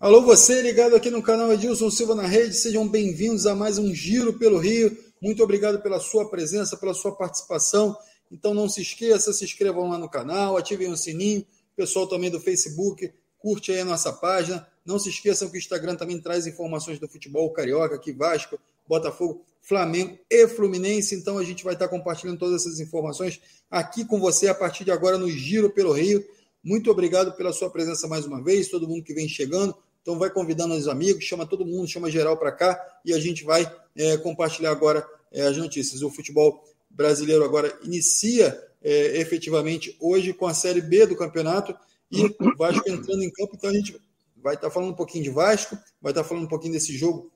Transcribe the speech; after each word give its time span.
Alô, 0.00 0.22
você 0.22 0.62
ligado 0.62 0.96
aqui 0.96 1.10
no 1.10 1.22
canal 1.22 1.52
Edilson 1.52 1.90
Silva 1.90 2.14
na 2.14 2.26
Rede, 2.26 2.54
sejam 2.54 2.88
bem-vindos 2.88 3.46
a 3.46 3.54
mais 3.54 3.76
um 3.76 3.94
Giro 3.94 4.32
pelo 4.32 4.56
Rio. 4.56 4.96
Muito 5.20 5.42
obrigado 5.42 5.82
pela 5.82 6.00
sua 6.00 6.30
presença, 6.30 6.74
pela 6.74 6.94
sua 6.94 7.14
participação. 7.14 7.94
Então 8.32 8.54
não 8.54 8.66
se 8.66 8.80
esqueça, 8.80 9.30
se 9.34 9.44
inscrevam 9.44 9.90
lá 9.90 9.98
no 9.98 10.08
canal, 10.08 10.56
ativem 10.56 10.90
o 10.90 10.96
sininho. 10.96 11.44
Pessoal 11.76 12.06
também 12.06 12.30
do 12.30 12.40
Facebook, 12.40 13.12
curte 13.38 13.72
aí 13.72 13.80
a 13.80 13.84
nossa 13.84 14.10
página. 14.10 14.66
Não 14.86 14.98
se 14.98 15.10
esqueçam 15.10 15.50
que 15.50 15.56
o 15.56 15.58
Instagram 15.58 15.96
também 15.96 16.18
traz 16.18 16.46
informações 16.46 16.98
do 16.98 17.06
futebol 17.06 17.52
carioca, 17.52 17.96
aqui 17.96 18.10
Vasco, 18.10 18.58
Botafogo, 18.88 19.44
Flamengo 19.60 20.18
e 20.30 20.48
Fluminense. 20.48 21.14
Então 21.14 21.36
a 21.36 21.44
gente 21.44 21.62
vai 21.62 21.74
estar 21.74 21.88
compartilhando 21.88 22.38
todas 22.38 22.62
essas 22.62 22.80
informações 22.80 23.38
aqui 23.70 24.06
com 24.06 24.18
você 24.18 24.48
a 24.48 24.54
partir 24.54 24.82
de 24.82 24.90
agora 24.90 25.18
no 25.18 25.28
Giro 25.28 25.68
pelo 25.68 25.92
Rio. 25.92 26.24
Muito 26.64 26.90
obrigado 26.90 27.36
pela 27.36 27.52
sua 27.52 27.68
presença 27.68 28.08
mais 28.08 28.24
uma 28.24 28.42
vez, 28.42 28.68
todo 28.68 28.88
mundo 28.88 29.04
que 29.04 29.12
vem 29.12 29.28
chegando. 29.28 29.76
Então 30.02 30.18
vai 30.18 30.30
convidando 30.30 30.74
os 30.74 30.88
amigos, 30.88 31.24
chama 31.24 31.46
todo 31.46 31.66
mundo, 31.66 31.88
chama 31.88 32.10
geral 32.10 32.36
para 32.36 32.52
cá 32.52 32.80
e 33.04 33.12
a 33.12 33.18
gente 33.18 33.44
vai 33.44 33.70
é, 33.96 34.16
compartilhar 34.16 34.70
agora 34.70 35.06
é, 35.30 35.42
as 35.42 35.56
notícias. 35.56 36.02
O 36.02 36.10
futebol 36.10 36.64
brasileiro 36.88 37.44
agora 37.44 37.76
inicia 37.82 38.58
é, 38.82 39.18
efetivamente 39.20 39.96
hoje 40.00 40.32
com 40.32 40.46
a 40.46 40.54
Série 40.54 40.80
B 40.80 41.06
do 41.06 41.16
campeonato 41.16 41.74
e 42.10 42.24
o 42.24 42.56
Vasco 42.56 42.88
entrando 42.88 43.22
em 43.22 43.30
campo. 43.30 43.54
Então 43.54 43.70
a 43.70 43.74
gente 43.74 44.00
vai 44.36 44.54
estar 44.54 44.70
falando 44.70 44.90
um 44.90 44.96
pouquinho 44.96 45.24
de 45.24 45.30
Vasco, 45.30 45.78
vai 46.00 46.12
estar 46.12 46.24
falando 46.24 46.44
um 46.44 46.48
pouquinho 46.48 46.72
desse 46.72 46.96
jogo 46.96 47.30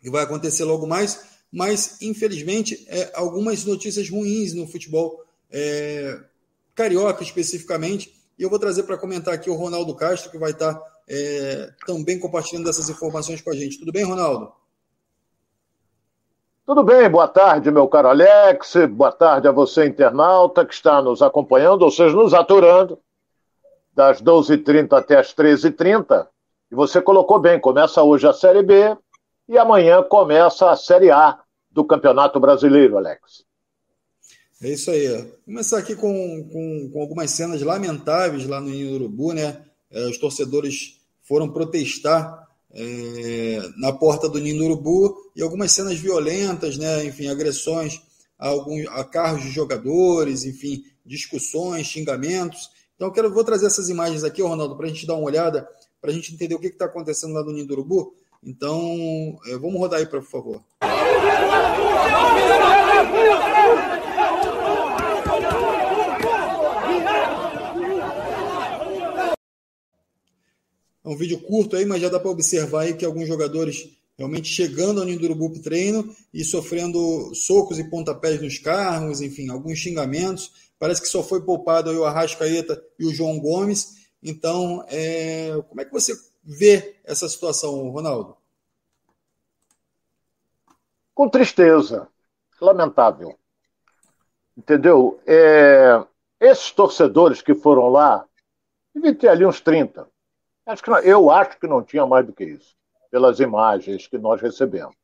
que 0.00 0.10
vai 0.10 0.24
acontecer 0.24 0.64
logo 0.64 0.86
mais, 0.86 1.20
mas 1.52 2.00
infelizmente 2.00 2.84
é, 2.88 3.10
algumas 3.14 3.64
notícias 3.64 4.08
ruins 4.08 4.54
no 4.54 4.66
futebol 4.66 5.22
é, 5.50 6.18
carioca 6.74 7.22
especificamente 7.22 8.14
e 8.38 8.42
eu 8.42 8.48
vou 8.48 8.58
trazer 8.58 8.84
para 8.84 8.96
comentar 8.96 9.34
aqui 9.34 9.50
o 9.50 9.54
Ronaldo 9.54 9.94
Castro, 9.94 10.30
que 10.30 10.38
vai 10.38 10.52
estar 10.52 10.80
é, 11.08 11.70
também 11.86 12.18
compartilhando 12.18 12.68
essas 12.68 12.88
informações 12.88 13.40
com 13.40 13.50
a 13.50 13.54
gente. 13.54 13.78
Tudo 13.78 13.92
bem, 13.92 14.04
Ronaldo? 14.04 14.52
Tudo 16.64 16.84
bem, 16.84 17.10
boa 17.10 17.26
tarde, 17.26 17.70
meu 17.70 17.88
caro 17.88 18.08
Alex. 18.08 18.74
Boa 18.90 19.10
tarde 19.10 19.48
a 19.48 19.52
você, 19.52 19.86
internauta, 19.86 20.64
que 20.64 20.72
está 20.72 21.02
nos 21.02 21.20
acompanhando, 21.20 21.82
ou 21.82 21.90
seja, 21.90 22.14
nos 22.14 22.32
aturando, 22.32 22.98
das 23.92 24.22
12h30 24.22 24.92
até 24.92 25.16
as 25.18 25.34
13h30. 25.34 26.28
E 26.70 26.74
você 26.74 27.02
colocou 27.02 27.40
bem, 27.40 27.58
começa 27.58 28.02
hoje 28.02 28.28
a 28.28 28.32
Série 28.32 28.62
B 28.62 28.96
e 29.48 29.58
amanhã 29.58 30.02
começa 30.02 30.70
a 30.70 30.76
Série 30.76 31.10
A 31.10 31.40
do 31.68 31.84
Campeonato 31.84 32.38
Brasileiro, 32.38 32.96
Alex. 32.96 33.44
É 34.62 34.68
isso 34.68 34.90
aí. 34.92 35.08
Vou 35.08 35.38
começar 35.46 35.78
aqui 35.78 35.96
com, 35.96 36.48
com, 36.52 36.90
com, 36.92 37.00
algumas 37.00 37.30
cenas 37.30 37.62
lamentáveis 37.62 38.46
lá 38.46 38.60
no 38.60 38.68
Urubu, 38.68 39.32
né? 39.32 39.64
É, 39.90 40.06
os 40.06 40.18
torcedores 40.18 40.99
foram 41.30 41.48
protestar 41.48 42.48
é, 42.72 43.60
na 43.76 43.92
porta 43.92 44.28
do 44.28 44.40
Ninho 44.40 44.64
Urubu 44.64 45.14
e 45.36 45.40
algumas 45.40 45.70
cenas 45.70 45.96
violentas, 45.96 46.76
né? 46.76 47.04
Enfim, 47.04 47.28
agressões 47.28 48.02
a, 48.36 48.48
alguns, 48.48 48.84
a 48.88 49.04
carros 49.04 49.42
de 49.42 49.50
jogadores, 49.52 50.44
enfim, 50.44 50.82
discussões, 51.06 51.86
xingamentos. 51.86 52.68
Então, 52.96 53.12
quero, 53.12 53.32
vou 53.32 53.44
trazer 53.44 53.66
essas 53.66 53.88
imagens 53.88 54.24
aqui, 54.24 54.42
Ronaldo, 54.42 54.76
para 54.76 54.86
a 54.86 54.88
gente 54.88 55.06
dar 55.06 55.14
uma 55.14 55.22
olhada, 55.22 55.68
para 56.00 56.10
a 56.10 56.12
gente 56.12 56.34
entender 56.34 56.56
o 56.56 56.58
que 56.58 56.66
está 56.66 56.86
acontecendo 56.86 57.32
lá 57.32 57.44
no 57.44 57.52
Ninho 57.52 57.70
Urubu. 57.70 58.12
Então, 58.42 59.38
é, 59.46 59.56
vamos 59.56 59.78
rodar 59.78 60.00
aí, 60.00 60.06
por 60.06 60.24
favor. 60.24 60.60
É 70.99 70.99
um 71.10 71.16
vídeo 71.16 71.40
curto 71.40 71.74
aí, 71.74 71.84
mas 71.84 72.00
já 72.00 72.08
dá 72.08 72.20
para 72.20 72.30
observar 72.30 72.82
aí 72.82 72.94
que 72.94 73.04
alguns 73.04 73.26
jogadores 73.26 73.90
realmente 74.16 74.48
chegando 74.48 75.00
ao 75.00 75.06
Ninho 75.06 75.18
do 75.18 75.24
Urubu 75.24 75.50
para 75.50 75.62
treino 75.62 76.14
e 76.32 76.44
sofrendo 76.44 77.34
socos 77.34 77.80
e 77.80 77.90
pontapés 77.90 78.40
nos 78.40 78.58
carros, 78.58 79.20
enfim, 79.20 79.50
alguns 79.50 79.78
xingamentos. 79.78 80.70
Parece 80.78 81.02
que 81.02 81.08
só 81.08 81.20
foi 81.20 81.42
poupado 81.42 81.90
o 81.90 82.04
Arrascaeta 82.04 82.80
e 82.96 83.06
o 83.06 83.12
João 83.12 83.40
Gomes. 83.40 84.08
Então, 84.22 84.84
é... 84.88 85.60
como 85.68 85.80
é 85.80 85.84
que 85.84 85.92
você 85.92 86.14
vê 86.44 86.94
essa 87.02 87.28
situação, 87.28 87.88
Ronaldo? 87.88 88.36
Com 91.12 91.28
tristeza, 91.28 92.06
lamentável. 92.60 93.36
Entendeu? 94.56 95.20
É... 95.26 96.04
Esses 96.38 96.70
torcedores 96.70 97.42
que 97.42 97.54
foram 97.54 97.88
lá, 97.88 98.24
devem 98.94 99.12
ter 99.12 99.26
ali 99.26 99.44
uns 99.44 99.60
30 99.60 100.08
Acho 100.66 100.82
que 100.82 100.90
não, 100.90 100.98
eu 100.98 101.30
acho 101.30 101.58
que 101.58 101.66
não 101.66 101.82
tinha 101.82 102.06
mais 102.06 102.26
do 102.26 102.32
que 102.32 102.44
isso, 102.44 102.74
pelas 103.10 103.40
imagens 103.40 104.06
que 104.06 104.18
nós 104.18 104.40
recebemos. 104.40 104.94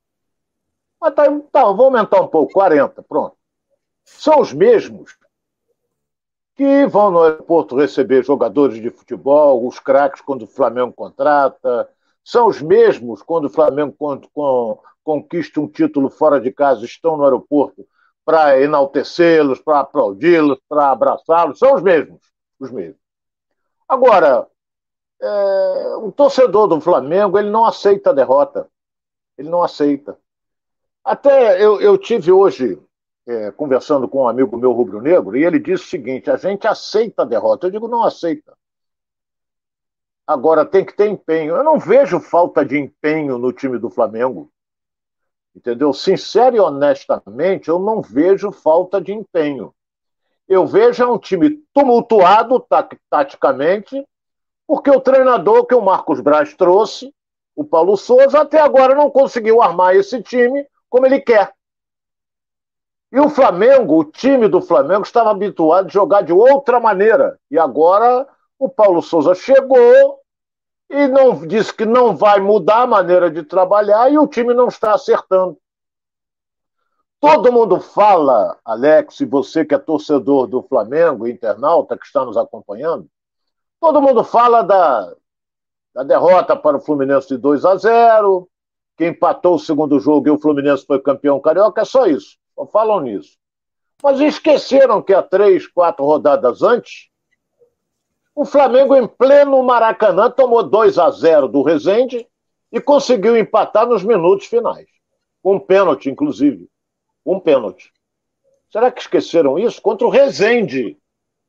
Mas 1.01 1.15
tá, 1.15 1.25
tá, 1.53 1.65
vou 1.65 1.87
aumentar 1.87 2.21
um 2.21 2.29
pouco, 2.29 2.53
40, 2.53 3.03
pronto. 3.03 3.37
São 4.05 4.41
os 4.41 4.53
mesmos 4.53 5.17
que 6.55 6.87
vão 6.87 7.11
no 7.11 7.23
aeroporto 7.23 7.77
receber 7.77 8.25
jogadores 8.25 8.81
de 8.81 8.91
futebol, 8.91 9.67
os 9.67 9.79
craques 9.79 10.23
quando 10.23 10.43
o 10.43 10.47
Flamengo 10.47 10.93
contrata, 10.93 11.89
são 12.25 12.49
os 12.49 12.63
mesmos 12.63 13.23
quando 13.23 13.45
o 13.45 13.51
Flamengo 13.51 13.95
conquista 15.05 15.61
um 15.61 15.69
título 15.69 16.09
fora 16.09 16.41
de 16.41 16.51
casa, 16.51 16.85
estão 16.85 17.17
no 17.17 17.25
aeroporto 17.25 17.87
para 18.25 18.61
enaltecê-los, 18.61 19.61
para 19.61 19.81
aplaudi-los, 19.81 20.59
para 20.69 20.91
abraçá-los, 20.91 21.59
são 21.59 21.75
os 21.75 21.83
mesmos, 21.83 22.21
os 22.59 22.73
mesmos. 22.73 23.01
Agora, 23.89 24.49
é, 25.21 25.97
o 25.97 26.13
torcedor 26.13 26.69
do 26.69 26.81
Flamengo 26.81 27.39
ele 27.39 27.51
não 27.51 27.65
aceita 27.65 28.11
a 28.11 28.13
derrota. 28.13 28.69
Ele 29.37 29.49
não 29.49 29.63
aceita. 29.63 30.19
Até 31.05 31.63
eu, 31.63 31.81
eu 31.81 31.97
tive 31.97 32.33
hoje 32.33 32.81
é, 33.27 33.51
conversando 33.51 34.09
com 34.09 34.23
um 34.23 34.29
amigo 34.29 34.57
meu 34.57 34.73
rubro-negro 34.73 35.37
e 35.37 35.45
ele 35.45 35.59
disse 35.59 35.85
o 35.85 35.89
seguinte: 35.89 36.31
a 36.31 36.37
gente 36.37 36.67
aceita 36.67 37.23
a 37.23 37.27
derrota. 37.27 37.67
Eu 37.67 37.71
digo, 37.71 37.89
não 37.89 38.03
aceita. 38.03 38.57
Agora 40.27 40.65
tem 40.65 40.85
que 40.85 40.97
ter 40.97 41.09
empenho. 41.09 41.55
Eu 41.55 41.63
não 41.63 41.79
vejo 41.79 42.19
falta 42.19 42.65
de 42.65 42.77
empenho 42.77 43.39
no 43.39 43.53
time 43.53 43.79
do 43.79 43.89
Flamengo. 43.89 44.51
Entendeu? 45.55 45.93
Sincero 45.93 46.57
e 46.57 46.61
honestamente, 46.61 47.69
eu 47.69 47.79
não 47.79 48.03
vejo 48.03 48.51
falta 48.53 49.01
de 49.01 49.13
empenho. 49.13 49.73
Eu 50.49 50.67
vejo 50.67 51.03
é 51.03 51.07
um 51.07 51.19
time 51.19 51.63
tumultuado 51.73 52.65
taticamente, 53.11 54.05
porque 54.67 54.91
o 54.91 55.01
treinador 55.01 55.67
que 55.67 55.75
o 55.75 55.83
Marcos 55.83 56.21
Braz 56.21 56.55
trouxe, 56.55 57.15
o 57.55 57.65
Paulo 57.65 57.97
Souza, 57.97 58.41
até 58.41 58.61
agora 58.61 58.95
não 58.95 59.11
conseguiu 59.11 59.63
armar 59.63 59.95
esse 59.95 60.23
time 60.23 60.67
como 60.91 61.07
ele 61.07 61.21
quer. 61.21 61.53
E 63.13 63.21
o 63.21 63.31
Flamengo, 63.31 63.99
o 63.99 64.05
time 64.05 64.49
do 64.49 64.61
Flamengo, 64.61 65.03
estava 65.03 65.31
habituado 65.31 65.87
a 65.87 65.91
jogar 65.91 66.23
de 66.23 66.33
outra 66.33 66.81
maneira. 66.81 67.39
E 67.51 67.59
agora 67.59 68.27
o 68.59 68.69
Paulo 68.69 69.01
Souza 69.01 69.35
chegou 69.35 70.21
e 70.91 71.07
não 71.07 71.47
disse 71.47 71.73
que 71.73 71.87
não 71.87 72.17
vai 72.17 72.41
mudar 72.41 72.83
a 72.83 72.87
maneira 72.87 73.31
de 73.31 73.43
trabalhar 73.43 74.13
e 74.13 74.19
o 74.19 74.27
time 74.27 74.53
não 74.53 74.69
está 74.69 74.95
acertando. 74.95 75.57
Todo 77.19 77.53
mundo 77.53 77.81
fala, 77.81 78.59
Alex, 78.65 79.21
e 79.21 79.25
você 79.25 79.65
que 79.65 79.75
é 79.75 79.79
torcedor 79.79 80.47
do 80.47 80.63
Flamengo, 80.63 81.27
internauta 81.27 81.97
que 81.97 82.05
está 82.05 82.25
nos 82.25 82.37
acompanhando, 82.37 83.09
Todo 83.81 84.03
mundo 84.03 84.25
fala 84.25 84.63
da, 84.63 85.15
da 85.95 86.03
derrota 86.03 86.57
para 86.57 86.77
o 86.77 86.81
Fluminense 86.81 87.29
de 87.29 87.37
2 87.37 87.65
a 87.65 87.77
0, 87.77 88.49
que 88.97 89.07
empatou 89.07 89.55
o 89.55 89.59
segundo 89.59 90.01
jogo 90.01 90.29
e 90.29 90.31
o 90.31 90.39
Fluminense 90.39 90.87
foi 90.87 91.01
campeão 91.01 91.41
carioca, 91.41 91.83
é 91.83 91.85
só 91.85 92.07
isso. 92.07 92.39
Só 92.55 92.67
falam 92.67 93.01
nisso. 93.01 93.37
Mas 94.03 94.21
esqueceram 94.21 95.03
que 95.03 95.15
há 95.15 95.23
três, 95.23 95.67
quatro 95.67 96.05
rodadas 96.05 96.63
antes, 96.63 97.11
o 98.37 98.45
Flamengo, 98.45 98.95
em 98.95 99.09
pleno 99.09 99.63
Maracanã, 99.63 100.31
tomou 100.31 100.63
2 100.63 100.99
a 100.99 101.11
0 101.11 101.49
do 101.49 101.63
Rezende 101.63 102.29
e 102.71 102.79
conseguiu 102.79 103.35
empatar 103.35 103.87
nos 103.87 104.05
minutos 104.05 104.47
finais. 104.47 104.87
Um 105.43 105.59
pênalti, 105.59 106.11
inclusive. 106.11 106.69
Um 107.25 107.41
pênalti. 107.41 107.91
Será 108.71 108.93
que 108.93 109.01
esqueceram 109.01 109.59
isso? 109.59 109.81
Contra 109.81 110.07
o 110.07 110.11
Rezende. 110.11 110.99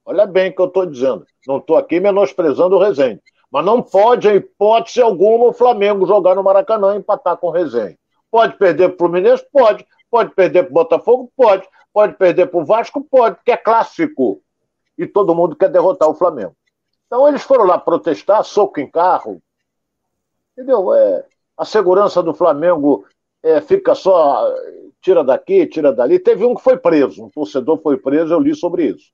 Olha 0.09 0.25
bem 0.25 0.49
o 0.51 0.55
que 0.55 0.61
eu 0.61 0.67
estou 0.67 0.85
dizendo. 0.85 1.25
Não 1.45 1.57
estou 1.57 1.75
aqui 1.75 1.99
menosprezando 1.99 2.77
o 2.77 2.79
Rezende. 2.79 3.21
Mas 3.51 3.65
não 3.65 3.81
pode, 3.81 4.29
em 4.29 4.37
hipótese 4.37 5.01
alguma, 5.01 5.47
o 5.47 5.53
Flamengo 5.53 6.07
jogar 6.07 6.33
no 6.33 6.41
Maracanã 6.41 6.95
e 6.95 6.99
empatar 6.99 7.35
com 7.35 7.47
o 7.47 7.51
Rezende. 7.51 7.99
Pode 8.31 8.57
perder 8.57 8.87
para 8.87 8.95
o 8.95 8.97
Fluminense? 8.99 9.45
Pode. 9.51 9.85
Pode 10.09 10.33
perder 10.33 10.63
para 10.63 10.71
o 10.71 10.73
Botafogo? 10.73 11.29
Pode. 11.35 11.67
Pode 11.91 12.13
perder 12.13 12.47
para 12.47 12.57
o 12.57 12.63
Vasco? 12.63 13.03
Pode, 13.03 13.35
porque 13.35 13.51
é 13.51 13.57
clássico. 13.57 14.41
E 14.97 15.05
todo 15.05 15.35
mundo 15.35 15.57
quer 15.57 15.69
derrotar 15.69 16.07
o 16.07 16.15
Flamengo. 16.15 16.55
Então 17.05 17.27
eles 17.27 17.43
foram 17.43 17.65
lá 17.65 17.77
protestar, 17.77 18.45
soco 18.45 18.79
em 18.79 18.89
carro. 18.89 19.41
Entendeu? 20.53 20.93
É, 20.93 21.25
a 21.57 21.65
segurança 21.65 22.23
do 22.23 22.33
Flamengo 22.33 23.05
é, 23.43 23.59
fica 23.59 23.93
só, 23.93 24.49
tira 25.01 25.21
daqui, 25.21 25.67
tira 25.67 25.91
dali. 25.91 26.17
Teve 26.17 26.45
um 26.45 26.55
que 26.55 26.63
foi 26.63 26.77
preso, 26.77 27.25
um 27.25 27.29
torcedor 27.29 27.81
foi 27.81 27.97
preso, 27.97 28.33
eu 28.33 28.39
li 28.39 28.55
sobre 28.55 28.85
isso 28.85 29.11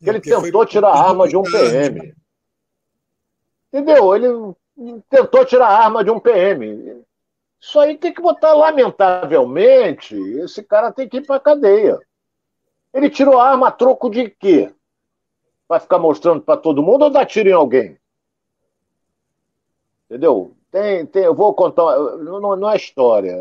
ele 0.00 0.20
tentou 0.20 0.64
tirar 0.64 0.90
a 0.90 1.08
arma 1.08 1.28
de 1.28 1.36
um 1.36 1.42
PM. 1.42 2.14
Entendeu? 3.72 4.14
Ele 4.14 4.54
tentou 5.08 5.44
tirar 5.44 5.68
a 5.68 5.84
arma 5.84 6.02
de 6.02 6.10
um 6.10 6.18
PM. 6.18 7.04
Isso 7.60 7.78
aí 7.78 7.98
tem 7.98 8.12
que 8.12 8.22
botar, 8.22 8.54
lamentavelmente, 8.54 10.16
esse 10.16 10.62
cara 10.62 10.90
tem 10.90 11.08
que 11.08 11.18
ir 11.18 11.26
para 11.26 11.38
cadeia. 11.38 11.98
Ele 12.92 13.10
tirou 13.10 13.38
a 13.38 13.50
arma 13.50 13.68
a 13.68 13.72
troco 13.72 14.08
de 14.08 14.30
quê? 14.30 14.72
Vai 15.68 15.78
ficar 15.78 15.98
mostrando 15.98 16.40
para 16.40 16.56
todo 16.58 16.82
mundo 16.82 17.02
ou 17.02 17.10
dá 17.10 17.24
tiro 17.24 17.48
em 17.48 17.52
alguém? 17.52 17.98
Entendeu? 20.06 20.56
Tem, 20.72 21.04
tem, 21.04 21.24
eu 21.24 21.34
vou 21.34 21.52
contar, 21.52 21.98
não, 22.18 22.56
não 22.56 22.70
é 22.70 22.76
história. 22.76 23.36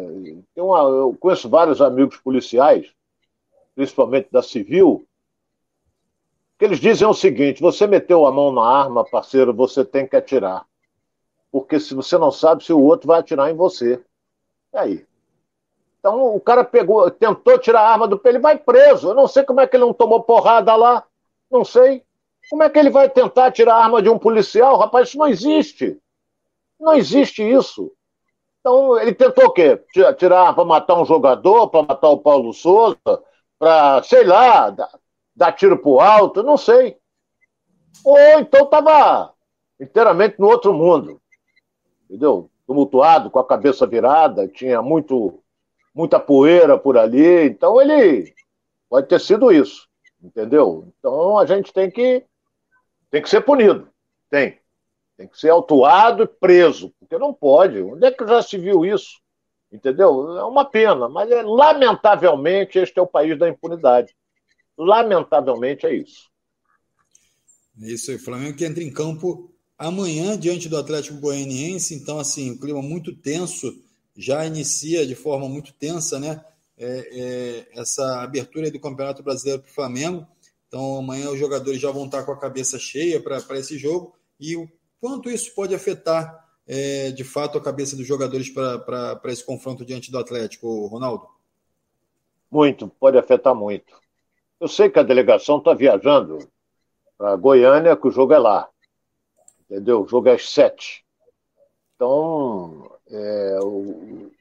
Tem 0.53 0.63
uma, 0.63 0.79
eu 0.79 1.15
conheço 1.19 1.49
vários 1.49 1.81
amigos 1.81 2.17
policiais, 2.17 2.91
principalmente 3.73 4.27
da 4.31 4.43
civil, 4.43 5.07
que 6.59 6.65
eles 6.65 6.79
dizem 6.79 7.07
o 7.07 7.13
seguinte: 7.13 7.61
você 7.61 7.87
meteu 7.87 8.27
a 8.27 8.31
mão 8.31 8.51
na 8.51 8.61
arma, 8.61 9.05
parceiro, 9.05 9.53
você 9.53 9.85
tem 9.85 10.05
que 10.05 10.17
atirar. 10.17 10.65
Porque 11.49 11.79
se 11.79 11.95
você 11.95 12.17
não 12.17 12.31
sabe 12.31 12.63
se 12.63 12.73
o 12.73 12.81
outro 12.81 13.07
vai 13.07 13.21
atirar 13.21 13.49
em 13.49 13.55
você. 13.55 14.03
E 14.73 14.77
aí? 14.77 15.05
Então 15.99 16.35
o 16.35 16.39
cara 16.39 16.63
pegou, 16.63 17.09
tentou 17.09 17.57
tirar 17.57 17.81
a 17.81 17.89
arma 17.89 18.07
do 18.07 18.19
pé, 18.19 18.29
ele 18.29 18.39
vai 18.39 18.57
preso. 18.57 19.09
Eu 19.09 19.15
não 19.15 19.27
sei 19.27 19.43
como 19.43 19.61
é 19.61 19.67
que 19.67 19.75
ele 19.75 19.85
não 19.85 19.93
tomou 19.93 20.21
porrada 20.21 20.75
lá. 20.75 21.05
Não 21.49 21.63
sei. 21.63 22.03
Como 22.49 22.61
é 22.61 22.69
que 22.69 22.77
ele 22.77 22.89
vai 22.89 23.09
tentar 23.09 23.51
tirar 23.51 23.75
a 23.75 23.83
arma 23.83 24.01
de 24.01 24.09
um 24.09 24.19
policial? 24.19 24.77
Rapaz, 24.77 25.09
isso 25.09 25.17
não 25.17 25.27
existe. 25.27 25.97
Não 26.79 26.93
existe 26.93 27.41
isso. 27.41 27.91
Então, 28.59 28.99
ele 28.99 29.13
tentou 29.13 29.45
o 29.45 29.51
quê? 29.51 29.81
Tirar 30.17 30.53
para 30.53 30.65
matar 30.65 30.99
um 30.99 31.05
jogador, 31.05 31.69
para 31.69 31.83
matar 31.83 32.09
o 32.09 32.17
Paulo 32.17 32.53
Souza, 32.53 32.97
para, 33.57 34.03
sei 34.03 34.23
lá, 34.23 34.75
dar, 35.39 35.53
tiro 35.53 35.77
para 35.77 35.89
o 35.89 35.99
alto, 36.01 36.43
não 36.43 36.57
sei. 36.57 36.97
Ou 38.03 38.17
então 38.39 38.65
estava 38.65 39.33
inteiramente 39.79 40.37
no 40.37 40.47
outro 40.47 40.73
mundo. 40.73 41.21
Entendeu? 42.05 42.49
Tumultuado, 42.67 43.31
com 43.31 43.39
a 43.39 43.47
cabeça 43.47 43.87
virada, 43.87 44.47
tinha 44.47 44.81
muito, 44.81 45.41
muita 45.95 46.19
poeira 46.19 46.77
por 46.77 46.97
ali. 46.97 47.45
Então, 47.45 47.81
ele 47.81 48.33
pode 48.89 49.07
ter 49.07 49.19
sido 49.19 49.51
isso. 49.51 49.87
Entendeu? 50.21 50.91
Então, 50.99 51.37
a 51.39 51.45
gente 51.45 51.71
tem 51.71 51.89
que, 51.89 52.25
tem 53.09 53.21
que 53.21 53.29
ser 53.29 53.41
punido. 53.41 53.87
Tem. 54.29 54.59
Tem 55.15 55.27
que 55.27 55.39
ser 55.39 55.49
autuado 55.49 56.23
e 56.23 56.27
preso, 56.27 56.93
porque 56.99 57.17
não 57.17 57.33
pode. 57.33 57.81
Onde 57.81 58.05
é 58.05 58.11
que 58.11 58.27
já 58.27 58.41
se 58.41 58.57
viu 58.57 58.85
isso? 58.85 59.21
Entendeu? 59.71 60.37
É 60.37 60.43
uma 60.43 60.65
pena, 60.65 61.07
mas 61.07 61.31
é, 61.31 61.41
lamentavelmente 61.43 62.77
este 62.77 62.99
é 62.99 63.01
o 63.01 63.07
país 63.07 63.37
da 63.37 63.47
impunidade. 63.47 64.15
Lamentavelmente 64.81 65.85
é 65.85 65.93
isso. 65.93 66.29
É 67.81 67.91
isso 67.91 68.09
aí. 68.09 68.17
O 68.17 68.23
Flamengo 68.23 68.57
que 68.57 68.65
entra 68.65 68.83
em 68.83 68.91
campo 68.91 69.51
amanhã 69.77 70.37
diante 70.37 70.67
do 70.67 70.77
Atlético 70.77 71.19
Goianiense. 71.19 71.93
Então, 71.93 72.17
assim, 72.17 72.51
o 72.51 72.59
clima 72.59 72.81
muito 72.81 73.15
tenso 73.15 73.71
já 74.15 74.45
inicia 74.45 75.05
de 75.05 75.15
forma 75.15 75.47
muito 75.47 75.73
tensa, 75.73 76.19
né? 76.19 76.43
É, 76.77 77.67
é, 77.75 77.79
essa 77.79 78.21
abertura 78.21 78.71
do 78.71 78.79
Campeonato 78.79 79.21
Brasileiro 79.21 79.61
para 79.61 79.69
o 79.69 79.73
Flamengo. 79.73 80.27
Então, 80.67 80.97
amanhã 80.97 81.29
os 81.29 81.39
jogadores 81.39 81.79
já 81.79 81.91
vão 81.91 82.05
estar 82.05 82.23
com 82.23 82.31
a 82.31 82.39
cabeça 82.39 82.79
cheia 82.79 83.21
para 83.21 83.59
esse 83.59 83.77
jogo. 83.77 84.15
E 84.39 84.55
o 84.55 84.69
Quanto 84.99 85.29
isso 85.29 85.53
pode 85.55 85.73
afetar, 85.73 86.45
é, 86.67 87.11
de 87.11 87.23
fato, 87.23 87.57
a 87.57 87.61
cabeça 87.61 87.95
dos 87.95 88.05
jogadores 88.05 88.49
para 88.49 89.19
esse 89.25 89.45
confronto 89.45 89.85
diante 89.85 90.11
do 90.11 90.19
Atlético, 90.19 90.87
Ronaldo? 90.87 91.25
Muito, 92.51 92.89
pode 92.99 93.17
afetar 93.17 93.55
muito. 93.55 93.97
Eu 94.59 94.67
sei 94.67 94.89
que 94.89 94.99
a 94.99 95.03
delegação 95.03 95.57
está 95.57 95.73
viajando 95.73 96.39
para 97.17 97.35
Goiânia, 97.35 97.95
que 97.95 98.07
o 98.07 98.11
jogo 98.11 98.33
é 98.33 98.39
lá. 98.39 98.67
Entendeu? 99.61 100.01
O 100.01 100.07
jogo 100.07 100.29
é 100.29 100.33
às 100.33 100.49
sete. 100.49 101.05
Então, 101.95 102.91
é, 103.09 103.59
o, 103.61 104.31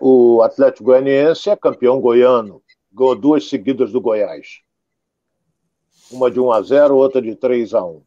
o, 0.00 0.42
Atlético, 0.42 0.84
Goianiense 0.84 1.50
é 1.50 1.56
campeão 1.56 2.00
goiano. 2.00 2.62
Ganhou 2.92 3.16
duas 3.16 3.48
seguidas 3.48 3.92
do 3.92 4.00
Goiás. 4.00 4.60
Uma 6.10 6.30
de 6.30 6.38
1 6.38 6.52
a 6.52 6.62
0 6.62 6.96
outra 6.96 7.20
de 7.20 7.34
3 7.34 7.74
a 7.74 7.84
1 7.84 8.02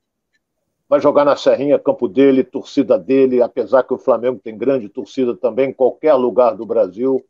vai 0.88 1.00
jogar 1.00 1.26
na 1.26 1.36
Serrinha, 1.36 1.80
campo 1.80 2.08
dele, 2.08 2.44
torcida 2.44 2.98
dele, 2.98 3.42
apesar 3.42 3.84
que 3.84 3.94
o 3.94 3.98
Flamengo 3.98 4.40
tem 4.40 4.58
grande 4.58 4.88
torcida 4.88 5.36
também 5.36 5.70
em 5.70 5.74
qualquer 5.74 6.14
lugar 6.14 6.56
do 6.56 6.66
Brasil. 6.66 7.26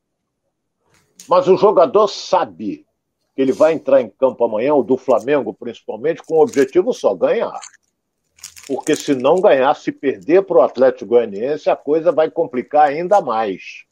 Mas 1.27 1.47
o 1.47 1.57
jogador 1.57 2.07
sabe 2.07 2.84
ele 3.35 3.51
vai 3.51 3.73
entrar 3.73 4.01
em 4.01 4.09
campo 4.09 4.43
amanhã, 4.43 4.73
o 4.73 4.83
do 4.83 4.97
Flamengo 4.97 5.53
principalmente, 5.53 6.23
com 6.23 6.35
o 6.35 6.41
objetivo 6.41 6.93
só 6.93 7.13
ganhar. 7.13 7.59
Porque 8.67 8.95
se 8.95 9.13
não 9.13 9.39
ganhar, 9.39 9.73
se 9.75 9.91
perder 9.91 10.43
para 10.43 10.57
o 10.57 10.61
Atlético 10.61 11.11
Goianiense, 11.11 11.69
a 11.69 11.75
coisa 11.75 12.11
vai 12.11 12.31
complicar 12.31 12.87
ainda 12.89 13.21
mais. 13.21 13.85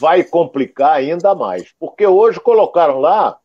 Vai 0.00 0.24
complicar 0.24 0.96
ainda 0.96 1.34
mais. 1.34 1.74
Porque 1.78 2.06
hoje 2.06 2.40
colocaram 2.40 3.00
lá 3.00 3.38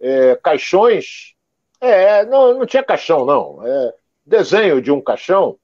é, 0.00 0.34
caixões. 0.36 1.34
É, 1.80 2.24
não, 2.24 2.58
não 2.58 2.66
tinha 2.66 2.82
caixão, 2.82 3.26
não. 3.26 3.66
É, 3.66 3.94
desenho 4.24 4.80
de 4.80 4.90
um 4.90 5.00
caixão, 5.00 5.58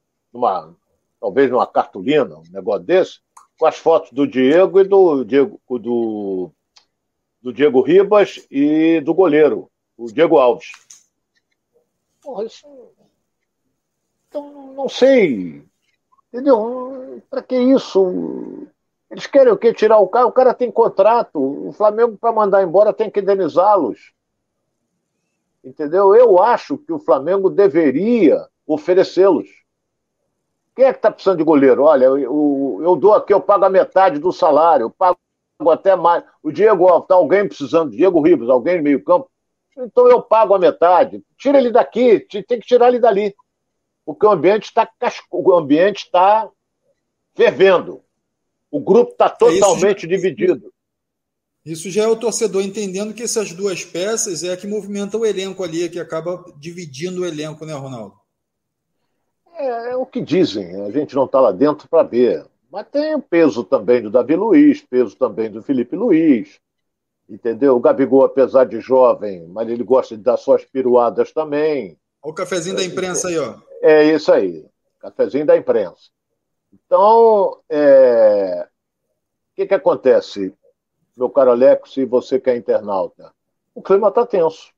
talvez 1.20 1.50
numa 1.50 1.66
cartolina, 1.66 2.36
um 2.36 2.52
negócio 2.52 2.84
desse, 2.84 3.20
com 3.58 3.66
as 3.66 3.78
fotos 3.78 4.12
do 4.12 4.26
Diego 4.26 4.80
e 4.80 4.84
do 4.84 5.24
Diego, 5.24 5.60
do, 5.68 6.52
do 7.46 7.52
Diego 7.52 7.80
Ribas 7.80 8.44
e 8.50 9.00
do 9.02 9.14
goleiro, 9.14 9.70
o 9.96 10.06
Diego 10.06 10.36
Alves. 10.36 10.72
Porra, 12.20 12.44
isso. 12.44 12.66
Então, 14.26 14.74
não 14.74 14.88
sei. 14.88 15.62
Entendeu? 16.26 17.22
Para 17.30 17.44
que 17.44 17.56
isso? 17.56 18.66
Eles 19.08 19.28
querem 19.28 19.52
o 19.52 19.56
quê? 19.56 19.72
Tirar 19.72 19.98
o 19.98 20.08
cara? 20.08 20.26
O 20.26 20.32
cara 20.32 20.52
tem 20.52 20.72
contrato. 20.72 21.38
O 21.38 21.72
Flamengo, 21.72 22.16
para 22.16 22.32
mandar 22.32 22.64
embora, 22.64 22.92
tem 22.92 23.08
que 23.08 23.20
indenizá-los. 23.20 24.12
Entendeu? 25.62 26.16
Eu 26.16 26.42
acho 26.42 26.76
que 26.76 26.92
o 26.92 26.98
Flamengo 26.98 27.48
deveria 27.48 28.44
oferecê-los. 28.66 29.48
Quem 30.74 30.86
é 30.86 30.92
que 30.92 30.98
está 30.98 31.12
precisando 31.12 31.38
de 31.38 31.44
goleiro? 31.44 31.84
Olha, 31.84 32.06
eu, 32.06 32.18
eu, 32.18 32.80
eu, 32.82 32.96
dou 32.96 33.14
aqui, 33.14 33.32
eu 33.32 33.40
pago 33.40 33.64
a 33.66 33.70
metade 33.70 34.18
do 34.18 34.32
salário, 34.32 34.86
eu 34.86 34.90
pago 34.90 35.16
até 35.70 35.96
mais. 35.96 36.24
O 36.42 36.52
Diego, 36.52 36.86
está 36.98 37.14
alguém 37.14 37.46
precisando, 37.46 37.90
Diego 37.90 38.20
Ribas, 38.20 38.48
alguém 38.48 38.76
no 38.78 38.82
meio-campo. 38.82 39.30
Então 39.76 40.08
eu 40.08 40.22
pago 40.22 40.54
a 40.54 40.58
metade. 40.58 41.22
Tira 41.36 41.58
ele 41.58 41.70
daqui, 41.70 42.20
tem 42.20 42.60
que 42.60 42.66
tirar 42.66 42.88
ele 42.88 42.98
dali. 42.98 43.34
Porque 44.04 44.24
o 44.24 44.30
ambiente 44.30 44.64
está 44.64 44.88
o 45.30 45.54
ambiente 45.54 46.04
está 46.04 46.48
fervendo. 47.34 48.02
O 48.70 48.80
grupo 48.80 49.12
está 49.12 49.28
totalmente 49.28 49.98
isso, 49.98 50.08
dividido. 50.08 50.72
Isso 51.64 51.90
já 51.90 52.04
é 52.04 52.06
o 52.06 52.16
torcedor 52.16 52.62
entendendo 52.62 53.12
que 53.12 53.22
essas 53.22 53.52
duas 53.52 53.84
peças 53.84 54.44
é 54.44 54.52
a 54.52 54.56
que 54.56 54.66
movimenta 54.66 55.18
o 55.18 55.26
elenco 55.26 55.64
ali, 55.64 55.88
que 55.88 55.98
acaba 55.98 56.44
dividindo 56.56 57.22
o 57.22 57.26
elenco, 57.26 57.66
né, 57.66 57.74
Ronaldo? 57.74 58.14
É, 59.54 59.90
é 59.90 59.96
o 59.96 60.06
que 60.06 60.20
dizem, 60.20 60.80
a 60.82 60.90
gente 60.90 61.14
não 61.14 61.24
está 61.24 61.40
lá 61.40 61.50
dentro 61.50 61.88
para 61.88 62.06
ver. 62.06 62.46
Mas 62.70 62.88
tem 62.88 63.14
o 63.14 63.22
peso 63.22 63.64
também 63.64 64.02
do 64.02 64.10
Davi 64.10 64.34
Luiz, 64.34 64.82
peso 64.82 65.16
também 65.16 65.50
do 65.50 65.62
Felipe 65.62 65.96
Luiz, 65.96 66.60
entendeu? 67.28 67.76
O 67.76 67.80
Gabigol, 67.80 68.24
apesar 68.24 68.64
de 68.64 68.80
jovem, 68.80 69.46
mas 69.46 69.68
ele 69.68 69.84
gosta 69.84 70.16
de 70.16 70.22
dar 70.22 70.36
suas 70.36 70.64
piruadas 70.64 71.32
também. 71.32 71.98
Olha 72.22 72.32
o 72.32 72.34
cafezinho 72.34 72.76
da 72.76 72.84
imprensa 72.84 73.28
aí, 73.28 73.38
ó. 73.38 73.54
É 73.80 74.04
isso 74.04 74.32
aí, 74.32 74.66
cafezinho 74.98 75.46
da 75.46 75.56
imprensa. 75.56 76.10
Então, 76.72 77.60
é... 77.68 78.66
o 79.52 79.54
que, 79.54 79.66
que 79.66 79.74
acontece, 79.74 80.52
meu 81.16 81.30
caro 81.30 81.52
Alex, 81.52 81.96
e 81.96 82.04
você 82.04 82.40
que 82.40 82.50
é 82.50 82.56
internauta? 82.56 83.32
O 83.74 83.82
clima 83.82 84.08
está 84.08 84.26
tenso. 84.26 84.72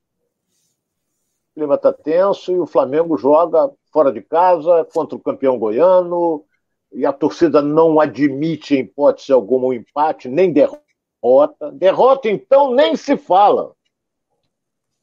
O 1.51 1.59
clima 1.59 1.75
está 1.75 1.91
tenso 1.91 2.51
e 2.51 2.59
o 2.59 2.67
Flamengo 2.67 3.17
joga 3.17 3.71
fora 3.91 4.11
de 4.11 4.21
casa, 4.21 4.85
contra 4.93 5.15
o 5.15 5.19
campeão 5.19 5.57
goiano, 5.57 6.45
e 6.91 7.05
a 7.05 7.13
torcida 7.13 7.61
não 7.61 7.99
admite, 7.99 8.75
em 8.75 8.79
hipótese 8.79 9.31
alguma, 9.31 9.67
um 9.67 9.73
empate, 9.73 10.27
nem 10.27 10.51
derrota. 10.51 11.71
Derrota, 11.73 12.29
então, 12.29 12.73
nem 12.73 12.95
se 12.95 13.17
fala. 13.17 13.73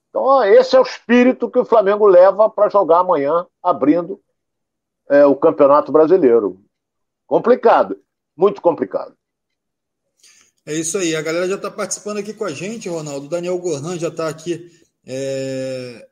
Então, 0.09 0.43
esse 0.45 0.75
é 0.75 0.81
o 0.81 0.83
espírito 0.83 1.50
que 1.50 1.59
o 1.59 1.64
Flamengo 1.64 2.07
leva 2.07 2.49
para 2.49 2.71
jogar 2.71 3.00
amanhã, 3.00 3.47
abrindo 3.62 4.21
é, 5.09 5.25
o 5.26 5.37
Campeonato 5.37 5.93
Brasileiro. 5.93 6.61
Complicado, 7.26 8.00
muito 8.37 8.62
complicado. 8.62 9.14
É 10.64 10.75
isso 10.75 10.99
aí. 10.99 11.14
A 11.14 11.23
galera 11.23 11.47
já 11.47 11.55
está 11.57 11.71
participando 11.71 12.19
aqui 12.19 12.35
com 12.35 12.45
a 12.45 12.52
gente, 12.52 12.88
Ronaldo. 12.88 13.26
O 13.26 13.28
Daniel 13.28 13.59
Gornan 13.59 13.99
já 13.99 14.09
está 14.09 14.28
aqui 14.28 14.69
é, 15.07 16.09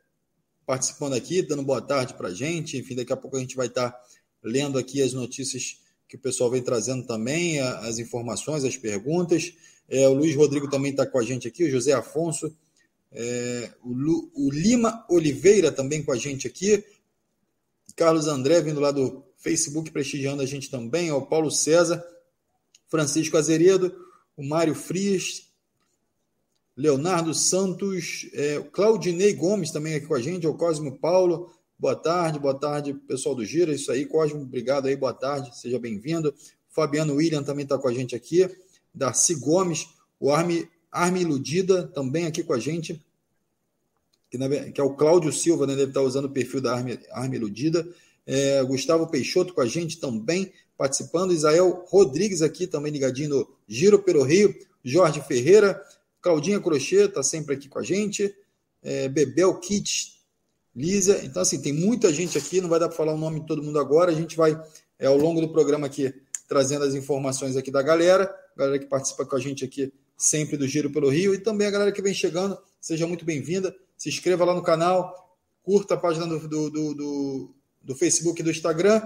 participando 0.65 1.13
aqui, 1.13 1.41
dando 1.41 1.63
boa 1.63 1.81
tarde 1.81 2.13
para 2.13 2.29
a 2.29 2.33
gente. 2.33 2.77
Enfim, 2.77 2.95
daqui 2.95 3.11
a 3.11 3.17
pouco 3.17 3.35
a 3.35 3.39
gente 3.39 3.55
vai 3.55 3.67
estar 3.67 3.91
tá 3.91 4.01
lendo 4.45 4.77
aqui 4.77 5.01
as 5.01 5.11
notícias 5.11 5.79
que 6.07 6.15
o 6.15 6.19
pessoal 6.19 6.51
vem 6.51 6.61
trazendo 6.61 7.05
também, 7.05 7.59
as 7.59 7.97
informações, 7.97 8.63
as 8.63 8.77
perguntas. 8.77 9.53
É, 9.89 10.07
o 10.07 10.13
Luiz 10.13 10.35
Rodrigo 10.35 10.69
também 10.69 10.91
está 10.91 11.05
com 11.05 11.17
a 11.17 11.23
gente 11.23 11.47
aqui, 11.47 11.63
o 11.63 11.69
José 11.69 11.93
Afonso, 11.93 12.55
é, 13.11 13.71
o, 13.83 13.91
Lu, 13.91 14.31
o, 14.35 14.51
Lima 14.51 15.05
Oliveira 15.09 15.71
também 15.71 16.03
com 16.03 16.11
a 16.11 16.17
gente 16.17 16.47
aqui, 16.47 16.83
Carlos 17.95 18.27
André 18.27 18.61
vindo 18.61 18.79
lá 18.79 18.91
do 18.91 19.23
Facebook 19.37 19.91
prestigiando 19.91 20.41
a 20.41 20.45
gente 20.45 20.69
também, 20.69 21.11
o 21.11 21.21
Paulo 21.21 21.49
César, 21.49 22.03
Francisco 22.87 23.37
Azeredo, 23.37 23.95
o 24.35 24.43
Mário 24.43 24.75
Frias, 24.75 25.43
Leonardo 26.75 27.33
Santos, 27.33 28.27
é, 28.33 28.59
Claudinei 28.71 29.33
Gomes 29.33 29.71
também 29.71 29.95
aqui 29.95 30.07
com 30.07 30.15
a 30.15 30.21
gente, 30.21 30.45
o 30.45 30.53
Cosmo 30.55 30.97
Paulo, 30.97 31.51
boa 31.77 31.95
tarde, 31.95 32.39
boa 32.39 32.57
tarde, 32.57 32.93
pessoal 32.93 33.35
do 33.35 33.45
Gira, 33.45 33.73
isso 33.73 33.91
aí, 33.91 34.05
Cosmo, 34.05 34.41
obrigado 34.41 34.87
aí, 34.87 34.95
boa 34.95 35.13
tarde, 35.13 35.57
seja 35.57 35.77
bem-vindo. 35.77 36.33
Fabiano 36.69 37.15
William 37.15 37.43
também 37.43 37.63
está 37.63 37.77
com 37.77 37.87
a 37.87 37.93
gente 37.93 38.15
aqui, 38.15 38.49
Darcy 38.93 39.35
Gomes, 39.35 39.87
o 40.19 40.31
Arme, 40.31 40.69
Arme 40.91 41.21
Iludida 41.21 41.87
também 41.87 42.25
aqui 42.25 42.43
com 42.43 42.53
a 42.53 42.59
gente, 42.59 43.03
que, 44.29 44.37
na, 44.37 44.49
que 44.49 44.79
é 44.79 44.83
o 44.83 44.95
Cláudio 44.95 45.31
Silva, 45.31 45.67
né, 45.67 45.75
deve 45.75 45.91
estar 45.91 46.01
tá 46.01 46.05
usando 46.05 46.25
o 46.25 46.29
perfil 46.29 46.61
da 46.61 46.73
Arme, 46.73 46.99
Arme 47.11 47.37
Iludida. 47.37 47.87
É, 48.27 48.63
Gustavo 48.63 49.07
Peixoto 49.07 49.53
com 49.53 49.61
a 49.61 49.67
gente 49.67 49.99
também, 49.99 50.51
participando. 50.77 51.31
Isael 51.31 51.85
Rodrigues 51.87 52.41
aqui 52.41 52.65
também 52.65 52.91
ligadinho 52.91 53.29
no 53.29 53.47
Giro 53.67 53.99
pelo 53.99 54.23
Rio. 54.23 54.53
Jorge 54.83 55.21
Ferreira, 55.21 55.81
Claudinha 56.21 56.59
Crochê 56.59 57.05
está 57.05 57.21
sempre 57.21 57.55
aqui 57.55 57.69
com 57.69 57.79
a 57.79 57.83
gente. 57.83 58.33
É, 58.81 59.07
Bebel 59.07 59.59
Kit, 59.59 60.14
Lísia. 60.75 61.21
Então, 61.23 61.41
assim, 61.41 61.61
tem 61.61 61.71
muita 61.71 62.11
gente 62.11 62.37
aqui, 62.37 62.59
não 62.59 62.67
vai 62.67 62.79
dar 62.79 62.89
para 62.89 62.97
falar 62.97 63.13
o 63.13 63.17
nome 63.17 63.39
de 63.39 63.47
todo 63.47 63.63
mundo 63.63 63.79
agora. 63.79 64.11
A 64.11 64.15
gente 64.15 64.35
vai, 64.35 64.59
é, 64.99 65.07
ao 65.07 65.17
longo 65.17 65.39
do 65.39 65.49
programa 65.49 65.87
aqui, 65.87 66.13
trazendo 66.47 66.83
as 66.83 66.93
informações 66.93 67.55
aqui 67.55 67.71
da 67.71 67.81
galera, 67.81 68.33
galera 68.55 68.77
que 68.77 68.85
participa 68.85 69.25
com 69.25 69.35
a 69.35 69.39
gente 69.39 69.63
aqui 69.63 69.91
sempre 70.17 70.57
do 70.57 70.67
Giro 70.67 70.89
pelo 70.91 71.09
Rio 71.09 71.33
e 71.33 71.37
também 71.37 71.67
a 71.67 71.71
galera 71.71 71.91
que 71.91 72.01
vem 72.01 72.13
chegando, 72.13 72.57
seja 72.79 73.07
muito 73.07 73.25
bem-vinda. 73.25 73.75
Se 73.97 74.09
inscreva 74.09 74.45
lá 74.45 74.53
no 74.53 74.61
canal, 74.61 75.37
curta 75.63 75.95
a 75.95 75.97
página 75.97 76.27
do, 76.27 76.39
do, 76.47 76.69
do, 76.69 77.55
do 77.81 77.95
Facebook 77.95 78.39
e 78.39 78.43
do 78.43 78.51
Instagram 78.51 79.01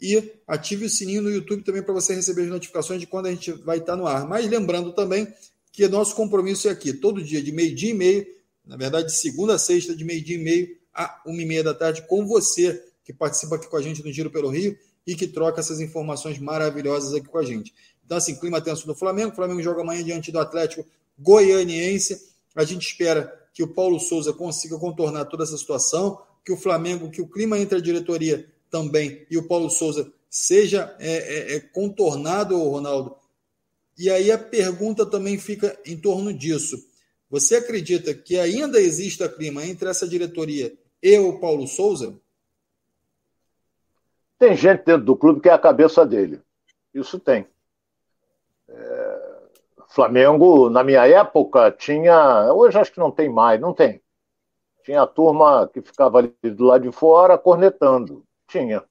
e 0.00 0.32
ative 0.46 0.86
o 0.86 0.90
sininho 0.90 1.22
no 1.22 1.30
YouTube 1.30 1.62
também 1.62 1.82
para 1.82 1.92
você 1.92 2.14
receber 2.14 2.42
as 2.42 2.48
notificações 2.48 3.00
de 3.00 3.06
quando 3.06 3.26
a 3.26 3.30
gente 3.30 3.52
vai 3.52 3.78
estar 3.78 3.96
no 3.96 4.06
ar. 4.06 4.26
Mas 4.26 4.48
lembrando 4.48 4.92
também 4.92 5.28
que 5.72 5.86
nosso 5.88 6.14
compromisso 6.14 6.68
é 6.68 6.70
aqui, 6.70 6.92
todo 6.92 7.22
dia, 7.22 7.42
de 7.42 7.52
meio-dia 7.52 7.90
e 7.90 7.94
meio, 7.94 8.26
na 8.66 8.76
verdade, 8.76 9.08
de 9.08 9.16
segunda 9.16 9.54
a 9.54 9.58
sexta, 9.58 9.94
de 9.94 10.04
meio-dia 10.04 10.36
e 10.36 10.42
meio 10.42 10.79
a 10.94 11.20
uma 11.26 11.40
e 11.42 11.46
meia 11.46 11.62
da 11.62 11.74
tarde, 11.74 12.06
com 12.06 12.26
você 12.26 12.84
que 13.04 13.12
participa 13.12 13.56
aqui 13.56 13.68
com 13.68 13.76
a 13.76 13.82
gente 13.82 14.04
no 14.04 14.12
Giro 14.12 14.30
pelo 14.30 14.50
Rio 14.50 14.76
e 15.06 15.14
que 15.14 15.26
troca 15.26 15.60
essas 15.60 15.80
informações 15.80 16.38
maravilhosas 16.38 17.14
aqui 17.14 17.26
com 17.26 17.38
a 17.38 17.44
gente. 17.44 17.74
Então, 18.04 18.18
assim, 18.18 18.34
clima 18.34 18.60
tenso 18.60 18.86
no 18.86 18.94
Flamengo. 18.94 19.32
O 19.32 19.36
Flamengo 19.36 19.62
joga 19.62 19.82
amanhã 19.82 20.02
diante 20.02 20.32
do 20.32 20.38
Atlético 20.38 20.86
Goianiense. 21.18 22.30
A 22.54 22.64
gente 22.64 22.86
espera 22.86 23.32
que 23.52 23.62
o 23.62 23.68
Paulo 23.68 23.98
Souza 23.98 24.32
consiga 24.32 24.78
contornar 24.78 25.24
toda 25.26 25.44
essa 25.44 25.56
situação, 25.56 26.20
que 26.44 26.52
o 26.52 26.56
Flamengo, 26.56 27.10
que 27.10 27.20
o 27.20 27.26
clima 27.26 27.58
entre 27.58 27.78
a 27.78 27.80
diretoria 27.80 28.46
também 28.70 29.26
e 29.30 29.36
o 29.36 29.46
Paulo 29.46 29.68
Souza 29.68 30.10
seja 30.28 30.94
é, 30.98 31.52
é, 31.52 31.56
é 31.56 31.60
contornado, 31.60 32.56
Ronaldo. 32.56 33.16
E 33.98 34.08
aí 34.08 34.30
a 34.30 34.38
pergunta 34.38 35.04
também 35.04 35.38
fica 35.38 35.78
em 35.84 35.96
torno 35.96 36.32
disso. 36.32 36.82
Você 37.28 37.56
acredita 37.56 38.14
que 38.14 38.38
ainda 38.38 38.80
exista 38.80 39.28
clima 39.28 39.64
entre 39.66 39.88
essa 39.88 40.08
diretoria 40.08 40.72
e 41.02 41.18
o 41.18 41.38
Paulo 41.40 41.66
Souza? 41.66 42.18
Tem 44.38 44.56
gente 44.56 44.84
dentro 44.84 45.04
do 45.04 45.16
clube 45.16 45.40
que 45.40 45.48
é 45.48 45.52
a 45.52 45.58
cabeça 45.58 46.04
dele. 46.06 46.40
Isso 46.94 47.18
tem. 47.18 47.46
É... 48.68 49.30
Flamengo, 49.88 50.70
na 50.70 50.84
minha 50.84 51.06
época, 51.06 51.70
tinha. 51.72 52.52
Hoje 52.52 52.78
acho 52.78 52.92
que 52.92 53.00
não 53.00 53.10
tem 53.10 53.28
mais, 53.28 53.60
não 53.60 53.74
tem. 53.74 54.00
Tinha 54.84 55.02
a 55.02 55.06
turma 55.06 55.68
que 55.68 55.82
ficava 55.82 56.18
ali 56.18 56.32
do 56.42 56.64
lado 56.64 56.82
de 56.82 56.92
fora 56.92 57.36
cornetando. 57.36 58.24
Tinha. 58.46 58.82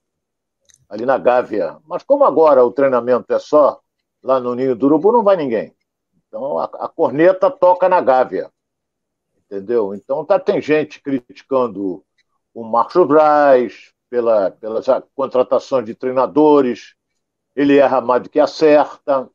Ali 0.87 1.05
na 1.05 1.17
Gávea. 1.17 1.77
Mas 1.85 2.03
como 2.03 2.25
agora 2.25 2.63
o 2.63 2.71
treinamento 2.71 3.33
é 3.33 3.39
só 3.39 3.79
lá 4.21 4.39
no 4.39 4.55
Ninho 4.55 4.75
do 4.75 4.85
Urubu, 4.85 5.11
não 5.11 5.23
vai 5.23 5.35
ninguém. 5.35 5.73
Então 6.27 6.59
a, 6.59 6.65
a 6.65 6.87
corneta 6.87 7.49
toca 7.49 7.87
na 7.89 8.01
Gávea. 8.01 8.51
Entendeu? 9.49 9.95
Então 9.95 10.23
tá, 10.23 10.39
tem 10.39 10.61
gente 10.61 11.01
criticando 11.01 12.03
o 12.53 12.63
Marcos 12.63 13.07
Braz, 13.07 13.93
pela, 14.09 14.51
pelas 14.51 14.85
contratações 15.15 15.85
de 15.85 15.93
treinadores, 15.93 16.95
ele 17.55 17.77
erra 17.77 18.01
mais 18.01 18.23
do 18.23 18.29
que 18.29 18.39
acerta, 18.39 19.29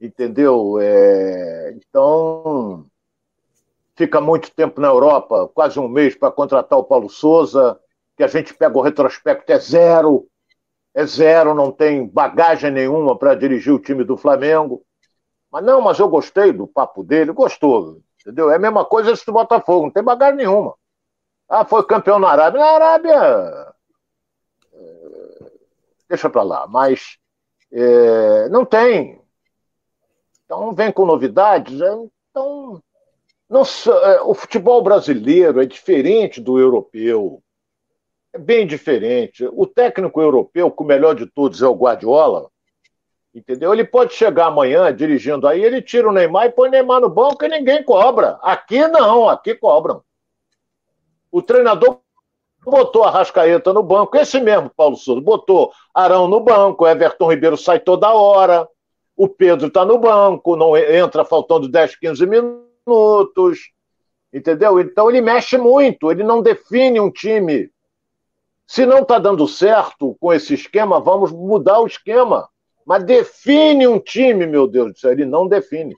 entendeu? 0.00 0.78
É, 0.80 1.72
então, 1.76 2.86
fica 3.94 4.20
muito 4.20 4.50
tempo 4.52 4.80
na 4.80 4.88
Europa, 4.88 5.50
quase 5.54 5.78
um 5.78 5.88
mês 5.88 6.14
para 6.14 6.32
contratar 6.32 6.78
o 6.78 6.84
Paulo 6.84 7.08
Souza, 7.08 7.78
que 8.16 8.22
a 8.22 8.26
gente 8.26 8.54
pega 8.54 8.76
o 8.76 8.82
retrospecto, 8.82 9.52
é 9.52 9.58
zero, 9.58 10.26
é 10.94 11.04
zero, 11.04 11.54
não 11.54 11.70
tem 11.70 12.06
bagagem 12.06 12.70
nenhuma 12.70 13.18
para 13.18 13.34
dirigir 13.34 13.72
o 13.72 13.78
time 13.78 14.02
do 14.04 14.16
Flamengo. 14.16 14.82
Mas 15.50 15.64
não, 15.64 15.80
mas 15.80 15.98
eu 15.98 16.08
gostei 16.08 16.52
do 16.52 16.66
papo 16.66 17.04
dele, 17.04 17.32
gostou, 17.32 18.00
entendeu? 18.26 18.50
É 18.50 18.56
a 18.56 18.58
mesma 18.58 18.84
coisa 18.84 19.12
esse 19.12 19.24
do 19.24 19.32
Botafogo, 19.32 19.86
não 19.86 19.92
tem 19.92 20.02
bagagem 20.02 20.36
nenhuma. 20.36 20.74
Ah, 21.48 21.64
foi 21.64 21.86
campeão 21.86 22.18
na 22.18 22.28
Arábia. 22.28 22.60
Na 22.60 22.70
Arábia, 22.70 23.74
deixa 26.08 26.28
para 26.28 26.42
lá, 26.42 26.66
mas 26.66 27.18
é, 27.72 28.48
não 28.48 28.64
tem. 28.64 29.20
Então 30.44 30.74
vem 30.74 30.90
com 30.90 31.06
novidades. 31.06 31.80
É, 31.80 31.92
então, 32.30 32.82
não, 33.48 33.62
é, 33.62 34.22
o 34.22 34.34
futebol 34.34 34.82
brasileiro 34.82 35.62
é 35.62 35.66
diferente 35.66 36.40
do 36.40 36.58
europeu. 36.58 37.40
É 38.32 38.38
bem 38.38 38.66
diferente. 38.66 39.48
O 39.52 39.66
técnico 39.66 40.20
europeu, 40.20 40.70
que 40.70 40.82
o 40.82 40.86
melhor 40.86 41.14
de 41.14 41.26
todos 41.26 41.62
é 41.62 41.66
o 41.66 41.76
Guardiola, 41.76 42.50
entendeu? 43.36 43.72
Ele 43.72 43.84
pode 43.84 44.14
chegar 44.14 44.46
amanhã 44.46 44.92
dirigindo 44.94 45.46
aí, 45.46 45.62
ele 45.62 45.82
tira 45.82 46.08
o 46.08 46.12
Neymar 46.12 46.46
e 46.46 46.50
põe 46.50 46.68
o 46.68 46.72
Neymar 46.72 47.02
no 47.02 47.10
banco 47.10 47.44
e 47.44 47.48
ninguém 47.48 47.84
cobra. 47.84 48.38
Aqui 48.42 48.86
não, 48.88 49.28
aqui 49.28 49.54
cobram. 49.54 50.02
O 51.30 51.42
treinador 51.42 52.00
botou 52.64 53.04
a 53.04 53.10
Rascaeta 53.10 53.74
no 53.74 53.82
banco, 53.82 54.16
esse 54.16 54.40
mesmo 54.40 54.70
Paulo 54.74 54.96
Souza, 54.96 55.20
botou 55.20 55.70
Arão 55.94 56.26
no 56.26 56.40
banco, 56.40 56.86
Everton 56.86 57.30
Ribeiro 57.30 57.58
sai 57.58 57.78
toda 57.78 58.12
hora, 58.12 58.66
o 59.14 59.28
Pedro 59.28 59.68
está 59.68 59.84
no 59.84 59.98
banco, 59.98 60.56
não 60.56 60.74
entra 60.74 61.24
faltando 61.24 61.68
10, 61.68 61.96
15 61.96 62.26
minutos, 62.26 63.70
entendeu? 64.32 64.80
Então 64.80 65.10
ele 65.10 65.20
mexe 65.20 65.58
muito, 65.58 66.10
ele 66.10 66.24
não 66.24 66.40
define 66.40 66.98
um 67.00 67.10
time. 67.10 67.70
Se 68.66 68.86
não 68.86 69.00
está 69.00 69.18
dando 69.18 69.46
certo 69.46 70.16
com 70.18 70.32
esse 70.32 70.54
esquema, 70.54 70.98
vamos 70.98 71.30
mudar 71.30 71.80
o 71.80 71.86
esquema. 71.86 72.48
Mas 72.86 73.02
define 73.02 73.88
um 73.88 73.98
time, 73.98 74.46
meu 74.46 74.68
Deus 74.68 74.92
do 74.92 74.98
céu, 74.98 75.10
ele 75.10 75.24
não 75.24 75.48
define. 75.48 75.96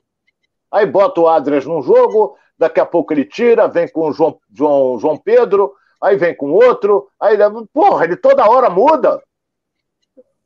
Aí 0.71 0.87
bota 0.87 1.21
o 1.21 1.27
Adrias 1.27 1.65
num 1.65 1.83
jogo, 1.83 2.35
daqui 2.57 2.79
a 2.79 2.85
pouco 2.85 3.13
ele 3.13 3.25
tira, 3.25 3.67
vem 3.67 3.87
com 3.87 4.09
o 4.09 4.11
João, 4.11 4.39
João, 4.51 4.99
João 4.99 5.17
Pedro, 5.17 5.73
aí 6.01 6.17
vem 6.17 6.35
com 6.35 6.51
outro, 6.51 7.07
aí 7.19 7.37
porra, 7.71 8.05
ele 8.05 8.15
toda 8.15 8.49
hora 8.49 8.69
muda. 8.69 9.21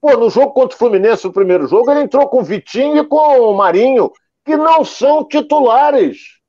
Pô, 0.02 0.18
no 0.18 0.30
jogo 0.30 0.52
contra 0.52 0.76
o 0.76 0.78
Fluminense, 0.78 1.26
o 1.26 1.32
primeiro 1.32 1.66
jogo, 1.66 1.90
ele 1.90 2.02
entrou 2.02 2.28
com 2.28 2.40
o 2.40 2.44
Vitinho 2.44 2.98
e 2.98 3.08
com 3.08 3.40
o 3.40 3.56
Marinho, 3.56 4.12
que 4.44 4.58
não 4.58 4.84
são 4.84 5.26
titulares. 5.26 6.42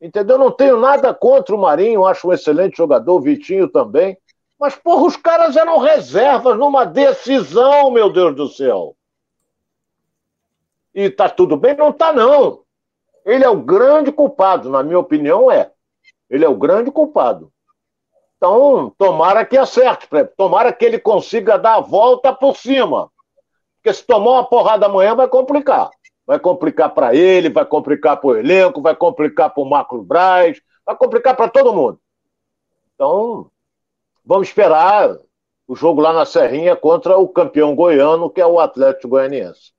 Entendeu? 0.00 0.36
Não 0.36 0.50
tenho 0.50 0.76
nada 0.76 1.14
contra 1.14 1.54
o 1.54 1.58
Marinho, 1.58 2.04
acho 2.04 2.28
um 2.28 2.32
excelente 2.32 2.76
jogador, 2.76 3.14
o 3.14 3.20
Vitinho 3.20 3.68
também. 3.68 4.18
Mas, 4.58 4.74
porra, 4.76 5.06
os 5.06 5.16
caras 5.16 5.56
eram 5.56 5.78
reservas 5.78 6.56
numa 6.56 6.84
decisão, 6.84 7.90
meu 7.90 8.12
Deus 8.12 8.34
do 8.34 8.48
céu. 8.48 8.96
E 10.94 11.10
tá 11.10 11.28
tudo 11.28 11.56
bem? 11.56 11.76
Não 11.76 11.92
tá, 11.92 12.12
não. 12.12 12.62
Ele 13.24 13.44
é 13.44 13.48
o 13.48 13.60
grande 13.60 14.12
culpado, 14.12 14.70
na 14.70 14.82
minha 14.82 14.98
opinião, 14.98 15.50
é. 15.50 15.72
Ele 16.30 16.44
é 16.44 16.48
o 16.48 16.56
grande 16.56 16.90
culpado. 16.90 17.50
Então, 18.36 18.92
tomara 18.98 19.44
que 19.44 19.56
acerte, 19.56 20.06
tomara 20.36 20.72
que 20.72 20.84
ele 20.84 20.98
consiga 20.98 21.58
dar 21.58 21.76
a 21.76 21.80
volta 21.80 22.32
por 22.32 22.56
cima. 22.56 23.10
Porque 23.76 23.92
se 23.92 24.06
tomar 24.06 24.32
uma 24.32 24.44
porrada 24.44 24.86
amanhã, 24.86 25.14
vai 25.14 25.28
complicar. 25.28 25.90
Vai 26.26 26.38
complicar 26.38 26.90
para 26.90 27.14
ele, 27.14 27.50
vai 27.50 27.64
complicar 27.64 28.18
para 28.18 28.28
o 28.28 28.36
elenco, 28.36 28.80
vai 28.80 28.94
complicar 28.94 29.50
para 29.52 29.62
o 29.62 29.68
Marcos 29.68 30.04
Braz, 30.04 30.60
vai 30.84 30.96
complicar 30.96 31.36
para 31.36 31.48
todo 31.48 31.74
mundo. 31.74 31.98
Então, 32.94 33.50
vamos 34.24 34.48
esperar 34.48 35.18
o 35.66 35.74
jogo 35.74 36.00
lá 36.00 36.12
na 36.12 36.26
Serrinha 36.26 36.76
contra 36.76 37.16
o 37.16 37.28
campeão 37.28 37.74
goiano, 37.74 38.30
que 38.30 38.40
é 38.40 38.46
o 38.46 38.60
Atlético 38.60 39.08
Goianiense. 39.08 39.72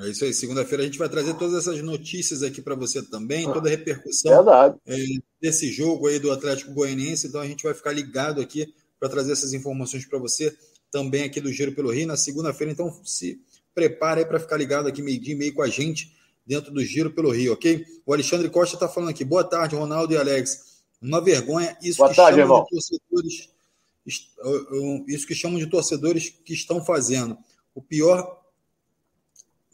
É 0.00 0.08
isso 0.08 0.24
aí. 0.24 0.32
Segunda-feira 0.32 0.82
a 0.82 0.86
gente 0.86 0.98
vai 0.98 1.08
trazer 1.08 1.34
todas 1.34 1.54
essas 1.54 1.82
notícias 1.82 2.42
aqui 2.42 2.62
para 2.62 2.74
você 2.74 3.02
também, 3.02 3.50
toda 3.52 3.68
a 3.68 3.70
repercussão 3.70 4.46
é, 4.86 4.96
desse 5.40 5.70
jogo 5.70 6.06
aí 6.06 6.18
do 6.18 6.30
Atlético 6.30 6.72
Goianiense. 6.72 7.26
Então 7.26 7.40
a 7.40 7.46
gente 7.46 7.62
vai 7.62 7.74
ficar 7.74 7.92
ligado 7.92 8.40
aqui 8.40 8.72
para 8.98 9.08
trazer 9.08 9.32
essas 9.32 9.52
informações 9.52 10.06
para 10.06 10.18
você 10.18 10.56
também 10.90 11.24
aqui 11.24 11.40
do 11.40 11.52
Giro 11.52 11.72
pelo 11.72 11.90
Rio 11.90 12.06
na 12.06 12.16
segunda-feira. 12.16 12.72
Então 12.72 12.90
se 13.04 13.38
prepare 13.74 14.20
aí 14.20 14.26
para 14.26 14.40
ficar 14.40 14.56
ligado 14.56 14.86
aqui 14.86 15.02
meio-dia 15.02 15.34
e 15.34 15.36
meio 15.36 15.52
com 15.52 15.62
a 15.62 15.68
gente 15.68 16.16
dentro 16.46 16.72
do 16.72 16.82
Giro 16.82 17.10
pelo 17.10 17.30
Rio, 17.30 17.52
ok? 17.52 17.84
O 18.06 18.14
Alexandre 18.14 18.48
Costa 18.48 18.76
está 18.76 18.88
falando 18.88 19.10
aqui. 19.10 19.24
Boa 19.24 19.44
tarde, 19.44 19.76
Ronaldo 19.76 20.14
e 20.14 20.16
Alex. 20.16 20.71
Uma 21.02 21.20
vergonha 21.20 21.76
isso 21.82 21.98
Boa 21.98 22.10
que 22.10 22.16
tarde, 22.16 22.38
irmão. 22.38 22.62
de 22.62 22.70
torcedores 22.70 23.50
isso 25.06 25.26
que 25.26 25.34
chamam 25.34 25.58
de 25.58 25.66
torcedores 25.66 26.28
que 26.28 26.52
estão 26.52 26.84
fazendo. 26.84 27.36
O 27.74 27.80
pior 27.80 28.42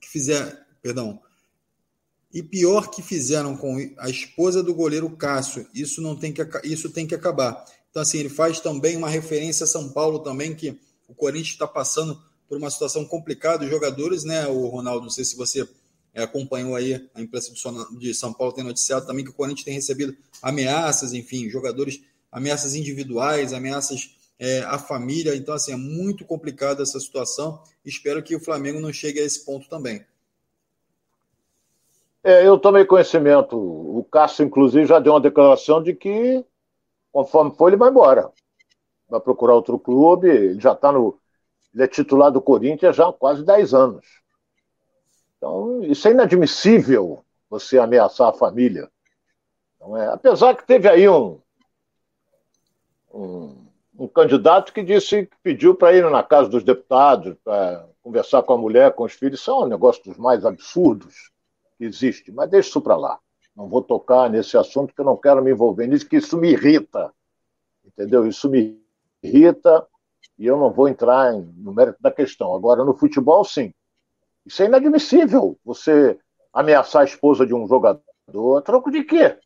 que 0.00 0.08
fizer, 0.08 0.66
perdão, 0.82 1.20
e 2.32 2.42
pior 2.42 2.90
que 2.90 3.02
fizeram 3.02 3.56
com 3.56 3.76
a 3.98 4.10
esposa 4.10 4.62
do 4.62 4.74
goleiro 4.74 5.08
Cássio, 5.10 5.66
isso 5.74 6.02
não 6.02 6.14
tem 6.14 6.32
que 6.32 6.42
isso 6.64 6.90
tem 6.90 7.06
que 7.06 7.14
acabar. 7.14 7.64
Então 7.90 8.02
assim, 8.02 8.18
ele 8.18 8.28
faz 8.28 8.60
também 8.60 8.96
uma 8.96 9.08
referência 9.08 9.64
a 9.64 9.68
São 9.68 9.88
Paulo 9.90 10.18
também 10.20 10.54
que 10.54 10.78
o 11.08 11.14
Corinthians 11.14 11.54
está 11.54 11.66
passando 11.66 12.22
por 12.46 12.58
uma 12.58 12.70
situação 12.70 13.04
complicada, 13.04 13.64
os 13.64 13.70
jogadores, 13.70 14.24
né, 14.24 14.46
o 14.46 14.68
Ronaldo, 14.68 15.02
não 15.02 15.10
sei 15.10 15.24
se 15.24 15.36
você 15.36 15.68
é, 16.14 16.22
acompanhou 16.22 16.74
aí, 16.74 17.08
a 17.14 17.20
imprensa 17.20 17.52
de 17.98 18.14
São 18.14 18.32
Paulo 18.32 18.52
tem 18.52 18.64
noticiado 18.64 19.06
também 19.06 19.24
que 19.24 19.30
o 19.30 19.34
Corinthians 19.34 19.64
tem 19.64 19.74
recebido 19.74 20.16
ameaças, 20.42 21.12
enfim, 21.12 21.48
jogadores, 21.48 22.00
ameaças 22.30 22.74
individuais, 22.74 23.52
ameaças 23.52 24.16
é, 24.38 24.60
à 24.60 24.78
família. 24.78 25.34
Então, 25.34 25.54
assim, 25.54 25.72
é 25.72 25.76
muito 25.76 26.24
complicada 26.24 26.82
essa 26.82 26.98
situação. 27.00 27.62
Espero 27.84 28.22
que 28.22 28.34
o 28.34 28.40
Flamengo 28.40 28.80
não 28.80 28.92
chegue 28.92 29.20
a 29.20 29.24
esse 29.24 29.44
ponto 29.44 29.68
também. 29.68 30.04
É, 32.22 32.46
eu 32.46 32.58
tomei 32.58 32.84
conhecimento. 32.84 33.56
O 33.56 34.04
Cássio, 34.10 34.44
inclusive, 34.44 34.86
já 34.86 34.98
deu 34.98 35.12
uma 35.12 35.20
declaração 35.20 35.82
de 35.82 35.94
que, 35.94 36.44
conforme 37.12 37.54
for, 37.56 37.68
ele 37.68 37.76
vai 37.76 37.90
embora. 37.90 38.30
Vai 39.08 39.20
procurar 39.20 39.54
outro 39.54 39.78
clube. 39.78 40.28
Ele 40.28 40.60
já 40.60 40.72
está 40.72 40.92
no. 40.92 41.18
Ele 41.74 41.84
é 41.84 41.86
titular 41.86 42.30
do 42.30 42.40
Corinthians 42.40 42.96
já 42.96 43.08
há 43.08 43.12
quase 43.12 43.44
10 43.44 43.74
anos. 43.74 44.04
Então, 45.38 45.82
isso 45.84 46.06
é 46.06 46.10
inadmissível, 46.10 47.24
você 47.48 47.78
ameaçar 47.78 48.28
a 48.28 48.34
família. 48.34 48.90
Então, 49.76 49.96
é, 49.96 50.08
apesar 50.08 50.54
que 50.54 50.66
teve 50.66 50.88
aí 50.88 51.08
um, 51.08 51.40
um, 53.14 53.66
um 53.98 54.08
candidato 54.08 54.72
que 54.72 54.82
disse 54.82 55.26
que 55.26 55.36
pediu 55.42 55.74
para 55.74 55.92
ir 55.92 56.08
na 56.10 56.22
casa 56.22 56.48
dos 56.48 56.64
deputados, 56.64 57.36
para 57.42 57.88
conversar 58.02 58.42
com 58.42 58.54
a 58.54 58.58
mulher, 58.58 58.94
com 58.94 59.04
os 59.04 59.12
filhos. 59.12 59.40
Isso 59.40 59.50
é 59.50 59.54
um 59.54 59.66
negócio 59.66 60.02
dos 60.04 60.16
mais 60.16 60.44
absurdos 60.44 61.30
que 61.76 61.84
existe. 61.84 62.32
Mas 62.32 62.50
deixa 62.50 62.70
isso 62.70 62.80
para 62.80 62.96
lá. 62.96 63.18
Não 63.54 63.68
vou 63.68 63.82
tocar 63.82 64.30
nesse 64.30 64.56
assunto 64.56 64.94
que 64.94 65.00
eu 65.00 65.04
não 65.04 65.16
quero 65.16 65.42
me 65.42 65.50
envolver 65.50 65.86
nisso, 65.86 66.08
que 66.08 66.16
isso 66.16 66.36
me 66.36 66.50
irrita. 66.50 67.12
Entendeu? 67.84 68.26
Isso 68.26 68.48
me 68.48 68.80
irrita 69.22 69.86
e 70.38 70.46
eu 70.46 70.56
não 70.56 70.72
vou 70.72 70.88
entrar 70.88 71.32
no 71.32 71.72
mérito 71.72 72.00
da 72.00 72.10
questão. 72.10 72.54
Agora, 72.54 72.84
no 72.84 72.94
futebol, 72.94 73.44
sim. 73.44 73.74
Isso 74.48 74.62
é 74.62 74.66
inadmissível, 74.66 75.58
você 75.62 76.18
ameaçar 76.50 77.02
a 77.02 77.04
esposa 77.04 77.46
de 77.46 77.52
um 77.52 77.68
jogador. 77.68 78.62
Troco 78.64 78.90
de 78.90 79.04
quê? 79.04 79.38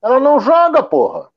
Ela 0.00 0.20
não 0.20 0.38
joga, 0.38 0.84
porra. 0.84 1.28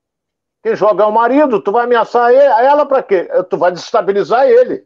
Quem 0.61 0.75
joga 0.75 1.03
é 1.03 1.07
o 1.07 1.11
marido, 1.11 1.59
tu 1.59 1.71
vai 1.71 1.85
ameaçar 1.85 2.31
ela 2.31 2.85
para 2.85 3.01
quê? 3.01 3.27
Tu 3.49 3.57
vai 3.57 3.71
desestabilizar 3.71 4.45
ele. 4.47 4.85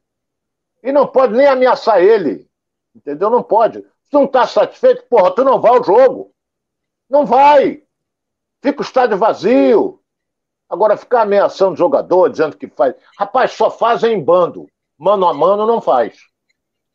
E 0.81 0.93
não 0.93 1.05
pode 1.05 1.33
nem 1.33 1.47
ameaçar 1.47 2.01
ele. 2.01 2.47
Entendeu? 2.95 3.29
Não 3.29 3.43
pode. 3.43 3.81
Se 3.81 4.13
não 4.13 4.25
tá 4.25 4.47
satisfeito, 4.47 5.03
porra, 5.09 5.35
tu 5.35 5.43
não 5.43 5.59
vai 5.59 5.75
ao 5.75 5.83
jogo. 5.83 6.31
Não 7.09 7.25
vai. 7.25 7.83
Fica 8.61 8.81
o 8.81 8.85
estádio 8.85 9.17
vazio. 9.17 9.99
Agora, 10.69 10.95
ficar 10.95 11.23
ameaçando 11.23 11.73
o 11.73 11.77
jogador, 11.77 12.29
dizendo 12.29 12.55
que 12.55 12.69
faz. 12.69 12.95
Rapaz, 13.19 13.51
só 13.51 13.69
fazem 13.69 14.13
em 14.13 14.23
bando. 14.23 14.69
Mano 14.97 15.27
a 15.27 15.33
mano 15.33 15.67
não 15.67 15.81
faz. 15.81 16.17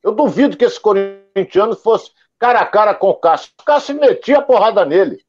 Eu 0.02 0.12
duvido 0.12 0.57
que 0.57 0.64
esse 0.64 0.81
corintiano 0.81 1.75
fosse 1.76 2.11
cara 2.38 2.61
a 2.61 2.67
cara 2.67 2.95
com 2.95 3.09
o 3.09 3.14
Cássio. 3.14 3.50
O 3.61 3.64
Cássio 3.64 3.99
metia 3.99 4.38
a 4.38 4.43
porrada 4.43 4.85
nele. 4.85 5.25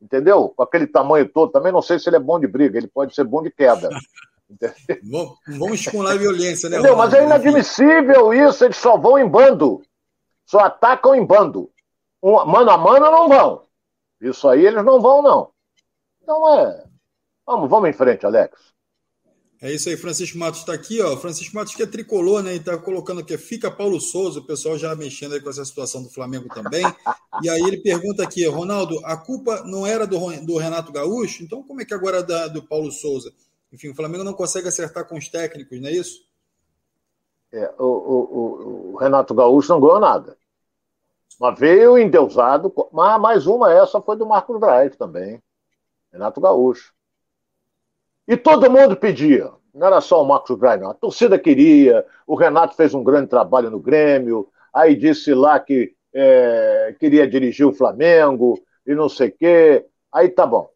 Entendeu? 0.00 0.52
Com 0.56 0.62
aquele 0.62 0.86
tamanho 0.86 1.28
todo. 1.28 1.52
Também 1.52 1.72
não 1.72 1.82
sei 1.82 1.98
se 1.98 2.08
ele 2.08 2.16
é 2.16 2.20
bom 2.20 2.38
de 2.38 2.46
briga, 2.46 2.78
ele 2.78 2.88
pode 2.88 3.14
ser 3.14 3.24
bom 3.24 3.42
de 3.42 3.50
queda. 3.50 3.88
Vamos 5.58 5.80
estimular 5.80 6.12
a 6.12 6.16
violência, 6.16 6.68
né? 6.68 6.78
Entendeu? 6.78 6.96
Mas 6.96 7.12
é 7.12 7.24
inadmissível 7.24 8.32
isso, 8.32 8.64
eles 8.64 8.76
só 8.76 8.96
vão 8.96 9.18
em 9.18 9.28
bando. 9.28 9.82
Só 10.46 10.60
atacam 10.60 11.14
em 11.14 11.24
bando. 11.24 11.70
Mano 12.22 12.70
a 12.70 12.78
mano 12.78 13.10
não 13.10 13.28
vão. 13.28 13.62
Isso 14.20 14.48
aí 14.48 14.64
eles 14.64 14.84
não 14.84 15.00
vão, 15.00 15.22
não. 15.22 15.50
Então 16.22 16.54
é. 16.54 16.84
Vamos, 17.46 17.68
vamos 17.68 17.90
em 17.90 17.92
frente, 17.92 18.24
Alex. 18.24 18.74
É 19.60 19.72
isso 19.72 19.88
aí, 19.88 19.96
Francisco 19.96 20.38
Matos 20.38 20.60
está 20.60 20.72
aqui, 20.72 21.00
ó. 21.00 21.16
Francisco 21.16 21.56
Matos 21.56 21.74
que 21.74 21.82
é 21.82 21.86
tricolor, 21.86 22.42
né? 22.44 22.54
E 22.54 22.58
está 22.58 22.78
colocando 22.78 23.20
aqui, 23.20 23.36
fica 23.36 23.68
Paulo 23.68 24.00
Souza, 24.00 24.38
o 24.38 24.44
pessoal 24.44 24.78
já 24.78 24.94
mexendo 24.94 25.34
aí 25.34 25.40
com 25.40 25.50
essa 25.50 25.64
situação 25.64 26.00
do 26.00 26.08
Flamengo 26.08 26.48
também. 26.48 26.84
E 27.42 27.50
aí 27.50 27.60
ele 27.62 27.78
pergunta 27.78 28.22
aqui, 28.22 28.46
Ronaldo, 28.46 29.00
a 29.04 29.16
culpa 29.16 29.64
não 29.64 29.84
era 29.84 30.06
do, 30.06 30.18
do 30.46 30.58
Renato 30.58 30.92
Gaúcho? 30.92 31.42
Então 31.42 31.62
como 31.64 31.82
é 31.82 31.84
que 31.84 31.92
agora 31.92 32.18
é 32.18 32.22
da, 32.22 32.46
do 32.46 32.62
Paulo 32.62 32.92
Souza? 32.92 33.32
Enfim, 33.72 33.88
o 33.88 33.94
Flamengo 33.96 34.22
não 34.22 34.32
consegue 34.32 34.68
acertar 34.68 35.06
com 35.08 35.18
os 35.18 35.28
técnicos, 35.28 35.80
não 35.80 35.88
é 35.88 35.92
isso? 35.92 36.26
É, 37.52 37.74
o, 37.78 37.84
o, 37.84 38.92
o, 38.92 38.96
Renato 38.96 39.34
Gaúcho 39.34 39.70
não 39.70 39.80
ganhou 39.80 39.98
nada. 39.98 40.36
Mas 41.40 41.58
veio 41.58 41.98
endeusado, 41.98 42.72
mas 42.92 43.20
mais 43.20 43.46
uma, 43.46 43.72
essa 43.72 44.00
foi 44.00 44.16
do 44.16 44.26
Marcos 44.26 44.58
Braz 44.60 44.94
também. 44.96 45.42
Renato 46.12 46.40
Gaúcho. 46.40 46.92
E 48.28 48.36
todo 48.36 48.70
mundo 48.70 48.94
pedia. 48.94 49.50
Não 49.74 49.86
era 49.86 50.02
só 50.02 50.22
o 50.22 50.26
Marcos 50.26 50.58
Braz, 50.58 50.78
não. 50.78 50.90
A 50.90 50.94
torcida 50.94 51.38
queria. 51.38 52.04
O 52.26 52.34
Renato 52.34 52.76
fez 52.76 52.92
um 52.92 53.02
grande 53.02 53.28
trabalho 53.28 53.70
no 53.70 53.80
Grêmio. 53.80 54.48
Aí 54.72 54.94
disse 54.94 55.32
lá 55.32 55.58
que 55.58 55.94
é, 56.12 56.94
queria 57.00 57.26
dirigir 57.26 57.66
o 57.66 57.72
Flamengo 57.72 58.60
e 58.86 58.94
não 58.94 59.08
sei 59.08 59.28
o 59.28 59.32
quê. 59.32 59.86
Aí 60.12 60.28
tá 60.28 60.46
bom. 60.46 60.68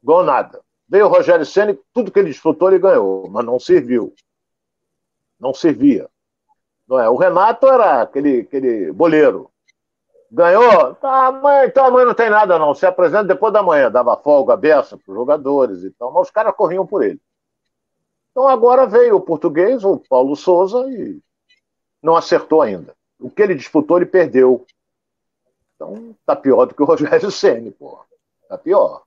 Ganhou 0.00 0.22
nada. 0.22 0.60
Veio 0.88 1.06
o 1.06 1.08
Rogério 1.08 1.44
Senna, 1.44 1.76
tudo 1.92 2.12
que 2.12 2.18
ele 2.18 2.30
disputou 2.30 2.68
ele 2.68 2.78
ganhou, 2.78 3.28
mas 3.28 3.44
não 3.44 3.58
serviu. 3.58 4.14
Não 5.38 5.52
servia. 5.52 6.08
Não 6.86 7.00
é? 7.00 7.08
O 7.08 7.16
Renato 7.16 7.66
era 7.66 8.02
aquele, 8.02 8.40
aquele 8.40 8.92
boleiro. 8.92 9.50
Ganhou? 10.30 10.94
Tá, 10.94 11.32
mas, 11.32 11.68
então 11.68 11.86
amanhã 11.86 12.06
não 12.06 12.14
tem 12.14 12.30
nada, 12.30 12.58
não. 12.58 12.74
Se 12.74 12.86
apresenta 12.86 13.24
depois 13.24 13.52
da 13.52 13.62
manhã. 13.62 13.90
Dava 13.90 14.16
folga, 14.16 14.56
beça 14.56 14.96
para 14.96 15.10
os 15.10 15.18
jogadores 15.18 15.82
e 15.82 15.90
tal, 15.90 16.12
mas 16.12 16.28
os 16.28 16.30
caras 16.30 16.54
corriam 16.54 16.86
por 16.86 17.02
ele. 17.02 17.20
Então 18.30 18.46
agora 18.46 18.86
veio 18.86 19.16
o 19.16 19.20
português, 19.20 19.84
o 19.84 19.98
Paulo 19.98 20.36
Souza, 20.36 20.88
e 20.88 21.20
não 22.00 22.14
acertou 22.14 22.62
ainda. 22.62 22.94
O 23.18 23.28
que 23.28 23.42
ele 23.42 23.56
disputou, 23.56 23.96
ele 23.96 24.06
perdeu. 24.06 24.64
Então 25.74 26.14
tá 26.24 26.36
pior 26.36 26.66
do 26.66 26.74
que 26.74 26.82
o 26.82 26.86
Rogério 26.86 27.30
Senni, 27.30 27.72
pô. 27.72 27.98
Tá 28.48 28.56
pior. 28.56 29.02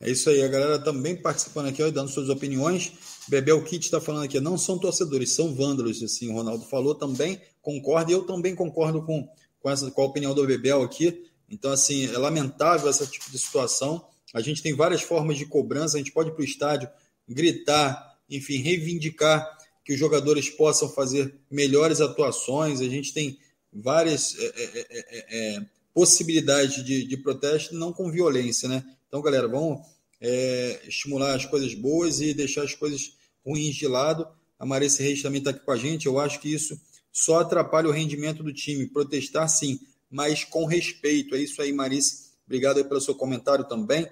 É 0.00 0.08
isso 0.08 0.30
aí, 0.30 0.40
a 0.44 0.48
galera 0.48 0.78
também 0.78 1.20
participando 1.20 1.68
aqui, 1.68 1.82
ó, 1.82 1.90
dando 1.90 2.08
suas 2.08 2.28
opiniões. 2.28 2.92
Bebel 3.26 3.62
Kit 3.64 3.84
está 3.84 4.00
falando 4.00 4.24
aqui, 4.24 4.38
não 4.38 4.56
são 4.56 4.78
torcedores, 4.78 5.32
são 5.32 5.52
vândalos, 5.52 6.00
assim, 6.04 6.30
o 6.30 6.34
Ronaldo 6.34 6.64
falou 6.66 6.94
também, 6.94 7.40
concorda, 7.68 8.10
e 8.10 8.14
eu 8.14 8.24
também 8.24 8.54
concordo 8.54 9.02
com, 9.02 9.28
com, 9.60 9.70
essa, 9.70 9.90
com 9.90 10.00
a 10.00 10.06
opinião 10.06 10.34
do 10.34 10.46
Bebel 10.46 10.82
aqui. 10.82 11.22
Então, 11.50 11.70
assim, 11.70 12.06
é 12.06 12.16
lamentável 12.16 12.88
esse 12.88 13.06
tipo 13.06 13.30
de 13.30 13.38
situação. 13.38 14.06
A 14.32 14.40
gente 14.40 14.62
tem 14.62 14.74
várias 14.74 15.02
formas 15.02 15.36
de 15.36 15.44
cobrança, 15.44 15.96
a 15.96 15.98
gente 15.98 16.12
pode 16.12 16.30
ir 16.30 16.32
para 16.32 16.40
o 16.40 16.44
estádio 16.44 16.88
gritar, 17.28 18.16
enfim, 18.30 18.56
reivindicar 18.62 19.46
que 19.84 19.92
os 19.92 19.98
jogadores 19.98 20.48
possam 20.48 20.88
fazer 20.88 21.34
melhores 21.50 22.00
atuações, 22.00 22.80
a 22.80 22.88
gente 22.88 23.12
tem 23.12 23.38
várias 23.70 24.34
é, 24.38 24.46
é, 24.46 24.86
é, 24.90 25.56
é 25.56 25.66
possibilidades 25.92 26.82
de, 26.84 27.04
de 27.04 27.16
protesto, 27.18 27.74
não 27.74 27.92
com 27.92 28.10
violência, 28.10 28.68
né? 28.68 28.84
Então, 29.08 29.20
galera, 29.20 29.48
vamos 29.48 29.80
é, 30.20 30.80
estimular 30.86 31.34
as 31.34 31.44
coisas 31.44 31.74
boas 31.74 32.20
e 32.20 32.32
deixar 32.32 32.62
as 32.62 32.74
coisas 32.74 33.12
ruins 33.44 33.74
de 33.74 33.86
lado. 33.86 34.26
A 34.58 34.64
Marissa 34.64 35.02
Reis 35.02 35.22
também 35.22 35.38
está 35.38 35.50
aqui 35.50 35.60
com 35.60 35.72
a 35.72 35.76
gente. 35.76 36.06
Eu 36.06 36.18
acho 36.18 36.40
que 36.40 36.52
isso 36.52 36.78
só 37.18 37.40
atrapalha 37.40 37.88
o 37.88 37.92
rendimento 37.92 38.44
do 38.44 38.52
time. 38.52 38.86
Protestar, 38.86 39.48
sim, 39.48 39.80
mas 40.08 40.44
com 40.44 40.64
respeito. 40.64 41.34
É 41.34 41.40
isso 41.40 41.60
aí, 41.60 41.72
Marissa. 41.72 42.28
Obrigado 42.46 42.78
aí 42.78 42.84
pelo 42.84 43.00
seu 43.00 43.12
comentário 43.12 43.64
também. 43.64 44.08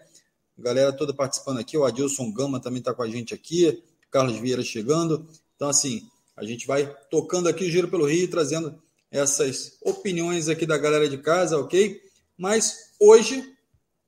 Galera 0.58 0.92
toda 0.92 1.14
participando 1.14 1.60
aqui. 1.60 1.78
O 1.78 1.84
Adilson 1.84 2.32
Gama 2.32 2.58
também 2.58 2.80
está 2.80 2.92
com 2.92 3.04
a 3.04 3.08
gente 3.08 3.32
aqui. 3.32 3.80
Carlos 4.10 4.38
Vieira 4.38 4.64
chegando. 4.64 5.24
Então, 5.54 5.68
assim, 5.68 6.10
a 6.36 6.44
gente 6.44 6.66
vai 6.66 6.92
tocando 7.08 7.48
aqui 7.48 7.64
o 7.64 7.70
Giro 7.70 7.86
pelo 7.86 8.06
Rio, 8.06 8.28
trazendo 8.28 8.76
essas 9.08 9.78
opiniões 9.82 10.48
aqui 10.48 10.66
da 10.66 10.76
galera 10.76 11.08
de 11.08 11.18
casa, 11.18 11.56
ok? 11.60 12.02
Mas 12.36 12.90
hoje 12.98 13.54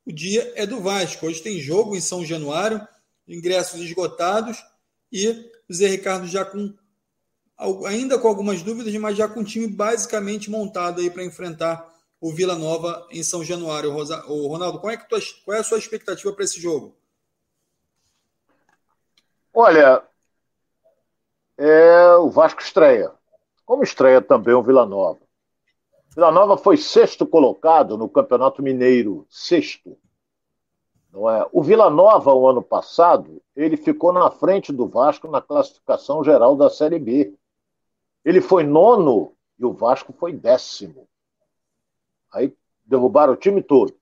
o 0.04 0.10
dia 0.10 0.52
é 0.56 0.66
do 0.66 0.80
Vasco. 0.80 1.24
Hoje 1.24 1.40
tem 1.40 1.60
jogo 1.60 1.94
em 1.94 2.00
São 2.00 2.26
Januário, 2.26 2.84
ingressos 3.28 3.80
esgotados 3.80 4.58
e 5.12 5.28
o 5.68 5.72
Zé 5.72 5.86
Ricardo 5.86 6.26
já 6.26 6.44
com 6.44 6.74
ainda 7.86 8.18
com 8.18 8.28
algumas 8.28 8.62
dúvidas, 8.62 8.94
mas 8.94 9.16
já 9.16 9.28
com 9.28 9.40
o 9.40 9.44
time 9.44 9.66
basicamente 9.66 10.50
montado 10.50 11.00
aí 11.00 11.10
para 11.10 11.24
enfrentar 11.24 11.92
o 12.20 12.32
Vila 12.32 12.54
Nova 12.54 13.06
em 13.10 13.22
São 13.22 13.44
Januário. 13.44 13.92
O 13.92 14.48
Ronaldo, 14.48 14.80
qual 14.80 14.92
é, 14.92 14.96
que 14.96 15.08
tu, 15.08 15.16
qual 15.44 15.56
é 15.56 15.60
a 15.60 15.64
sua 15.64 15.78
expectativa 15.78 16.32
para 16.32 16.44
esse 16.44 16.60
jogo? 16.60 16.96
Olha, 19.52 20.02
é, 21.56 22.14
o 22.16 22.30
Vasco 22.30 22.62
estreia. 22.62 23.12
Como 23.66 23.82
estreia 23.82 24.22
também 24.22 24.54
o 24.54 24.62
Vila 24.62 24.86
Nova. 24.86 25.20
Vila 26.14 26.30
Nova 26.30 26.56
foi 26.56 26.76
sexto 26.76 27.26
colocado 27.26 27.98
no 27.98 28.08
Campeonato 28.08 28.62
Mineiro, 28.62 29.26
sexto. 29.28 29.96
Não 31.12 31.28
é? 31.28 31.46
O 31.52 31.62
Vila 31.62 31.90
Nova, 31.90 32.32
o 32.32 32.48
ano 32.48 32.62
passado, 32.62 33.42
ele 33.54 33.76
ficou 33.76 34.12
na 34.12 34.30
frente 34.30 34.72
do 34.72 34.86
Vasco 34.86 35.28
na 35.28 35.40
classificação 35.40 36.22
geral 36.22 36.56
da 36.56 36.70
Série 36.70 36.98
B. 36.98 37.34
Ele 38.28 38.42
foi 38.42 38.62
nono 38.62 39.32
e 39.58 39.64
o 39.64 39.72
Vasco 39.72 40.12
foi 40.12 40.34
décimo. 40.34 41.08
Aí 42.30 42.54
derrubaram 42.84 43.32
o 43.32 43.36
time 43.36 43.62
todo. 43.62 43.96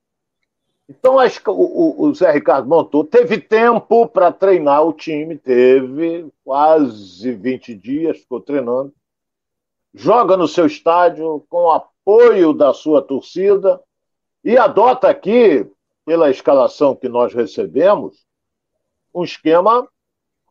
Então, 0.89 1.17
acho 1.21 1.41
que 1.41 1.49
o, 1.49 1.95
o, 1.97 2.13
Zé 2.13 2.33
Ricardo 2.33 2.69
montou, 2.69 3.05
teve 3.05 3.39
tempo 3.39 4.09
para 4.09 4.33
treinar 4.33 4.85
o 4.85 4.93
time, 4.93 5.39
teve 5.39 6.29
quase 6.43 7.31
20 7.35 7.73
dias, 7.77 8.19
ficou 8.19 8.41
treinando. 8.41 8.93
Joga 9.95 10.37
no 10.37 10.49
seu 10.49 10.67
estádio, 10.67 11.47
com 11.49 11.71
apoio 11.71 12.53
da 12.53 12.75
sua 12.75 13.01
torcida, 13.01 13.81
e 14.43 14.59
adota 14.59 15.09
aqui, 15.09 15.65
pela 16.05 16.31
escalação 16.31 16.97
que 16.97 17.09
nós 17.09 17.33
recebemos, 17.33 18.27
um 19.15 19.23
esquema 19.23 19.89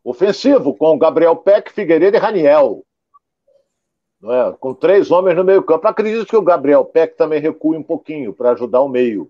ofensivo, 0.02 0.74
com 0.74 0.98
Gabriel 0.98 1.36
Peck, 1.36 1.74
Figueiredo 1.74 2.16
e 2.16 2.20
Raniel. 2.22 2.85
É? 4.32 4.56
Com 4.60 4.74
três 4.74 5.12
homens 5.12 5.36
no 5.36 5.44
meio-campo. 5.44 5.88
Acredito 5.88 6.26
que 6.26 6.36
o 6.36 6.42
Gabriel 6.42 6.84
Peck 6.86 7.16
também 7.16 7.40
recue 7.40 7.78
um 7.78 7.84
pouquinho 7.84 8.34
para 8.34 8.52
ajudar 8.52 8.82
o 8.82 8.90
meio. 8.90 9.30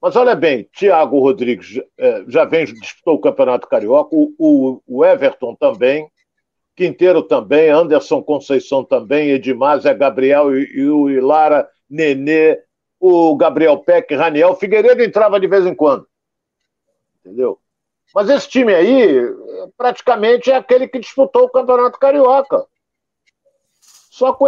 Mas 0.00 0.16
olha 0.16 0.34
bem, 0.34 0.68
Thiago 0.76 1.18
Rodrigues 1.18 1.80
é, 1.96 2.24
já 2.28 2.44
vem, 2.44 2.66
disputou 2.66 3.14
o 3.14 3.20
Campeonato 3.20 3.66
Carioca, 3.66 4.10
o, 4.12 4.82
o 4.86 5.04
Everton 5.04 5.54
também, 5.54 6.10
Quinteiro 6.76 7.22
também, 7.22 7.70
Anderson 7.70 8.22
Conceição 8.22 8.84
também, 8.84 9.30
Edmar, 9.30 9.80
Zé 9.80 9.94
Gabriel 9.94 10.54
e, 10.54 10.64
e 10.76 10.88
o 10.88 11.08
Ilara, 11.08 11.68
Nenê, 11.88 12.60
o 13.00 13.34
Gabriel 13.36 13.78
Peck, 13.78 14.14
Raniel, 14.14 14.56
Figueiredo 14.56 15.02
entrava 15.02 15.40
de 15.40 15.46
vez 15.46 15.64
em 15.64 15.74
quando. 15.74 16.06
Entendeu? 17.20 17.58
Mas 18.14 18.28
esse 18.28 18.48
time 18.48 18.74
aí, 18.74 19.22
praticamente 19.76 20.50
é 20.50 20.56
aquele 20.56 20.86
que 20.86 20.98
disputou 20.98 21.44
o 21.44 21.50
Campeonato 21.50 21.98
Carioca. 21.98 22.66
Só 24.14 24.32
com, 24.32 24.46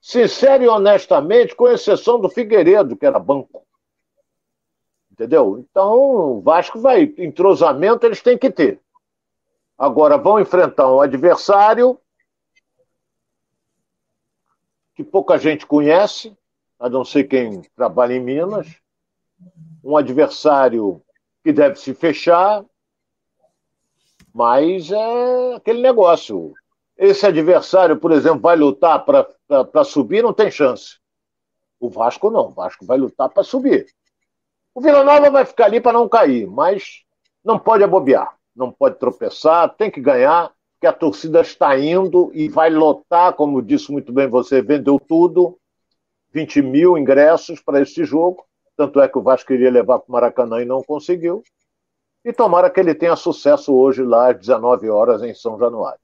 sincero 0.00 0.64
e 0.64 0.68
honestamente, 0.68 1.54
com 1.54 1.68
exceção 1.68 2.18
do 2.18 2.28
Figueiredo, 2.28 2.96
que 2.96 3.06
era 3.06 3.20
banco. 3.20 3.64
Entendeu? 5.12 5.56
Então, 5.60 5.92
o 5.92 6.40
Vasco 6.40 6.80
vai. 6.80 7.14
Entrosamento 7.16 8.04
eles 8.04 8.20
têm 8.20 8.36
que 8.36 8.50
ter. 8.50 8.82
Agora 9.78 10.18
vão 10.18 10.40
enfrentar 10.40 10.92
um 10.92 11.00
adversário 11.00 11.96
que 14.96 15.04
pouca 15.04 15.38
gente 15.38 15.64
conhece, 15.64 16.36
a 16.76 16.88
não 16.88 17.04
ser 17.04 17.22
quem 17.22 17.62
trabalha 17.76 18.14
em 18.14 18.20
Minas. 18.20 18.80
Um 19.84 19.96
adversário 19.96 21.00
que 21.44 21.52
deve 21.52 21.76
se 21.76 21.94
fechar, 21.94 22.64
mas 24.34 24.90
é 24.90 25.54
aquele 25.54 25.82
negócio. 25.82 26.52
Esse 26.98 27.24
adversário, 27.24 27.96
por 27.96 28.10
exemplo, 28.10 28.40
vai 28.40 28.56
lutar 28.56 29.04
para 29.04 29.84
subir, 29.84 30.20
não 30.20 30.32
tem 30.32 30.50
chance. 30.50 30.98
O 31.78 31.88
Vasco 31.88 32.28
não. 32.28 32.48
O 32.48 32.52
Vasco 32.52 32.84
vai 32.84 32.98
lutar 32.98 33.28
para 33.28 33.44
subir. 33.44 33.86
O 34.74 34.80
Vila 34.80 35.04
Nova 35.04 35.30
vai 35.30 35.44
ficar 35.44 35.66
ali 35.66 35.80
para 35.80 35.92
não 35.92 36.08
cair, 36.08 36.46
mas 36.48 37.04
não 37.44 37.58
pode 37.58 37.84
abobear, 37.84 38.36
não 38.54 38.72
pode 38.72 38.98
tropeçar, 38.98 39.74
tem 39.76 39.90
que 39.90 40.00
ganhar, 40.00 40.52
porque 40.74 40.86
a 40.86 40.92
torcida 40.92 41.40
está 41.40 41.78
indo 41.78 42.30
e 42.34 42.48
vai 42.48 42.68
lotar, 42.68 43.32
como 43.34 43.62
disse 43.62 43.90
muito 43.90 44.12
bem 44.12 44.28
você, 44.28 44.60
vendeu 44.60 44.98
tudo, 45.00 45.56
20 46.32 46.62
mil 46.62 46.98
ingressos 46.98 47.60
para 47.60 47.80
esse 47.80 48.04
jogo, 48.04 48.44
tanto 48.76 49.00
é 49.00 49.08
que 49.08 49.18
o 49.18 49.22
Vasco 49.22 49.48
queria 49.48 49.70
levar 49.70 50.00
para 50.00 50.08
o 50.08 50.12
Maracanã 50.12 50.60
e 50.60 50.64
não 50.64 50.82
conseguiu. 50.82 51.42
E 52.24 52.32
tomara 52.32 52.70
que 52.70 52.78
ele 52.78 52.94
tenha 52.94 53.16
sucesso 53.16 53.74
hoje 53.74 54.02
lá 54.02 54.30
às 54.30 54.38
19 54.38 54.90
horas 54.90 55.22
em 55.22 55.34
São 55.34 55.58
Januário. 55.58 56.00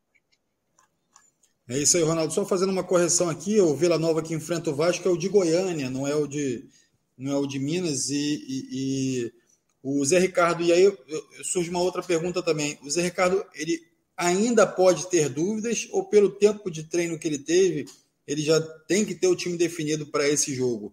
É 1.68 1.78
isso 1.78 1.96
aí, 1.96 2.02
Ronaldo. 2.02 2.32
Só 2.32 2.44
fazendo 2.44 2.70
uma 2.70 2.84
correção 2.84 3.28
aqui, 3.30 3.60
o 3.60 3.74
Vila 3.74 3.98
Nova 3.98 4.22
que 4.22 4.34
enfrenta 4.34 4.70
o 4.70 4.74
Vasco 4.74 5.08
é 5.08 5.10
o 5.10 5.16
de 5.16 5.28
Goiânia, 5.28 5.88
não 5.88 6.06
é 6.06 6.14
o 6.14 6.26
de 6.26 6.68
não 7.16 7.32
é 7.32 7.36
o 7.36 7.46
de 7.46 7.58
Minas, 7.58 8.10
e, 8.10 8.16
e, 8.16 8.68
e 8.72 9.32
o 9.82 10.04
Zé 10.04 10.18
Ricardo, 10.18 10.62
e 10.62 10.72
aí 10.72 10.92
surge 11.44 11.70
uma 11.70 11.80
outra 11.80 12.02
pergunta 12.02 12.42
também. 12.42 12.78
O 12.82 12.90
Zé 12.90 13.02
Ricardo, 13.02 13.44
ele 13.54 13.80
ainda 14.16 14.66
pode 14.66 15.08
ter 15.08 15.28
dúvidas, 15.28 15.88
ou 15.92 16.04
pelo 16.08 16.30
tempo 16.30 16.70
de 16.70 16.84
treino 16.84 17.18
que 17.18 17.28
ele 17.28 17.38
teve, 17.38 17.86
ele 18.26 18.42
já 18.42 18.60
tem 18.86 19.04
que 19.04 19.14
ter 19.14 19.28
o 19.28 19.36
time 19.36 19.56
definido 19.56 20.06
para 20.06 20.28
esse 20.28 20.54
jogo? 20.54 20.92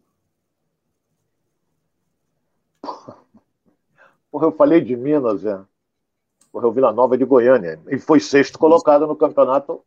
Porra, 4.32 4.48
eu 4.48 4.52
falei 4.52 4.82
de 4.82 4.96
Minas, 4.96 5.46
é. 5.46 5.60
Porra, 6.52 6.68
o 6.68 6.72
Vila 6.72 6.92
Nova 6.92 7.16
é 7.16 7.18
de 7.18 7.26
Goiânia. 7.26 7.80
Ele 7.88 8.00
foi 8.00 8.20
sexto 8.20 8.60
colocado 8.60 9.08
no 9.08 9.16
campeonato. 9.16 9.84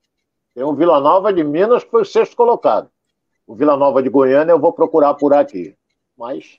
Tem 0.54 0.64
um 0.64 0.74
Vila 0.74 1.00
Nova 1.00 1.32
de 1.32 1.42
Minas 1.42 1.82
que 1.82 1.90
foi 1.90 2.04
sexto 2.04 2.36
colocado. 2.36 2.88
O 3.46 3.54
Vila 3.54 3.76
Nova 3.76 4.02
de 4.02 4.08
Goiânia 4.08 4.52
eu 4.52 4.58
vou 4.58 4.72
procurar 4.72 5.14
por 5.14 5.34
aqui. 5.34 5.76
Mas 6.16 6.58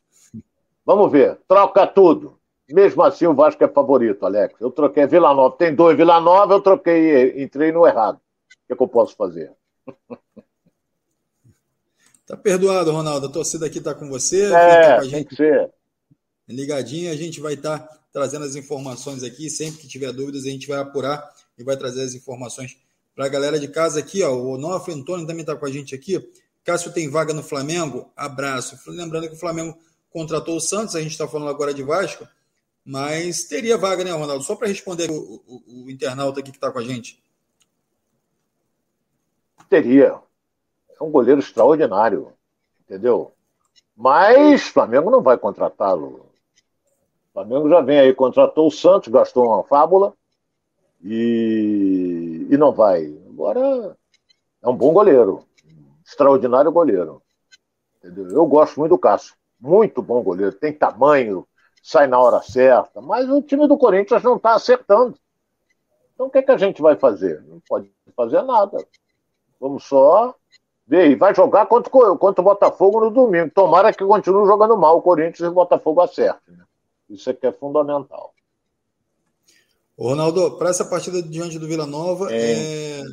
vamos 0.86 1.12
ver, 1.12 1.40
troca 1.48 1.88
tudo. 1.88 2.38
Mesmo 2.70 3.04
assim, 3.04 3.28
o 3.28 3.34
Vasco 3.34 3.64
é 3.64 3.68
favorito, 3.68 4.26
Alex. 4.26 4.56
Eu 4.60 4.72
troquei 4.72 5.06
Vila 5.08 5.34
Nova. 5.34 5.56
Tem 5.56 5.74
dois 5.74 5.96
Vila 5.96 6.20
Nova, 6.20 6.54
eu 6.54 6.62
troquei, 6.62 7.42
entrei 7.42 7.72
no 7.72 7.88
errado. 7.88 8.16
O 8.18 8.68
que, 8.68 8.74
é 8.74 8.76
que 8.76 8.84
eu 8.84 8.88
posso 8.88 9.16
fazer? 9.16 9.52
Tá 12.26 12.36
perdoado, 12.36 12.92
Ronaldo. 12.92 13.28
A 13.28 13.32
torcida 13.32 13.68
aqui 13.68 13.78
está 13.78 13.94
com 13.94 14.10
você. 14.10 14.52
É, 14.52 14.96
tá 14.96 15.02
com 15.04 15.10
tem 15.12 15.24
que 15.24 15.36
ser. 15.36 15.72
Ligadinha, 16.50 17.12
a 17.12 17.16
gente 17.16 17.40
vai 17.40 17.54
estar 17.54 17.78
tá 17.78 18.00
trazendo 18.12 18.46
as 18.46 18.56
informações 18.56 19.24
aqui. 19.24 19.48
Sempre 19.48 19.82
que 19.82 19.88
tiver 19.88 20.12
dúvidas, 20.12 20.44
a 20.44 20.50
gente 20.50 20.68
vai 20.68 20.80
apurar 20.80 21.24
e 21.56 21.64
vai 21.64 21.78
trazer 21.78 22.02
as 22.02 22.16
informações 22.16 22.78
para 23.16 23.26
a 23.26 23.30
galera 23.30 23.60
de 23.60 23.68
casa 23.70 24.00
aqui. 24.00 24.22
Ó. 24.22 24.34
O 24.34 24.56
Onofre 24.56 24.94
Antônio 24.94 25.26
também 25.26 25.42
está 25.42 25.56
com 25.56 25.66
a 25.66 25.72
gente 25.72 25.96
aqui. 25.96 26.20
Cássio 26.64 26.92
tem 26.92 27.10
vaga 27.10 27.34
no 27.34 27.42
Flamengo? 27.42 28.12
Abraço. 28.16 28.78
Lembrando 28.92 29.30
que 29.30 29.36
o 29.36 29.40
Flamengo 29.40 29.78
contratou 30.10 30.58
o 30.58 30.62
Santos, 30.62 30.96
a 30.96 31.02
gente 31.02 31.12
está 31.12 31.28
falando 31.28 31.50
agora 31.50 31.74
de 31.74 31.84
Vasco, 31.84 32.26
mas 32.86 33.44
teria 33.44 33.78
vaga, 33.78 34.04
né, 34.04 34.12
Ronaldo? 34.12 34.44
Só 34.44 34.56
para 34.56 34.68
responder 34.68 35.12
o, 35.12 35.42
o, 35.46 35.84
o, 35.86 35.92
internauta 35.92 36.40
aqui 36.40 36.52
que 36.52 36.58
está 36.58 36.72
com 36.72 36.80
a 36.80 36.84
gente. 36.84 37.22
Teria. 39.70 40.18
É 41.00 41.04
um 41.04 41.12
goleiro 41.12 41.42
extraordinário, 41.42 42.32
entendeu? 42.82 43.34
Mas 43.96 44.68
Flamengo 44.68 45.12
não 45.12 45.22
vai 45.22 45.38
contratá-lo. 45.38 46.26
Flamengo 47.34 47.70
já 47.70 47.82
vem 47.82 48.00
aí, 48.00 48.14
contratou 48.14 48.68
o 48.68 48.72
Santos, 48.72 49.12
gastou 49.12 49.48
uma 49.48 49.64
fábula 49.64 50.14
e, 51.08 52.48
e 52.50 52.58
não 52.58 52.72
vai. 52.72 53.16
Agora 53.30 53.96
é 54.64 54.68
um 54.68 54.76
bom 54.76 54.92
goleiro 54.92 55.46
extraordinário 56.04 56.72
goleiro. 56.72 57.22
Entendeu? 57.98 58.30
Eu 58.32 58.46
gosto 58.48 58.80
muito 58.80 58.92
do 58.92 58.98
Cássio. 58.98 59.36
Muito 59.60 60.02
bom 60.02 60.24
goleiro. 60.24 60.56
Tem 60.56 60.74
tamanho, 60.74 61.48
sai 61.84 62.08
na 62.08 62.20
hora 62.20 62.42
certa. 62.42 63.02
Mas 63.02 63.30
o 63.30 63.42
time 63.42 63.68
do 63.68 63.78
Corinthians 63.78 64.24
não 64.24 64.38
está 64.38 64.56
acertando. 64.56 65.16
Então 66.14 66.26
o 66.26 66.30
que, 66.30 66.40
é 66.40 66.42
que 66.42 66.52
a 66.52 66.58
gente 66.58 66.82
vai 66.82 66.96
fazer? 66.96 67.44
Não 67.44 67.62
pode 67.68 67.92
fazer 68.16 68.42
nada. 68.42 68.78
Vamos 69.60 69.84
só 69.84 70.34
ver. 70.88 71.12
E 71.12 71.16
vai 71.16 71.36
jogar 71.36 71.68
contra, 71.68 71.92
contra 71.92 72.42
o 72.42 72.46
Botafogo 72.46 73.00
no 73.00 73.12
domingo. 73.12 73.52
Tomara 73.52 73.94
que 73.94 74.04
continue 74.04 74.48
jogando 74.48 74.76
mal 74.76 74.98
o 74.98 75.02
Corinthians 75.04 75.40
e 75.40 75.52
o 75.52 75.54
Botafogo 75.54 76.02
acerte. 76.02 76.40
Né? 76.48 76.64
Isso 77.10 77.30
é 77.30 77.34
que 77.34 77.46
é 77.46 77.52
fundamental. 77.52 78.35
Ô 79.98 80.10
Ronaldo, 80.10 80.58
para 80.58 80.70
essa 80.70 80.86
partida 80.86 81.22
diante 81.22 81.58
do 81.58 81.68
Vila 81.68 81.86
Nova, 81.86 82.34
é... 82.34 83.00
É... 83.00 83.04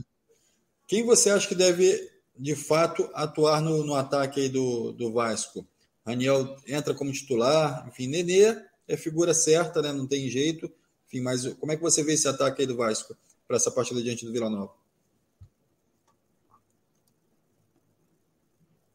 quem 0.86 1.04
você 1.04 1.30
acha 1.30 1.48
que 1.48 1.54
deve 1.54 2.10
de 2.36 2.56
fato 2.56 3.08
atuar 3.14 3.60
no, 3.60 3.84
no 3.84 3.94
ataque 3.94 4.48
do, 4.48 4.92
do 4.92 5.12
Vasco. 5.12 5.66
Raniel 6.04 6.56
entra 6.66 6.94
como 6.94 7.12
titular, 7.12 7.86
enfim, 7.86 8.08
Nenê 8.08 8.60
é 8.88 8.96
figura 8.96 9.32
certa, 9.32 9.80
né? 9.80 9.92
Não 9.92 10.06
tem 10.06 10.28
jeito. 10.28 10.70
Enfim, 11.06 11.20
mas 11.20 11.46
como 11.54 11.72
é 11.72 11.76
que 11.76 11.82
você 11.82 12.02
vê 12.02 12.14
esse 12.14 12.26
ataque 12.26 12.62
aí 12.62 12.66
do 12.66 12.76
Vasco 12.76 13.14
para 13.46 13.56
essa 13.56 13.70
partida 13.70 14.02
diante 14.02 14.24
do 14.24 14.32
Vila 14.32 14.50
Nova? 14.50 14.72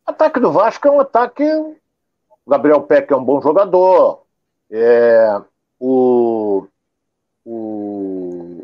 Ataque 0.05 0.39
do 0.39 0.51
Vasco 0.51 0.87
é 0.87 0.91
um 0.91 0.99
ataque. 0.99 1.43
O 1.43 2.49
Gabriel 2.49 2.81
Peck 2.81 3.11
é 3.11 3.15
um 3.15 3.23
bom 3.23 3.41
jogador. 3.41 4.25
É, 4.69 5.41
o, 5.79 5.89
o, 5.89 6.36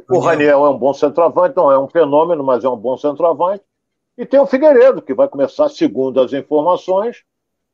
o 0.10 0.20
Raniel 0.20 0.66
é 0.66 0.70
um 0.70 0.78
bom 0.78 0.94
centroavante, 0.94 1.56
não 1.56 1.72
é 1.72 1.78
um 1.78 1.88
fenômeno, 1.88 2.44
mas 2.44 2.64
é 2.64 2.70
um 2.70 2.78
bom 2.78 2.98
centroavante. 2.98 3.64
E 4.18 4.26
tem 4.26 4.40
o 4.40 4.46
Figueiredo, 4.46 5.02
que 5.02 5.14
vai 5.14 5.28
começar, 5.28 5.70
segundo 5.70 6.22
as 6.22 6.34
informações, 6.34 7.24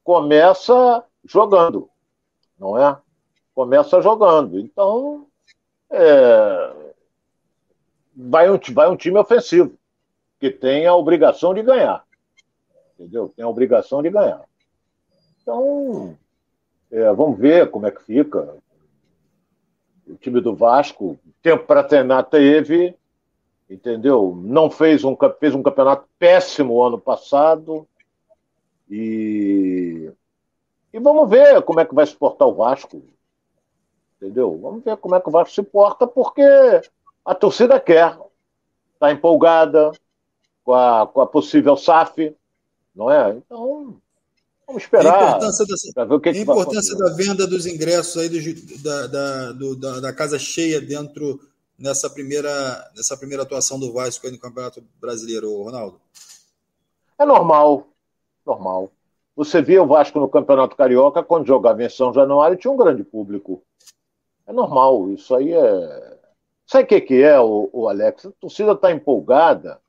começa 0.04 1.04
jogando, 1.26 1.89
não 2.58 2.78
é? 2.78 2.98
Começa 3.54 4.02
jogando. 4.02 4.60
Então, 4.60 5.28
é... 5.92 6.74
vai, 8.15 8.50
um, 8.50 8.60
vai 8.74 8.89
um 8.89 8.96
time 8.96 9.20
ofensivo, 9.20 9.74
que 10.39 10.50
tem 10.50 10.86
a 10.86 10.96
obrigação 10.96 11.54
de 11.54 11.62
ganhar. 11.62 12.04
Entendeu? 12.94 13.32
Tem 13.36 13.44
a 13.44 13.50
obrigação 13.50 14.02
de 14.02 14.10
ganhar. 14.10 14.44
Então, 15.42 16.18
é, 16.92 17.12
vamos 17.13 17.39
ver 17.39 17.70
como 17.70 17.86
é 17.86 17.92
que 17.92 18.04
fica. 18.04 18.56
O 20.10 20.15
time 20.15 20.41
do 20.41 20.56
Vasco, 20.56 21.19
tempo 21.41 21.65
para 21.65 21.84
treinar 21.84 22.24
teve, 22.26 22.95
entendeu? 23.69 24.36
Não 24.43 24.69
fez 24.69 25.04
um, 25.04 25.15
fez 25.39 25.54
um 25.54 25.63
campeonato 25.63 26.08
péssimo 26.17 26.82
ano 26.82 27.00
passado. 27.00 27.88
E, 28.89 30.12
e 30.91 31.00
vamos 31.00 31.30
ver 31.30 31.62
como 31.62 31.80
é 31.80 31.86
que 31.86 31.93
vai 31.93 32.06
se 32.06 32.15
portar 32.15 32.48
o 32.48 32.56
Vasco. 32.56 33.02
Entendeu? 34.17 34.58
Vamos 34.62 34.84
ver 34.84 34.98
como 34.98 35.15
é 35.15 35.22
que 35.22 35.30
o 35.30 35.32
Vasco 35.32 35.54
se 35.54 35.63
porta, 35.63 36.08
porque 36.08 36.41
a 37.24 37.36
torcida 37.36 37.80
quer. 37.80 38.17
Está 38.93 39.12
empolgada 39.12 39.91
com 40.63 40.74
a, 40.74 41.08
com 41.08 41.22
a 41.22 41.28
possível 41.28 41.78
SAF, 41.78 42.36
não 42.93 43.10
é? 43.10 43.32
Então, 43.32 43.95
vamos 44.69 44.84
esperar. 44.84 45.13
A 45.13 45.27
importância, 45.29 45.65
dessa, 45.65 46.05
ver 46.05 46.13
o 46.13 46.19
que 46.19 46.29
a 46.29 46.38
importância 46.38 46.97
da 46.97 47.10
venda 47.13 47.47
dos 47.47 47.65
ingressos 47.65 48.17
aí 48.17 48.29
do, 48.29 48.84
da, 48.84 49.08
da, 49.08 49.51
do, 49.51 49.75
da, 49.75 49.99
da 49.99 50.13
casa 50.13 50.38
cheia 50.38 50.79
dentro 50.79 51.39
nessa 51.77 52.10
primeira, 52.10 52.91
nessa 52.95 53.17
primeira 53.17 53.43
atuação 53.43 53.79
do 53.79 53.91
Vasco 53.91 54.25
aí 54.25 54.32
no 54.32 54.39
Campeonato 54.39 54.84
Brasileiro, 55.01 55.63
Ronaldo? 55.63 55.99
É 57.17 57.25
normal, 57.25 57.88
normal. 58.45 58.91
Você 59.36 59.62
via 59.62 59.82
o 59.82 59.88
Vasco 59.88 60.19
no 60.19 60.29
Campeonato 60.29 60.75
Carioca, 60.75 61.23
quando 61.23 61.47
jogava 61.47 61.84
em 61.84 61.89
São 61.89 62.13
Januário, 62.13 62.58
tinha 62.58 62.71
um 62.71 62.77
grande 62.77 63.03
público. 63.03 63.63
É 64.45 64.53
normal, 64.53 65.10
isso 65.12 65.34
aí 65.36 65.51
é. 65.53 66.19
Sabe 66.67 66.84
o 66.84 66.88
que, 66.88 67.01
que 67.01 67.23
é, 67.23 67.39
o, 67.39 67.69
o 67.73 67.88
Alex? 67.88 68.27
A 68.27 68.32
torcida 68.39 68.73
está 68.73 68.91
empolgada 68.91 69.79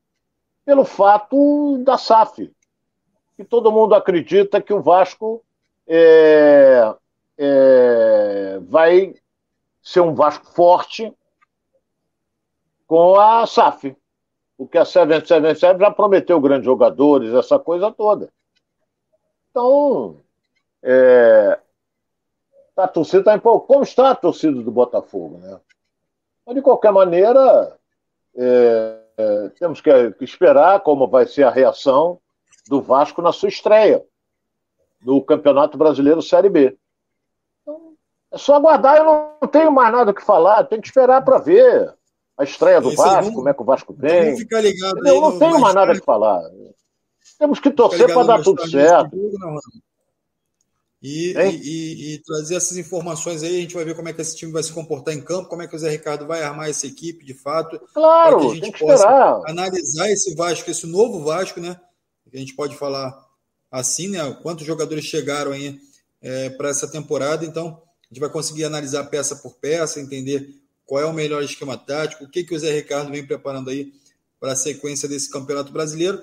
pelo 0.64 0.84
fato 0.84 1.78
da 1.84 1.98
SAF. 1.98 2.50
E 3.40 3.44
todo 3.44 3.72
mundo 3.72 3.94
acredita 3.94 4.60
que 4.60 4.70
o 4.70 4.82
Vasco 4.82 5.42
é, 5.88 6.94
é, 7.38 8.58
vai 8.68 9.14
ser 9.82 10.00
um 10.00 10.14
Vasco 10.14 10.44
forte 10.52 11.10
com 12.86 13.18
a 13.18 13.46
SAF. 13.46 13.96
Porque 14.58 14.76
a 14.76 14.84
777 14.84 15.80
já 15.80 15.90
prometeu 15.90 16.38
grandes 16.38 16.66
jogadores, 16.66 17.32
essa 17.32 17.58
coisa 17.58 17.90
toda. 17.90 18.30
Então, 19.50 20.18
é, 20.82 21.58
a 22.76 22.86
torcida 22.86 23.20
está 23.20 23.34
empolgada. 23.36 23.66
Como 23.66 23.82
está 23.82 24.10
a 24.10 24.14
torcida 24.14 24.60
do 24.60 24.70
Botafogo, 24.70 25.38
né? 25.38 25.58
Mas, 26.44 26.56
de 26.56 26.60
qualquer 26.60 26.92
maneira, 26.92 27.74
é, 28.36 28.98
é, 29.16 29.48
temos 29.58 29.80
que, 29.80 30.10
que 30.10 30.24
esperar 30.24 30.80
como 30.80 31.08
vai 31.08 31.24
ser 31.24 31.44
a 31.44 31.50
reação 31.50 32.20
do 32.70 32.80
Vasco 32.80 33.20
na 33.20 33.32
sua 33.32 33.48
estreia 33.48 34.00
no 35.02 35.20
Campeonato 35.20 35.76
Brasileiro 35.76 36.22
Série 36.22 36.48
B. 36.48 36.78
Então, 37.60 37.94
é 38.30 38.38
só 38.38 38.54
aguardar, 38.54 38.98
eu 38.98 39.04
não 39.04 39.48
tenho 39.48 39.72
mais 39.72 39.92
nada 39.92 40.12
o 40.12 40.14
que 40.14 40.22
falar, 40.22 40.62
tem 40.64 40.80
que 40.80 40.86
esperar 40.86 41.24
para 41.24 41.38
ver 41.38 41.92
a 42.38 42.44
estreia 42.44 42.80
do 42.80 42.94
Vasco, 42.94 43.34
como 43.34 43.48
é 43.48 43.52
que 43.54 43.60
o 43.60 43.64
Vasco 43.64 43.92
vem. 43.92 44.36
Ficar 44.36 44.60
ligado 44.60 45.04
eu 45.04 45.20
não 45.20 45.36
tenho 45.36 45.58
mais 45.58 45.74
nada 45.74 45.92
a 45.92 45.96
falar. 45.96 46.40
Temos 47.40 47.58
que 47.58 47.70
torcer 47.70 48.06
para 48.06 48.22
dar 48.22 48.42
tudo 48.42 48.64
certo. 48.68 49.16
E, 51.02 51.32
e, 51.32 51.34
e, 51.34 52.14
e, 52.14 52.22
trazer 52.22 52.56
essas 52.56 52.76
informações 52.76 53.42
aí, 53.42 53.56
a 53.56 53.60
gente 53.62 53.74
vai 53.74 53.86
ver 53.86 53.96
como 53.96 54.10
é 54.10 54.12
que 54.12 54.20
esse 54.20 54.36
time 54.36 54.52
vai 54.52 54.62
se 54.62 54.70
comportar 54.70 55.14
em 55.14 55.22
campo, 55.22 55.48
como 55.48 55.62
é 55.62 55.66
que 55.66 55.74
o 55.74 55.78
Zé 55.78 55.88
Ricardo 55.88 56.26
vai 56.26 56.42
armar 56.42 56.68
essa 56.68 56.86
equipe 56.86 57.24
de 57.24 57.32
fato. 57.32 57.80
Claro, 57.94 58.40
que 58.40 58.46
a 58.46 58.54
gente 58.54 58.78
possa 58.78 58.94
esperar. 58.94 59.42
analisar 59.46 60.10
esse 60.10 60.34
Vasco, 60.34 60.70
esse 60.70 60.86
novo 60.86 61.24
Vasco, 61.24 61.58
né? 61.58 61.80
A 62.32 62.38
gente 62.38 62.54
pode 62.54 62.76
falar 62.76 63.26
assim, 63.70 64.08
né? 64.08 64.18
Quantos 64.42 64.66
jogadores 64.66 65.04
chegaram 65.04 65.52
aí 65.52 65.80
é, 66.20 66.50
para 66.50 66.68
essa 66.68 66.88
temporada, 66.88 67.44
então 67.44 67.82
a 68.04 68.14
gente 68.14 68.20
vai 68.20 68.28
conseguir 68.28 68.64
analisar 68.64 69.04
peça 69.04 69.36
por 69.36 69.54
peça, 69.54 70.00
entender 70.00 70.54
qual 70.84 71.00
é 71.00 71.06
o 71.06 71.12
melhor 71.12 71.42
esquema 71.42 71.78
tático, 71.78 72.24
o 72.24 72.28
que, 72.28 72.42
que 72.42 72.54
o 72.54 72.58
Zé 72.58 72.74
Ricardo 72.74 73.12
vem 73.12 73.24
preparando 73.24 73.70
aí 73.70 73.92
para 74.40 74.52
a 74.52 74.56
sequência 74.56 75.08
desse 75.08 75.30
Campeonato 75.30 75.70
Brasileiro. 75.70 76.20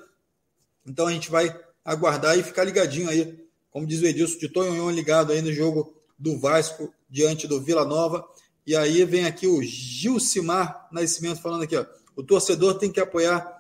Então 0.86 1.08
a 1.08 1.12
gente 1.12 1.30
vai 1.30 1.58
aguardar 1.86 2.38
e 2.38 2.44
ficar 2.44 2.66
ligadinho 2.66 3.10
aí, 3.10 3.48
como 3.72 3.88
diz 3.88 4.02
o 4.02 4.06
Edilson, 4.06 4.40
de 4.40 4.50
Tonhonhon 4.50 4.92
ligado 4.92 5.32
aí 5.32 5.42
no 5.42 5.54
jogo 5.54 5.96
do 6.20 6.38
Vasco 6.38 6.94
diante 7.10 7.48
do 7.48 7.62
Vila 7.62 7.86
Nova. 7.86 8.28
E 8.66 8.76
aí 8.76 9.06
vem 9.06 9.26
aqui 9.26 9.48
o 9.48 9.64
Gilcimar 9.64 10.90
Nascimento 10.92 11.42
falando 11.42 11.64
aqui, 11.64 11.78
ó, 11.78 11.86
o 12.16 12.24
torcedor 12.24 12.78
tem 12.78 12.92
que 12.92 13.00
apoiar, 13.00 13.57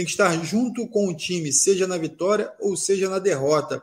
tem 0.00 0.04
que 0.06 0.12
estar 0.12 0.32
junto 0.42 0.88
com 0.88 1.08
o 1.08 1.14
time, 1.14 1.52
seja 1.52 1.86
na 1.86 1.98
vitória 1.98 2.50
ou 2.58 2.74
seja 2.74 3.06
na 3.10 3.18
derrota. 3.18 3.82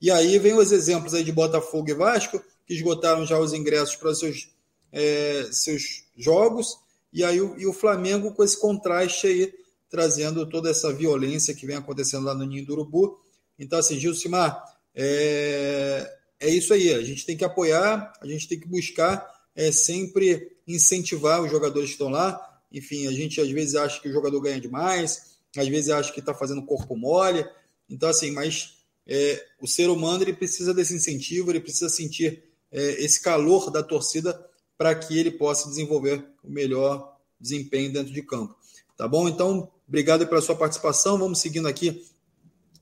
E 0.00 0.12
aí 0.12 0.38
vem 0.38 0.54
os 0.54 0.70
exemplos 0.70 1.12
aí 1.12 1.24
de 1.24 1.32
Botafogo 1.32 1.90
e 1.90 1.94
Vasco, 1.94 2.40
que 2.64 2.74
esgotaram 2.74 3.26
já 3.26 3.36
os 3.36 3.52
ingressos 3.52 3.96
para 3.96 4.14
seus 4.14 4.48
é, 4.92 5.48
seus 5.50 6.04
jogos, 6.16 6.78
e 7.12 7.24
aí 7.24 7.40
o, 7.40 7.58
e 7.58 7.66
o 7.66 7.72
Flamengo 7.72 8.32
com 8.32 8.44
esse 8.44 8.58
contraste 8.60 9.26
aí, 9.26 9.52
trazendo 9.90 10.48
toda 10.48 10.70
essa 10.70 10.92
violência 10.92 11.52
que 11.52 11.66
vem 11.66 11.76
acontecendo 11.76 12.24
lá 12.24 12.34
no 12.34 12.46
Ninho 12.46 12.64
do 12.64 12.74
Urubu. 12.74 13.18
Então, 13.58 13.80
assim, 13.80 13.98
Gilcimar, 13.98 14.62
é, 14.94 16.08
é 16.38 16.48
isso 16.48 16.72
aí, 16.72 16.94
a 16.94 17.02
gente 17.02 17.26
tem 17.26 17.36
que 17.36 17.44
apoiar, 17.44 18.12
a 18.20 18.26
gente 18.26 18.46
tem 18.46 18.60
que 18.60 18.68
buscar 18.68 19.26
é, 19.56 19.72
sempre 19.72 20.52
incentivar 20.66 21.42
os 21.42 21.50
jogadores 21.50 21.88
que 21.88 21.94
estão 21.94 22.08
lá. 22.08 22.40
Enfim, 22.72 23.08
a 23.08 23.12
gente 23.12 23.40
às 23.40 23.50
vezes 23.50 23.74
acha 23.74 24.00
que 24.00 24.08
o 24.08 24.12
jogador 24.12 24.40
ganha 24.40 24.60
demais, 24.60 25.35
às 25.60 25.68
vezes 25.68 25.90
acha 25.90 26.12
que 26.12 26.20
está 26.20 26.34
fazendo 26.34 26.64
corpo 26.64 26.96
mole. 26.96 27.46
Então, 27.88 28.08
assim, 28.08 28.30
mas 28.30 28.76
é, 29.06 29.44
o 29.60 29.66
ser 29.66 29.88
humano 29.88 30.22
ele 30.22 30.32
precisa 30.32 30.74
desse 30.74 30.94
incentivo, 30.94 31.50
ele 31.50 31.60
precisa 31.60 31.88
sentir 31.88 32.42
é, 32.70 33.04
esse 33.04 33.20
calor 33.20 33.70
da 33.70 33.82
torcida 33.82 34.38
para 34.76 34.94
que 34.94 35.18
ele 35.18 35.30
possa 35.30 35.68
desenvolver 35.68 36.24
o 36.42 36.50
melhor 36.50 37.16
desempenho 37.40 37.92
dentro 37.92 38.12
de 38.12 38.22
campo. 38.22 38.56
Tá 38.96 39.06
bom? 39.06 39.28
Então, 39.28 39.70
obrigado 39.86 40.26
pela 40.26 40.40
sua 40.40 40.56
participação. 40.56 41.18
Vamos 41.18 41.40
seguindo 41.40 41.68
aqui 41.68 42.04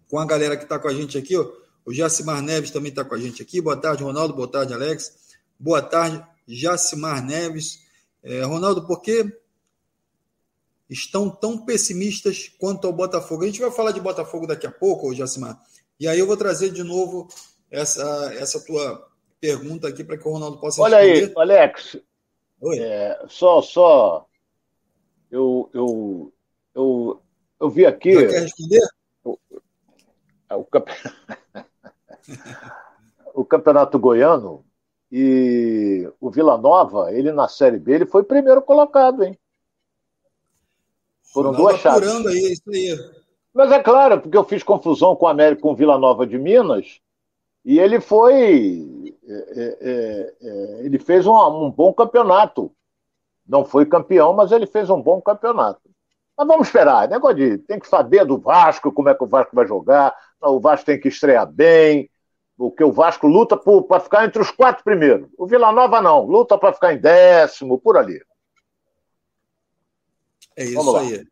com 0.08 0.18
a 0.18 0.24
galera 0.24 0.56
que 0.56 0.64
está 0.64 0.78
com 0.78 0.88
a 0.88 0.94
gente 0.94 1.18
aqui. 1.18 1.36
Ó. 1.36 1.50
O 1.84 1.92
Jacimar 1.92 2.40
Neves 2.40 2.70
também 2.70 2.90
está 2.90 3.04
com 3.04 3.14
a 3.14 3.18
gente 3.18 3.42
aqui. 3.42 3.60
Boa 3.60 3.76
tarde, 3.76 4.02
Ronaldo. 4.02 4.34
Boa 4.34 4.48
tarde, 4.48 4.72
Alex. 4.72 5.12
Boa 5.58 5.82
tarde, 5.82 6.24
Jacimar 6.46 7.24
Neves. 7.24 7.80
É, 8.22 8.42
Ronaldo, 8.42 8.86
por 8.86 9.02
que 9.02 9.24
estão 10.88 11.30
tão 11.30 11.64
pessimistas 11.64 12.50
quanto 12.58 12.86
ao 12.86 12.92
Botafogo? 12.92 13.42
A 13.42 13.46
gente 13.46 13.60
vai 13.60 13.70
falar 13.70 13.92
de 13.92 14.00
Botafogo 14.00 14.46
daqui 14.46 14.66
a 14.66 14.70
pouco, 14.70 15.14
Jacimar. 15.14 15.58
E 15.98 16.08
aí 16.08 16.18
eu 16.18 16.26
vou 16.26 16.36
trazer 16.36 16.70
de 16.70 16.82
novo 16.82 17.28
essa, 17.70 18.32
essa 18.34 18.64
tua 18.64 19.08
pergunta 19.40 19.88
aqui 19.88 20.02
para 20.02 20.16
que 20.16 20.26
o 20.26 20.32
Ronaldo 20.32 20.58
possa 20.58 20.82
Olha 20.82 20.98
responder. 20.98 21.52
aí, 21.52 21.60
Alex. 21.60 21.98
Oi. 22.60 22.78
É, 22.78 23.24
só, 23.28 23.60
só. 23.60 24.26
Eu, 25.30 25.70
eu, 25.72 26.32
eu, 26.74 27.22
eu 27.60 27.70
vi 27.70 27.84
aqui. 27.84 28.14
Já 28.14 28.26
quer 28.26 28.42
responder? 28.42 28.80
O, 29.24 29.38
o, 30.50 30.66
o 33.42 33.44
Campeonato 33.44 33.98
Goiano 33.98 34.64
e 35.10 36.10
o 36.20 36.30
Vila 36.30 36.56
Nova, 36.56 37.12
ele 37.12 37.32
na 37.32 37.48
Série 37.48 37.78
B, 37.78 37.94
ele 37.94 38.06
foi 38.06 38.24
primeiro 38.24 38.62
colocado, 38.62 39.22
hein? 39.22 39.38
Foram 41.34 41.50
Ronaldo 41.50 41.70
duas 41.70 41.80
chaves. 41.80 42.26
Aí, 42.26 42.52
isso 42.52 42.70
aí. 42.72 43.24
Mas 43.52 43.72
é 43.72 43.82
claro, 43.82 44.20
porque 44.20 44.36
eu 44.36 44.44
fiz 44.44 44.62
confusão 44.62 45.16
com 45.16 45.26
o 45.26 45.28
América 45.28 45.62
com 45.62 45.72
o 45.72 45.76
Vila 45.76 45.98
Nova 45.98 46.24
de 46.26 46.38
Minas, 46.38 47.00
e 47.64 47.78
ele 47.78 48.00
foi. 48.00 49.12
É, 49.26 49.32
é, 49.32 49.78
é, 49.80 50.34
é, 50.42 50.86
ele 50.86 50.98
fez 50.98 51.26
um, 51.26 51.34
um, 51.34 51.70
bom 51.70 51.92
campeonato. 51.92 52.70
Não 53.46 53.64
foi 53.64 53.84
campeão, 53.84 54.32
mas 54.32 54.52
ele 54.52 54.66
fez 54.66 54.88
um 54.88 55.02
bom 55.02 55.20
campeonato. 55.20 55.80
Mas 56.36 56.46
vamos 56.46 56.68
esperar. 56.68 57.08
Negócio 57.08 57.36
de. 57.36 57.58
Tem 57.58 57.80
que 57.80 57.88
saber 57.88 58.24
do 58.24 58.38
Vasco, 58.38 58.92
como 58.92 59.08
é 59.08 59.14
que 59.14 59.24
o 59.24 59.28
Vasco 59.28 59.56
vai 59.56 59.66
jogar. 59.66 60.14
O 60.40 60.60
Vasco 60.60 60.86
tem 60.86 61.00
que 61.00 61.08
estrear 61.08 61.46
bem. 61.46 62.08
Porque 62.56 62.84
o 62.84 62.92
Vasco 62.92 63.26
luta 63.26 63.56
para 63.56 64.00
ficar 64.00 64.24
entre 64.24 64.40
os 64.40 64.50
quatro 64.50 64.84
primeiros. 64.84 65.28
O 65.36 65.46
Vila 65.46 65.72
Nova 65.72 66.00
não. 66.00 66.24
Luta 66.24 66.56
para 66.56 66.72
ficar 66.72 66.92
em 66.92 66.98
décimo, 66.98 67.78
por 67.78 67.96
ali. 67.96 68.20
É 70.56 70.64
isso 70.64 70.96
aí. 70.96 71.26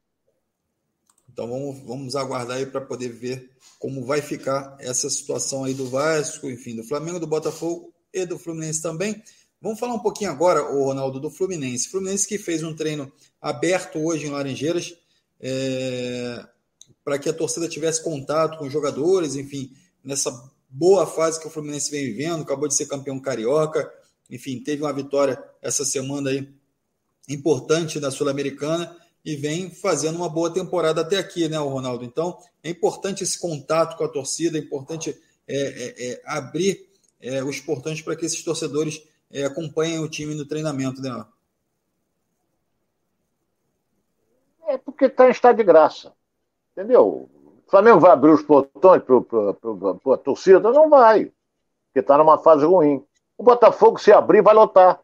Então 1.33 1.49
vamos, 1.49 1.79
vamos 1.87 2.17
aguardar 2.17 2.59
aí 2.59 2.67
para 2.67 2.81
poder 2.81 3.09
ver 3.09 3.51
como 3.79 4.05
vai 4.05 4.21
ficar 4.21 4.77
essa 4.79 5.09
situação 5.09 5.65
aí 5.65 5.75
do 5.75 5.89
Vasco, 5.89 6.49
enfim, 6.49 6.77
do 6.77 6.85
Flamengo, 6.85 7.19
do 7.19 7.27
Botafogo 7.27 7.93
e 8.13 8.27
do 8.27 8.39
Fluminense 8.39 8.83
também. 8.83 9.23
Vamos 9.61 9.81
falar 9.81 9.95
um 9.95 9.99
pouquinho 10.01 10.31
agora, 10.31 10.71
o 10.73 10.85
Ronaldo, 10.85 11.19
do 11.19 11.31
Fluminense. 11.31 11.89
Fluminense 11.89 12.27
que 12.27 12.37
fez 12.37 12.63
um 12.63 12.75
treino 12.75 13.11
aberto 13.41 13.99
hoje 13.99 14.27
em 14.27 14.31
Laranjeiras, 14.31 14.95
é, 15.41 16.45
para 17.05 17.19
que 17.19 17.29
a 17.29 17.33
torcida 17.33 17.69
tivesse 17.69 18.03
contato 18.03 18.59
com 18.59 18.67
os 18.67 18.73
jogadores, 18.73 19.35
enfim, 19.35 19.73
nessa 20.05 20.31
boa 20.69 21.07
fase 21.07 21.41
que 21.41 21.47
o 21.47 21.51
Fluminense 21.51 21.91
vem 21.91 22.05
vivendo, 22.05 22.43
acabou 22.43 22.69
de 22.69 22.75
ser 22.75 22.87
campeão 22.87 23.19
carioca, 23.19 23.93
enfim, 24.31 24.61
teve 24.63 24.83
uma 24.83 24.93
vitória 24.93 25.43
essa 25.61 25.85
semana 25.85 26.31
aí 26.31 26.49
importante 27.29 28.01
da 28.01 28.11
Sul-Americana 28.11 28.97
e 29.25 29.37
vem 29.37 29.71
fazendo 29.71 30.17
uma 30.17 30.29
boa 30.29 30.53
temporada 30.53 31.01
até 31.01 31.19
aqui, 31.19 31.49
né, 31.49 31.57
Ronaldo? 31.57 32.05
Então, 32.05 32.39
é 32.63 32.71
importante 32.71 33.23
esse 33.23 33.39
contato 33.39 33.97
com 33.97 34.05
a 34.05 34.09
torcida, 34.09 34.59
é 34.59 34.61
importante 34.61 35.17
é, 35.47 35.57
é, 35.57 36.13
é 36.13 36.23
abrir 36.27 36.89
é, 37.21 37.43
os 37.43 37.61
portões 37.61 38.03
para 38.03 38.17
que 38.17 38.27
esses 38.27 38.43
torcedores 38.43 39.07
é, 39.31 39.45
acompanham 39.45 40.03
o 40.03 40.09
time 40.09 40.35
no 40.35 40.45
treinamento, 40.45 41.01
né? 41.01 41.25
É 44.67 44.79
porque 44.79 45.05
está 45.05 45.29
em 45.29 45.31
estado 45.31 45.57
de 45.57 45.65
graça. 45.65 46.13
Entendeu? 46.73 47.29
O 47.67 47.71
Flamengo 47.71 48.01
vai 48.01 48.11
abrir 48.11 48.33
os 48.33 48.43
portões 48.43 49.03
para 49.03 50.15
a 50.15 50.19
torcida? 50.19 50.61
Não 50.73 50.89
vai, 50.89 51.27
porque 51.87 52.01
está 52.01 52.17
numa 52.19 52.39
fase 52.39 52.65
ruim. 52.65 53.05
O 53.37 53.43
Botafogo, 53.43 53.99
se 53.99 54.13
abrir, 54.13 54.43
vai 54.43 54.55
lotar. 54.55 55.01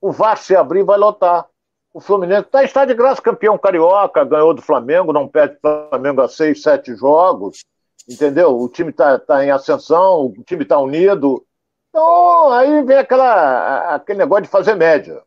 O 0.00 0.12
Vasco, 0.12 0.46
se 0.46 0.56
abrir, 0.56 0.82
vai 0.82 0.98
lotar. 0.98 1.49
O 1.92 2.00
Fluminense 2.00 2.46
está 2.46 2.62
em 2.62 2.66
estado 2.66 2.88
de 2.88 2.94
graça, 2.94 3.20
campeão 3.20 3.58
carioca, 3.58 4.24
ganhou 4.24 4.54
do 4.54 4.62
Flamengo, 4.62 5.12
não 5.12 5.26
perde 5.26 5.56
o 5.56 5.88
Flamengo 5.88 6.20
a 6.20 6.28
seis, 6.28 6.62
sete 6.62 6.94
jogos. 6.94 7.64
Entendeu? 8.08 8.58
O 8.58 8.68
time 8.68 8.90
está 8.90 9.18
tá 9.18 9.44
em 9.44 9.50
ascensão, 9.50 10.26
o 10.26 10.44
time 10.44 10.62
está 10.62 10.78
unido. 10.78 11.44
Então, 11.88 12.50
aí 12.52 12.82
vem 12.84 12.96
aquela, 12.96 13.94
aquele 13.94 14.20
negócio 14.20 14.44
de 14.44 14.48
fazer 14.48 14.74
média 14.74 15.20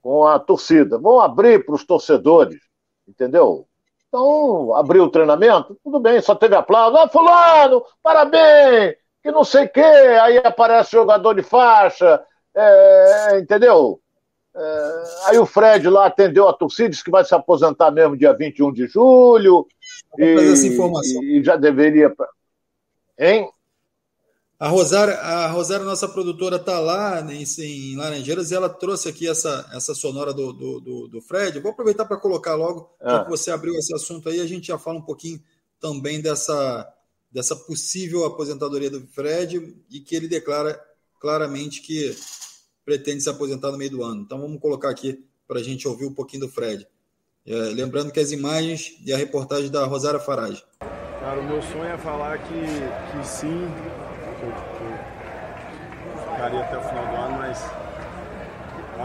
com 0.00 0.26
a 0.26 0.38
torcida. 0.38 0.98
Vão 0.98 1.20
abrir 1.20 1.64
para 1.64 1.74
os 1.74 1.84
torcedores, 1.84 2.60
entendeu? 3.06 3.66
Então, 4.08 4.74
abriu 4.74 5.04
o 5.04 5.10
treinamento, 5.10 5.78
tudo 5.84 6.00
bem, 6.00 6.20
só 6.20 6.34
teve 6.34 6.54
aplauso. 6.54 6.96
Ah, 6.96 7.08
fulano, 7.08 7.84
parabéns, 8.02 8.96
que 9.22 9.30
não 9.30 9.44
sei 9.44 9.66
o 9.66 9.68
quê. 9.68 9.80
Aí 9.80 10.38
aparece 10.38 10.92
jogador 10.92 11.34
de 11.34 11.42
faixa, 11.42 12.24
é, 12.54 13.38
entendeu? 13.38 14.00
É, 14.54 15.04
aí 15.26 15.38
o 15.38 15.46
Fred 15.46 15.88
lá 15.88 16.06
atendeu 16.06 16.48
a 16.48 16.52
torcida, 16.52 16.88
disse 16.88 17.04
que 17.04 17.10
vai 17.10 17.24
se 17.24 17.34
aposentar 17.34 17.90
mesmo 17.90 18.16
dia 18.16 18.32
21 18.32 18.72
de 18.72 18.86
julho. 18.86 19.66
E, 20.18 20.52
essa 20.52 20.66
informação. 20.66 21.22
e 21.22 21.42
já 21.42 21.56
deveria. 21.56 22.14
Hein? 23.18 23.50
A 24.58 24.68
Rosária, 24.68 25.14
a 25.14 25.46
Rosária, 25.48 25.84
nossa 25.84 26.08
produtora, 26.08 26.56
está 26.56 26.80
lá 26.80 27.20
em, 27.20 27.44
em, 27.60 27.96
Laranjeiras 27.96 28.50
e 28.50 28.56
ela 28.56 28.68
trouxe 28.68 29.08
aqui 29.08 29.28
essa, 29.28 29.70
essa 29.72 29.94
sonora 29.94 30.34
do, 30.34 30.52
do, 30.52 30.80
do, 30.80 31.08
do 31.08 31.22
Fred. 31.22 31.60
vou 31.60 31.70
aproveitar 31.70 32.04
para 32.04 32.16
colocar 32.16 32.56
logo, 32.56 32.90
ah. 33.00 33.10
já 33.10 33.24
que 33.24 33.30
você 33.30 33.52
abriu 33.52 33.72
esse 33.76 33.94
assunto 33.94 34.28
aí, 34.28 34.40
a 34.40 34.46
gente 34.48 34.66
já 34.66 34.76
fala 34.76 34.98
um 34.98 35.04
pouquinho 35.04 35.40
também 35.78 36.20
dessa, 36.20 36.92
dessa 37.30 37.54
possível 37.54 38.24
aposentadoria 38.24 38.90
do 38.90 39.06
Fred 39.06 39.76
e 39.88 40.00
que 40.00 40.16
ele 40.16 40.26
declara 40.26 40.82
claramente 41.20 41.80
que 41.80 42.16
pretende 42.88 43.20
se 43.22 43.28
aposentar 43.28 43.70
no 43.70 43.76
meio 43.76 43.90
do 43.90 44.02
ano. 44.02 44.22
Então 44.22 44.40
vamos 44.40 44.58
colocar 44.58 44.88
aqui 44.88 45.22
para 45.46 45.58
a 45.58 45.62
gente 45.62 45.86
ouvir 45.86 46.06
um 46.06 46.14
pouquinho 46.14 46.46
do 46.46 46.48
Fred. 46.48 46.88
É, 47.46 47.52
lembrando 47.52 48.10
que 48.10 48.18
as 48.18 48.32
imagens 48.32 48.96
e 49.04 49.12
a 49.12 49.16
reportagem 49.18 49.70
da 49.70 49.84
Rosária 49.84 50.18
Farage. 50.18 50.64
Cara, 51.20 51.38
o 51.38 51.44
meu 51.44 51.60
sonho 51.60 51.84
é 51.84 51.98
falar 51.98 52.38
que, 52.38 52.54
que 52.54 53.26
sim, 53.26 53.68
que 54.40 54.46
que 54.78 56.30
ficaria 56.30 56.60
até 56.60 56.78
o 56.78 56.80
final 56.80 57.06
do 57.06 57.16
ano, 57.16 57.36
mas 57.36 57.62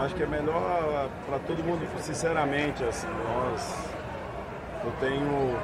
acho 0.02 0.14
que 0.14 0.22
é 0.22 0.26
melhor 0.26 1.10
para 1.26 1.38
todo 1.40 1.62
mundo, 1.62 1.86
sinceramente, 2.00 2.82
assim, 2.84 3.06
nós. 3.06 3.74
Eu 4.82 4.92
tenho. 4.92 5.60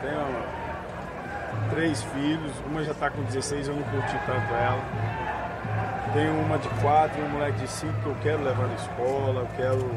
Tenho 0.00 0.62
três 1.70 2.02
filhos, 2.02 2.52
uma 2.66 2.82
já 2.82 2.90
está 2.90 3.10
com 3.10 3.22
16, 3.22 3.68
eu 3.68 3.76
não 3.76 3.82
curti 3.84 4.18
tanto 4.26 4.54
ela. 4.54 5.21
Tenho 6.12 6.38
uma 6.40 6.58
de 6.58 6.68
quatro 6.82 7.18
e 7.18 7.24
um 7.24 7.28
moleque 7.30 7.60
de 7.60 7.68
cinco 7.68 7.94
que 8.02 8.06
eu 8.06 8.16
quero 8.22 8.44
levar 8.44 8.66
na 8.66 8.74
escola, 8.74 9.40
eu 9.40 9.48
quero 9.56 9.90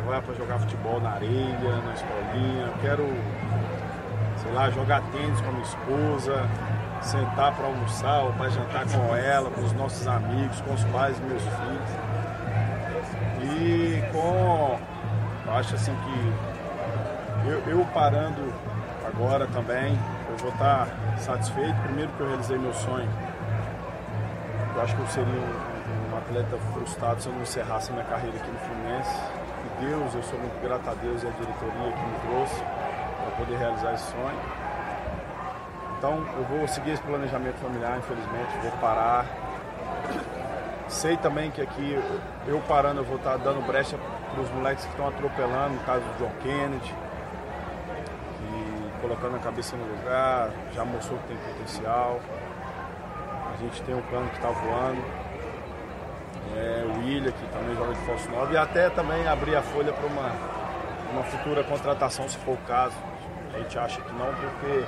levar 0.00 0.22
para 0.22 0.34
jogar 0.34 0.58
futebol 0.60 0.98
na 0.98 1.10
areia, 1.10 1.82
na 1.84 1.92
escolinha, 1.92 2.66
eu 2.68 2.74
quero, 2.80 3.06
sei 4.42 4.52
lá, 4.52 4.70
jogar 4.70 5.02
tênis 5.12 5.38
com 5.42 5.48
a 5.48 5.52
minha 5.52 5.64
esposa, 5.64 6.48
sentar 7.02 7.54
para 7.54 7.66
almoçar 7.66 8.22
ou 8.22 8.32
para 8.32 8.48
jantar 8.48 8.86
com 8.86 9.14
ela, 9.14 9.50
com 9.50 9.60
os 9.60 9.72
nossos 9.74 10.06
amigos, 10.06 10.58
com 10.62 10.72
os 10.72 10.84
pais 10.84 11.18
dos 11.18 11.28
meus 11.28 11.42
filhos. 11.42 11.90
E 13.42 14.02
com. 14.10 14.78
Eu 15.46 15.54
acho 15.54 15.74
assim 15.74 15.94
que 15.94 17.50
eu, 17.50 17.58
eu 17.66 17.84
parando 17.92 18.40
agora 19.06 19.46
também, 19.48 19.98
eu 20.30 20.36
vou 20.38 20.50
estar 20.50 20.88
satisfeito. 21.18 21.74
Primeiro 21.82 22.10
que 22.12 22.20
eu 22.20 22.28
realizei 22.28 22.56
meu 22.56 22.72
sonho. 22.72 23.31
Eu 24.74 24.80
acho 24.80 24.96
que 24.96 25.02
eu 25.02 25.06
seria 25.08 25.34
um, 25.34 26.14
um 26.14 26.16
atleta 26.16 26.56
frustrado 26.72 27.20
se 27.20 27.28
eu 27.28 27.34
não 27.34 27.42
encerrasse 27.42 27.92
minha 27.92 28.04
carreira 28.04 28.36
aqui 28.36 28.50
no 28.50 28.58
Fluminense. 28.58 29.14
E 29.64 29.84
Deus, 29.84 30.14
eu 30.14 30.22
sou 30.22 30.38
muito 30.38 30.60
grato 30.62 30.88
a 30.88 30.94
Deus 30.94 31.22
e 31.22 31.26
a 31.26 31.30
diretoria 31.30 31.92
que 31.92 32.02
me 32.02 32.18
trouxe 32.26 32.62
para 33.22 33.36
poder 33.36 33.56
realizar 33.56 33.94
esse 33.94 34.10
sonho. 34.10 34.40
Então 35.98 36.24
eu 36.36 36.44
vou 36.44 36.66
seguir 36.66 36.92
esse 36.92 37.02
planejamento 37.02 37.56
familiar, 37.56 37.98
infelizmente, 37.98 38.58
vou 38.62 38.72
parar. 38.80 39.26
Sei 40.88 41.16
também 41.16 41.50
que 41.50 41.60
aqui 41.60 41.98
eu 42.46 42.60
parando 42.66 43.00
eu 43.00 43.04
vou 43.04 43.16
estar 43.16 43.36
dando 43.36 43.64
brecha 43.66 43.96
para 44.32 44.40
os 44.40 44.50
moleques 44.50 44.84
que 44.84 44.90
estão 44.90 45.08
atropelando, 45.08 45.74
no 45.74 45.80
caso 45.80 46.00
do 46.00 46.18
John 46.18 46.32
Kennedy, 46.42 46.94
e 48.40 49.00
colocando 49.00 49.36
a 49.36 49.38
cabeça 49.38 49.76
no 49.76 49.84
lugar, 49.84 50.50
já 50.72 50.84
mostrou 50.84 51.18
que 51.20 51.28
tem 51.28 51.36
potencial. 51.36 52.20
Gente 53.62 53.80
tem 53.82 53.94
um 53.94 54.02
plano 54.02 54.28
que 54.30 54.36
está 54.36 54.48
voando. 54.48 55.00
É, 56.56 56.84
o 56.84 56.98
William, 56.98 57.30
que 57.30 57.46
também 57.52 57.76
joga 57.76 57.94
de 57.94 58.00
falso 58.00 58.28
9, 58.28 58.54
e 58.54 58.56
até 58.56 58.90
também 58.90 59.26
abrir 59.28 59.54
a 59.54 59.62
folha 59.62 59.92
para 59.92 60.04
uma, 60.04 60.32
uma 61.12 61.22
futura 61.22 61.62
contratação, 61.62 62.28
se 62.28 62.36
for 62.38 62.54
o 62.54 62.66
caso. 62.66 62.96
A 63.54 63.58
gente 63.58 63.78
acha 63.78 64.00
que 64.00 64.12
não, 64.14 64.34
porque 64.34 64.84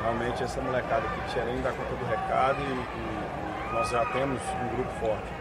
realmente 0.00 0.44
essa 0.44 0.60
molecada 0.60 1.02
aqui 1.06 1.20
de 1.22 1.32
Xerém 1.32 1.60
dá 1.60 1.72
conta 1.72 1.96
do 1.96 2.04
recado 2.08 2.58
e, 2.60 2.72
e, 2.72 3.74
nós 3.74 3.90
já 3.90 4.04
temos 4.06 4.40
um 4.62 4.76
grupo 4.76 4.90
forte. 5.00 5.32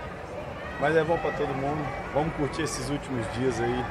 Mas 0.79 0.95
é 0.95 1.03
bom 1.03 1.17
para 1.19 1.32
todo 1.34 1.49
mundo, 1.49 1.86
vamos 2.12 2.34
curtir 2.36 2.63
esses 2.63 2.89
últimos 2.89 3.32
dias 3.34 3.62
aí. 3.62 3.86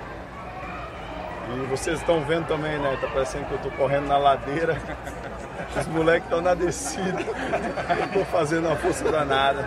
E 1.55 1.67
vocês 1.67 2.01
estão 2.01 2.25
vendo 2.25 2.49
também, 2.49 2.79
né? 2.81 2.99
Tá 3.01 3.07
parecendo 3.07 3.45
que 3.45 3.53
eu 3.53 3.59
tô 3.59 3.71
correndo 3.71 4.09
na 4.09 4.19
ladeira. 4.19 4.77
Os 5.81 5.87
moleques 5.89 6.25
estão 6.25 6.41
na 6.41 6.55
descida. 6.55 7.19
Tô 8.13 8.25
fazendo 8.27 8.67
uma 8.67 8.77
força 8.77 9.05
danada. 9.05 9.65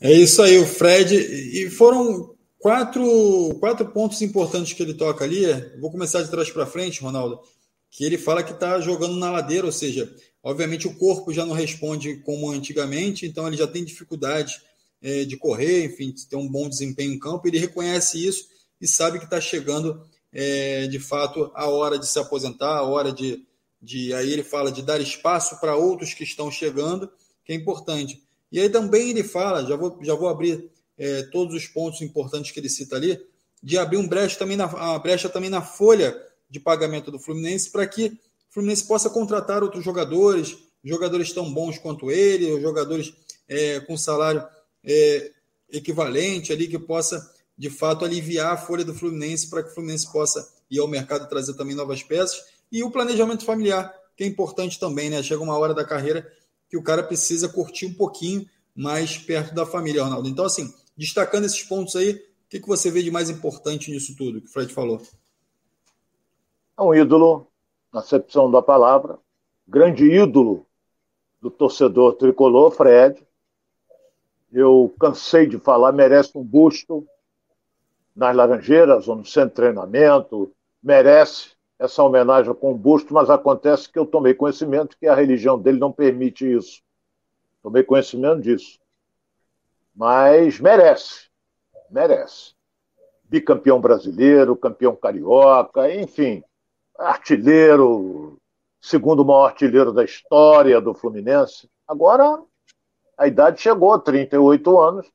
É 0.00 0.12
isso 0.12 0.42
aí, 0.42 0.58
o 0.58 0.66
Fred. 0.66 1.14
E 1.14 1.70
foram 1.70 2.34
quatro, 2.58 3.56
quatro 3.60 3.86
pontos 3.86 4.22
importantes 4.22 4.72
que 4.72 4.82
ele 4.82 4.94
toca 4.94 5.24
ali. 5.24 5.44
Vou 5.78 5.90
começar 5.90 6.22
de 6.22 6.30
trás 6.30 6.50
para 6.50 6.66
frente, 6.66 7.02
Ronaldo 7.02 7.40
que 7.90 8.04
ele 8.04 8.16
fala 8.16 8.42
que 8.42 8.52
está 8.52 8.80
jogando 8.80 9.16
na 9.16 9.30
ladeira, 9.30 9.66
ou 9.66 9.72
seja, 9.72 10.14
obviamente 10.42 10.86
o 10.86 10.94
corpo 10.94 11.32
já 11.32 11.44
não 11.44 11.54
responde 11.54 12.16
como 12.18 12.48
antigamente, 12.50 13.26
então 13.26 13.46
ele 13.46 13.56
já 13.56 13.66
tem 13.66 13.84
dificuldade 13.84 14.62
é, 15.02 15.24
de 15.24 15.36
correr, 15.36 15.84
enfim, 15.84 16.12
de 16.12 16.26
ter 16.26 16.36
um 16.36 16.48
bom 16.48 16.68
desempenho 16.68 17.12
em 17.12 17.18
campo. 17.18 17.46
Ele 17.48 17.58
reconhece 17.58 18.24
isso 18.24 18.46
e 18.80 18.86
sabe 18.86 19.18
que 19.18 19.24
está 19.24 19.40
chegando 19.40 20.06
é, 20.32 20.86
de 20.86 20.98
fato 20.98 21.50
a 21.54 21.68
hora 21.68 21.98
de 21.98 22.06
se 22.06 22.18
aposentar, 22.18 22.76
a 22.76 22.82
hora 22.82 23.12
de, 23.12 23.44
de. 23.80 24.12
Aí 24.14 24.32
ele 24.32 24.42
fala 24.42 24.70
de 24.70 24.82
dar 24.82 25.00
espaço 25.00 25.58
para 25.60 25.76
outros 25.76 26.14
que 26.14 26.24
estão 26.24 26.50
chegando, 26.50 27.10
que 27.44 27.52
é 27.52 27.56
importante. 27.56 28.22
E 28.52 28.60
aí 28.60 28.68
também 28.68 29.10
ele 29.10 29.22
fala, 29.22 29.64
já 29.64 29.76
vou, 29.76 29.98
já 30.02 30.14
vou 30.14 30.28
abrir 30.28 30.70
é, 30.98 31.22
todos 31.24 31.54
os 31.54 31.66
pontos 31.66 32.00
importantes 32.00 32.50
que 32.50 32.60
ele 32.60 32.68
cita 32.68 32.96
ali, 32.96 33.20
de 33.62 33.78
abrir 33.78 33.96
um 33.96 34.08
brecha 34.08 34.38
também 34.38 34.56
na, 34.56 34.64
a 34.64 34.98
brecha 34.98 35.28
também 35.28 35.50
na 35.50 35.62
folha 35.62 36.16
de 36.48 36.58
pagamento 36.58 37.10
do 37.10 37.18
Fluminense 37.18 37.70
para 37.70 37.86
que 37.86 38.06
o 38.06 38.54
Fluminense 38.54 38.86
possa 38.86 39.08
contratar 39.08 39.62
outros 39.62 39.84
jogadores, 39.84 40.58
jogadores 40.82 41.32
tão 41.32 41.52
bons 41.52 41.78
quanto 41.78 42.10
ele, 42.10 42.60
jogadores 42.60 43.12
é, 43.48 43.80
com 43.80 43.96
salário 43.96 44.44
é, 44.82 45.30
equivalente 45.70 46.52
ali, 46.52 46.66
que 46.66 46.78
possa 46.78 47.32
de 47.60 47.68
fato 47.68 48.06
aliviar 48.06 48.54
a 48.54 48.56
folha 48.56 48.82
do 48.82 48.94
Fluminense 48.94 49.50
para 49.50 49.62
que 49.62 49.68
o 49.68 49.74
Fluminense 49.74 50.10
possa 50.10 50.50
ir 50.70 50.78
ao 50.78 50.88
mercado 50.88 51.26
e 51.26 51.28
trazer 51.28 51.52
também 51.52 51.76
novas 51.76 52.02
peças. 52.02 52.42
E 52.72 52.82
o 52.82 52.90
planejamento 52.90 53.44
familiar, 53.44 53.94
que 54.16 54.24
é 54.24 54.26
importante 54.26 54.80
também, 54.80 55.10
né? 55.10 55.22
Chega 55.22 55.42
uma 55.42 55.58
hora 55.58 55.74
da 55.74 55.84
carreira 55.84 56.26
que 56.70 56.78
o 56.78 56.82
cara 56.82 57.02
precisa 57.02 57.50
curtir 57.50 57.84
um 57.84 57.92
pouquinho 57.92 58.48
mais 58.74 59.18
perto 59.18 59.54
da 59.54 59.66
família, 59.66 60.02
Ronaldo. 60.02 60.26
Então, 60.26 60.46
assim, 60.46 60.72
destacando 60.96 61.44
esses 61.44 61.62
pontos 61.62 61.94
aí, 61.96 62.12
o 62.12 62.48
que, 62.48 62.60
que 62.60 62.66
você 62.66 62.90
vê 62.90 63.02
de 63.02 63.10
mais 63.10 63.28
importante 63.28 63.90
nisso 63.90 64.16
tudo 64.16 64.40
que 64.40 64.48
o 64.48 64.50
Fred 64.50 64.72
falou? 64.72 65.02
É 66.78 66.82
um 66.82 66.94
ídolo, 66.94 67.46
na 67.92 68.00
acepção 68.00 68.50
da 68.50 68.62
palavra, 68.62 69.18
grande 69.68 70.10
ídolo 70.10 70.66
do 71.42 71.50
torcedor 71.50 72.14
tricolor, 72.14 72.70
Fred. 72.70 73.22
Eu 74.50 74.94
cansei 74.98 75.46
de 75.46 75.58
falar, 75.58 75.92
merece 75.92 76.38
um 76.38 76.42
busto 76.42 77.06
nas 78.20 78.36
Laranjeiras 78.36 79.08
ou 79.08 79.16
no 79.16 79.24
centro 79.24 79.48
de 79.48 79.54
treinamento, 79.54 80.52
merece 80.82 81.52
essa 81.78 82.02
homenagem 82.02 82.52
com 82.52 82.72
um 82.72 82.76
busto, 82.76 83.14
mas 83.14 83.30
acontece 83.30 83.90
que 83.90 83.98
eu 83.98 84.04
tomei 84.04 84.34
conhecimento 84.34 84.94
que 84.98 85.06
a 85.06 85.14
religião 85.14 85.58
dele 85.58 85.78
não 85.78 85.90
permite 85.90 86.44
isso. 86.44 86.82
Tomei 87.62 87.82
conhecimento 87.82 88.42
disso. 88.42 88.78
Mas 89.96 90.60
merece, 90.60 91.30
merece. 91.90 92.52
Bicampeão 93.24 93.80
brasileiro, 93.80 94.54
campeão 94.54 94.94
carioca, 94.94 95.90
enfim, 95.90 96.44
artilheiro, 96.98 98.36
segundo 98.82 99.24
maior 99.24 99.46
artilheiro 99.46 99.92
da 99.94 100.04
história 100.04 100.78
do 100.78 100.92
Fluminense. 100.92 101.70
Agora, 101.88 102.38
A 103.16 103.26
idade 103.26 103.60
chegou, 103.60 103.98
38 103.98 104.80
anos. 104.80 105.10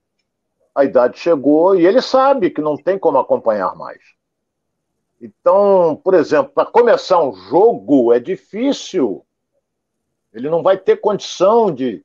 A 0.76 0.84
idade 0.84 1.18
chegou 1.18 1.74
e 1.74 1.88
ele 1.88 2.02
sabe 2.02 2.52
que 2.52 2.62
não 2.62 2.76
tem 2.76 3.00
como 3.00 3.18
acompanhar 3.18 3.74
mais. 3.76 4.02
Então, 5.22 6.00
por 6.04 6.14
exemplo, 6.14 6.52
para 6.54 6.70
começar 6.70 7.24
um 7.24 7.34
jogo 7.34 8.14
é 8.14 8.20
difícil. 8.20 9.26
Ele 10.34 10.50
não 10.50 10.62
vai 10.62 10.78
ter 10.78 10.98
condição 10.98 11.72
de. 11.72 12.04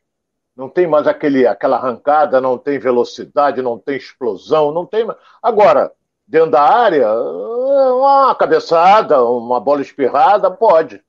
Não 0.57 0.68
tem 0.68 0.87
mais 0.87 1.07
aquele, 1.07 1.47
aquela 1.47 1.77
arrancada, 1.77 2.41
não 2.41 2.57
tem 2.57 2.79
velocidade, 2.79 3.61
não 3.61 3.79
tem 3.79 3.97
explosão, 3.97 4.71
não 4.71 4.87
tem. 4.87 5.07
Agora, 5.43 5.93
dentro 6.27 6.53
da 6.53 6.62
área, 6.62 7.12
uma 7.12 8.35
cabeçada, 8.37 9.25
uma 9.25 9.59
bola 9.59 9.83
espirrada, 9.83 10.51
pode. 10.51 11.03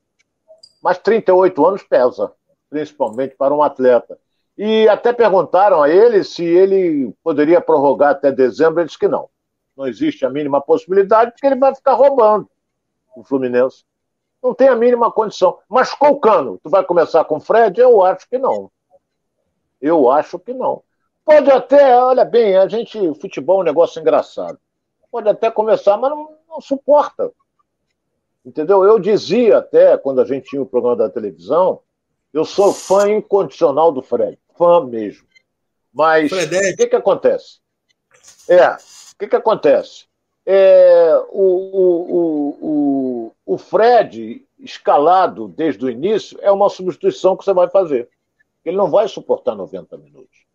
Mas 0.82 0.98
38 0.98 1.66
anos 1.66 1.84
pesa, 1.84 2.32
principalmente 2.70 3.36
para 3.36 3.54
um 3.54 3.62
atleta. 3.62 4.18
E 4.58 4.88
até 4.90 5.14
perguntaram 5.14 5.82
a 5.82 5.90
ele 5.90 6.24
se 6.24 6.44
ele 6.44 7.14
poderia 7.24 7.62
prorrogar 7.62 8.12
até 8.12 8.32
dezembro, 8.32 8.80
ele 8.80 8.88
disse 8.88 9.00
que 9.00 9.08
não. 9.08 9.30
Não 9.76 9.88
existe 9.88 10.26
a 10.26 10.30
mínima 10.30 10.62
possibilidade, 10.62 11.32
porque 11.32 11.48
ele 11.48 11.56
vai 11.56 11.74
ficar 11.74 11.94
roubando 11.94 12.50
o 13.16 13.24
Fluminense. 13.24 13.84
Não 14.44 14.54
tem 14.54 14.68
a 14.68 14.76
mínima 14.76 15.12
condição. 15.12 15.58
Mas 15.70 15.94
com 15.94 16.10
o 16.10 16.20
Cano, 16.20 16.60
tu 16.64 16.70
vai 16.70 16.84
começar 16.84 17.24
com 17.26 17.38
o 17.38 17.40
Fred? 17.40 17.80
Eu 17.80 18.04
acho 18.04 18.28
que 18.28 18.38
não. 18.38 18.72
Eu 19.82 20.10
acho 20.10 20.38
que 20.38 20.54
não. 20.54 20.84
Pode 21.24 21.50
até, 21.50 21.98
olha 21.98 22.26
bem, 22.26 22.58
a 22.58 22.68
gente, 22.68 22.98
futebol 23.20 23.60
é 23.60 23.62
um 23.62 23.66
negócio 23.66 24.00
engraçado 24.00 24.60
pode 25.12 25.28
até 25.28 25.52
começar, 25.52 25.98
mas 25.98 26.10
não, 26.10 26.30
não 26.48 26.62
suporta. 26.62 27.32
Entendeu? 28.44 28.84
Eu 28.84 28.98
dizia 28.98 29.58
até, 29.58 29.98
quando 29.98 30.22
a 30.22 30.26
gente 30.26 30.50
tinha 30.50 30.62
o 30.62 30.66
programa 30.66 30.96
da 30.96 31.10
televisão, 31.10 31.82
eu 32.34 32.46
sou 32.46 32.74
fã 32.74 33.10
incondicional 33.10 33.92
do 33.92 34.02
Fred. 34.02 34.38
Fã 34.58 34.86
mesmo. 34.86 35.26
Mas 35.94 36.32
o 36.32 36.78
que, 36.78 36.88
que 36.88 36.96
acontece? 36.96 37.60
É, 38.48 38.68
o 38.70 38.78
que, 39.20 39.28
que 39.28 39.36
acontece? 39.36 40.06
É, 40.46 41.14
o, 41.30 41.44
o, 41.80 42.58
o, 42.62 43.32
o, 43.46 43.58
Fred, 43.58 44.44
escalado 44.60 45.48
desde 45.48 45.86
o 45.86 45.90
início, 45.90 46.38
é 46.42 46.52
uma 46.52 46.70
substituição 46.70 47.36
que 47.36 47.44
você 47.44 47.54
vai 47.54 47.70
fazer. 47.70 48.10
Ele 48.64 48.78
não 48.78 48.90
vai 48.90 49.08
suportar 49.08 49.56
90 49.56 49.98
minutos. 49.98 50.46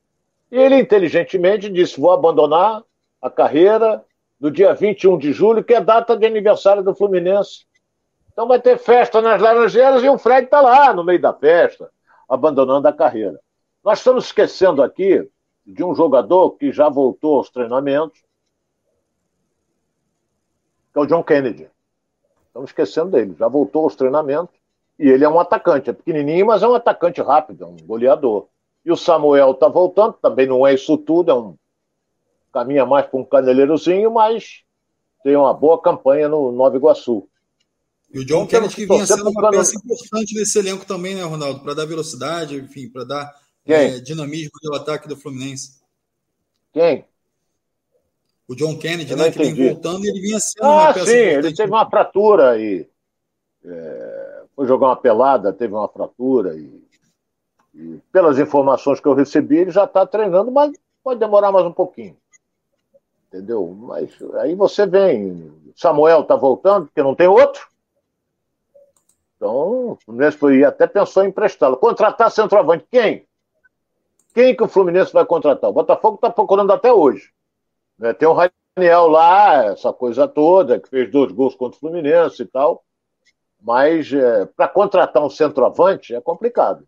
E 0.51 0.57
ele 0.57 0.77
inteligentemente 0.77 1.69
disse: 1.69 2.01
vou 2.01 2.13
abandonar 2.13 2.83
a 3.21 3.31
carreira 3.31 4.05
no 4.41 4.51
dia 4.51 4.75
21 4.75 5.19
de 5.19 5.33
julho, 5.33 5.65
que 5.65 5.75
é 5.75 5.81
data 5.81 6.17
de 6.17 6.27
aniversário 6.27 6.83
do 6.83 6.95
Fluminense. 6.95 7.67
Então 8.37 8.47
vai 8.47 8.61
ter 8.61 8.77
festa 8.77 9.23
nas 9.23 9.41
Laranjeiras 9.41 10.03
e 10.03 10.11
o 10.11 10.19
Fred 10.19 10.45
está 10.45 10.61
lá 10.61 10.93
no 10.93 11.03
meio 11.03 11.19
da 11.19 11.33
festa, 11.33 11.91
abandonando 12.29 12.87
a 12.87 12.93
carreira. 12.93 13.41
Nós 13.83 14.01
estamos 14.01 14.27
esquecendo 14.27 14.83
aqui 14.83 15.27
de 15.65 15.83
um 15.83 15.95
jogador 15.95 16.51
que 16.51 16.71
já 16.71 16.91
voltou 16.91 17.39
aos 17.39 17.49
treinamentos, 17.49 18.23
que 20.93 20.99
é 20.99 21.01
o 21.01 21.07
John 21.07 21.25
Kennedy. 21.25 21.71
Estamos 22.49 22.69
esquecendo 22.69 23.13
dele, 23.13 23.35
já 23.39 23.49
voltou 23.49 23.85
aos 23.85 23.97
treinamentos 23.97 24.55
e 24.99 25.09
ele 25.09 25.25
é 25.25 25.29
um 25.31 25.41
atacante, 25.41 25.89
é 25.89 25.95
pequenininho, 25.95 26.45
mas 26.45 26.63
é 26.63 26.69
um 26.69 26.75
atacante 26.75 27.23
rápido, 27.23 27.65
é 27.65 27.67
um 27.67 27.77
goleador. 27.87 28.49
E 28.85 28.93
o 28.93 28.97
Samuel 28.99 29.53
está 29.53 29.67
voltando, 29.67 30.13
também 30.21 30.47
não 30.47 30.67
é 30.67 30.75
isso 30.75 30.99
tudo, 30.99 31.31
é 31.31 31.35
um 31.35 31.57
caminha 32.53 32.85
mais 32.85 33.07
para 33.07 33.19
um 33.19 33.25
caneleirozinho, 33.25 34.11
mas 34.11 34.63
tem 35.25 35.35
uma 35.35 35.55
boa 35.55 35.81
campanha 35.81 36.29
no 36.29 36.53
Nova 36.53 36.77
Iguaçu. 36.77 37.27
E 38.13 38.19
o 38.19 38.25
John 38.25 38.45
então, 38.45 38.47
Kennedy 38.47 38.75
que 38.75 38.87
vinha 38.87 39.07
sendo 39.07 39.29
uma 39.29 39.51
peça 39.51 39.77
importante 39.77 40.35
nesse 40.35 40.59
elenco 40.59 40.87
também, 40.87 41.15
né, 41.15 41.23
Ronaldo? 41.23 41.61
Para 41.61 41.75
dar 41.75 41.87
velocidade, 41.87 42.57
enfim, 42.57 42.89
para 42.89 43.05
dar 43.05 43.35
é, 43.65 43.99
dinamismo 43.99 44.53
no 44.63 44.75
ataque 44.75 45.09
do 45.09 45.17
Fluminense. 45.17 45.81
Quem? 46.73 47.05
O 48.49 48.55
John 48.55 48.79
Kennedy, 48.79 49.15
né, 49.17 49.31
que 49.31 49.39
vem 49.39 49.55
voltando 49.55 50.05
e 50.05 50.09
ele 50.09 50.21
vinha 50.21 50.39
sendo 50.39 50.65
ah, 50.65 50.73
uma 50.73 50.95
peça 50.95 51.07
sim, 51.07 51.13
importante. 51.13 51.47
ele 51.47 51.57
teve 51.57 51.73
uma 51.73 51.91
fratura 51.91 52.51
aí. 52.51 52.89
É, 53.65 54.43
foi 54.55 54.67
jogar 54.69 54.87
uma 54.87 54.97
pelada, 54.97 55.53
teve 55.53 55.75
uma 55.75 55.89
fratura 55.89 56.55
e, 56.57 56.83
e 57.75 58.01
pelas 58.13 58.39
informações 58.39 59.01
que 59.01 59.09
eu 59.09 59.15
recebi, 59.15 59.57
ele 59.57 59.71
já 59.73 59.85
está 59.85 60.07
treinando, 60.07 60.53
mas 60.53 60.73
pode 61.03 61.19
demorar 61.19 61.51
mais 61.51 61.67
um 61.67 61.73
pouquinho 61.73 62.17
entendeu? 63.37 63.77
Mas 63.79 64.11
aí 64.41 64.55
você 64.55 64.87
vem, 64.87 65.53
Samuel 65.75 66.23
está 66.23 66.35
voltando, 66.37 66.87
porque 66.87 67.03
não 67.03 67.15
tem 67.15 67.29
outro. 67.29 67.69
Então, 69.37 69.91
o 69.91 69.99
Fluminense 70.05 70.65
até 70.65 70.87
pensou 70.87 71.25
em 71.25 71.29
emprestá-lo. 71.29 71.77
Contratar 71.77 72.31
centroavante, 72.31 72.87
quem? 72.91 73.27
Quem 74.35 74.57
que 74.57 74.63
o 74.63 74.69
Fluminense 74.69 75.13
vai 75.13 75.25
contratar? 75.25 75.71
O 75.71 75.75
Botafogo 75.75 76.17
está 76.17 76.31
procurando 76.31 76.73
até 76.73 76.93
hoje. 76.93 77.31
Né? 77.99 78.13
Tem 78.13 78.29
o 78.29 78.33
Raniel 78.33 79.09
lá, 79.09 79.67
essa 79.67 79.93
coisa 79.93 80.27
toda, 80.27 80.81
que 80.81 80.89
fez 80.89 81.11
dois 81.11 81.33
gols 81.33 81.55
contra 81.55 81.77
o 81.77 81.81
Fluminense 81.81 82.43
e 82.43 82.47
tal. 82.47 82.85
Mas 83.61 84.13
é, 84.13 84.47
para 84.47 84.69
contratar 84.69 85.23
um 85.23 85.31
centroavante 85.31 86.15
é 86.15 86.21
complicado. 86.21 86.87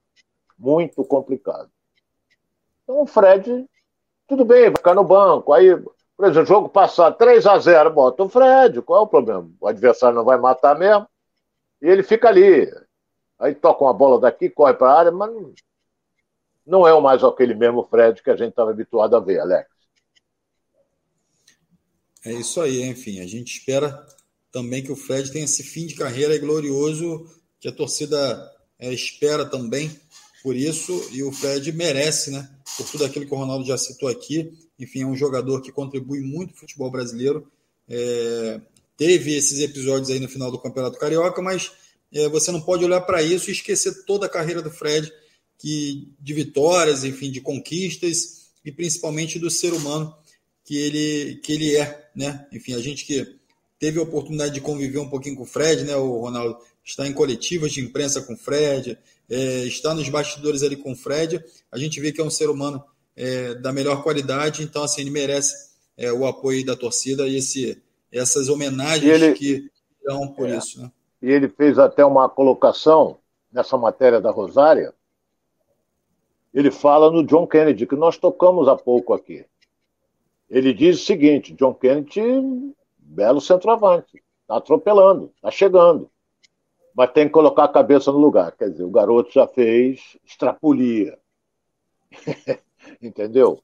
Muito 0.59 1.05
complicado. 1.05 1.71
Então 2.83 3.03
o 3.03 3.07
Fred, 3.07 3.67
tudo 4.27 4.45
bem, 4.45 4.65
vai 4.65 4.77
ficar 4.77 4.95
no 4.95 5.05
banco. 5.05 5.53
Aí 5.53 5.75
por 6.19 6.27
exemplo, 6.27 6.49
jogo 6.49 6.69
passado 6.69 7.17
3 7.17 7.47
a 7.47 7.59
0 7.59 7.93
bota 7.93 8.25
o 8.25 8.29
Fred, 8.29 8.83
qual 8.83 9.03
é 9.03 9.05
o 9.05 9.07
problema? 9.07 9.49
O 9.61 9.69
adversário 9.69 10.17
não 10.17 10.25
vai 10.25 10.37
matar 10.37 10.77
mesmo, 10.77 11.07
e 11.81 11.87
ele 11.87 12.03
fica 12.03 12.29
ali. 12.29 12.71
Aí 13.39 13.55
toca 13.55 13.85
uma 13.85 13.95
bola 13.95 14.21
daqui, 14.21 14.51
corre 14.51 14.75
para 14.75 14.91
a 14.91 14.99
área, 14.99 15.13
mas 15.13 15.31
não 16.67 16.87
é 16.87 17.01
mais 17.01 17.23
aquele 17.23 17.55
mesmo 17.55 17.85
Fred 17.85 18.23
que 18.23 18.31
a 18.31 18.37
gente 18.37 18.51
estava 18.51 18.71
habituado 18.71 19.15
a 19.17 19.21
ver, 19.21 19.39
Alex. 19.41 19.69
É 22.25 22.33
isso 22.33 22.61
aí, 22.61 22.83
enfim, 22.83 23.21
a 23.21 23.27
gente 23.27 23.59
espera 23.59 24.07
também 24.51 24.83
que 24.83 24.91
o 24.91 24.97
Fred 24.97 25.31
tenha 25.31 25.45
esse 25.45 25.63
fim 25.63 25.87
de 25.87 25.95
carreira 25.95 26.37
glorioso 26.39 27.27
que 27.61 27.69
a 27.69 27.73
torcida 27.73 28.17
é, 28.79 28.93
espera 28.93 29.45
também 29.45 29.91
por 30.43 30.55
isso, 30.55 30.93
e 31.13 31.23
o 31.23 31.33
Fred 31.33 31.73
merece, 31.73 32.31
né? 32.31 32.49
Por 32.77 32.89
tudo 32.89 33.05
aquilo 33.05 33.27
que 33.27 33.35
o 33.35 33.37
Ronaldo 33.37 33.65
já 33.65 33.77
citou 33.77 34.09
aqui, 34.09 34.57
enfim, 34.79 35.03
é 35.03 35.07
um 35.07 35.17
jogador 35.17 35.61
que 35.61 35.73
contribui 35.73 36.21
muito 36.21 36.53
no 36.53 36.57
futebol 36.57 36.91
brasileiro. 36.91 37.51
É, 37.89 38.61
teve 38.99 39.35
esses 39.35 39.61
episódios 39.61 40.11
aí 40.11 40.19
no 40.19 40.29
final 40.29 40.51
do 40.51 40.59
Campeonato 40.59 40.99
Carioca, 40.99 41.41
mas 41.41 41.71
é, 42.13 42.29
você 42.29 42.51
não 42.51 42.61
pode 42.61 42.85
olhar 42.85 43.01
para 43.03 43.23
isso 43.23 43.49
e 43.49 43.53
esquecer 43.53 44.05
toda 44.05 44.27
a 44.27 44.29
carreira 44.29 44.61
do 44.61 44.71
Fred, 44.71 45.11
que 45.57 46.13
de 46.21 46.35
vitórias, 46.35 47.05
enfim, 47.05 47.31
de 47.31 47.41
conquistas 47.41 48.49
e 48.65 48.73
principalmente 48.73 49.39
do 49.39 49.49
ser 49.49 49.73
humano 49.73 50.15
que 50.65 50.77
ele, 50.77 51.37
que 51.37 51.53
ele 51.53 51.77
é, 51.77 52.11
né? 52.15 52.47
Enfim, 52.53 52.75
a 52.75 52.81
gente 52.81 53.07
que 53.07 53.39
teve 53.79 53.99
a 53.99 54.03
oportunidade 54.03 54.55
de 54.55 54.61
conviver 54.61 54.99
um 54.99 55.09
pouquinho 55.09 55.37
com 55.37 55.45
o 55.45 55.47
Fred, 55.47 55.85
né, 55.85 55.95
o 55.97 56.21
Ronaldo, 56.21 56.59
está 56.85 57.07
em 57.07 57.13
coletivas 57.13 57.73
de 57.73 57.81
imprensa 57.81 58.21
com 58.23 58.35
o 58.35 58.37
Fred, 58.37 58.99
é, 59.31 59.65
está 59.65 59.95
nos 59.95 60.09
bastidores 60.09 60.63
ali 60.63 60.77
com 60.77 60.93
o 60.93 60.97
Fred, 60.97 61.43
a 61.71 61.79
gente 61.79 62.01
vê 62.01 62.11
que 62.11 62.21
é 62.21 62.25
um 62.25 62.31
ser 62.31 62.51
humano 62.51 62.83
é, 63.15 63.55
da 63.55 63.73
melhor 63.73 64.03
qualidade, 64.03 64.63
então 64.63 64.83
assim, 64.83 65.03
ele 65.03 65.11
merece 65.11 65.69
é, 65.97 66.13
o 66.13 66.27
apoio 66.27 66.65
da 66.65 66.75
torcida 66.75 67.29
e 67.29 67.37
esse, 67.37 67.81
essas 68.13 68.49
homenagens 68.49 69.05
ele, 69.05 69.35
que 69.35 69.71
dão 70.05 70.29
por 70.29 70.49
é, 70.49 70.57
isso. 70.57 70.83
Né? 70.83 70.91
E 71.23 71.31
ele 71.31 71.49
fez 71.49 71.79
até 71.79 72.05
uma 72.05 72.29
colocação 72.29 73.19
nessa 73.53 73.77
matéria 73.77 74.21
da 74.21 74.31
Rosária. 74.31 74.95
Ele 76.53 76.71
fala 76.71 77.11
no 77.11 77.25
John 77.25 77.47
Kennedy, 77.47 77.87
que 77.87 77.97
nós 77.97 78.17
tocamos 78.17 78.69
há 78.69 78.77
pouco 78.77 79.13
aqui. 79.13 79.45
Ele 80.49 80.73
diz 80.73 81.01
o 81.01 81.05
seguinte: 81.05 81.53
John 81.55 81.75
Kennedy, 81.75 82.75
belo 82.97 83.41
centroavante, 83.41 84.23
está 84.43 84.57
atropelando, 84.57 85.33
está 85.37 85.51
chegando. 85.51 86.11
Mas 86.95 87.13
tem 87.13 87.27
que 87.27 87.33
colocar 87.33 87.65
a 87.65 87.69
cabeça 87.69 88.11
no 88.11 88.19
lugar. 88.19 88.53
Quer 88.53 88.71
dizer, 88.71 88.83
o 88.83 88.91
garoto 88.91 89.31
já 89.33 89.47
fez 89.47 90.17
extrapolia. 90.25 91.19
entendeu? 93.01 93.61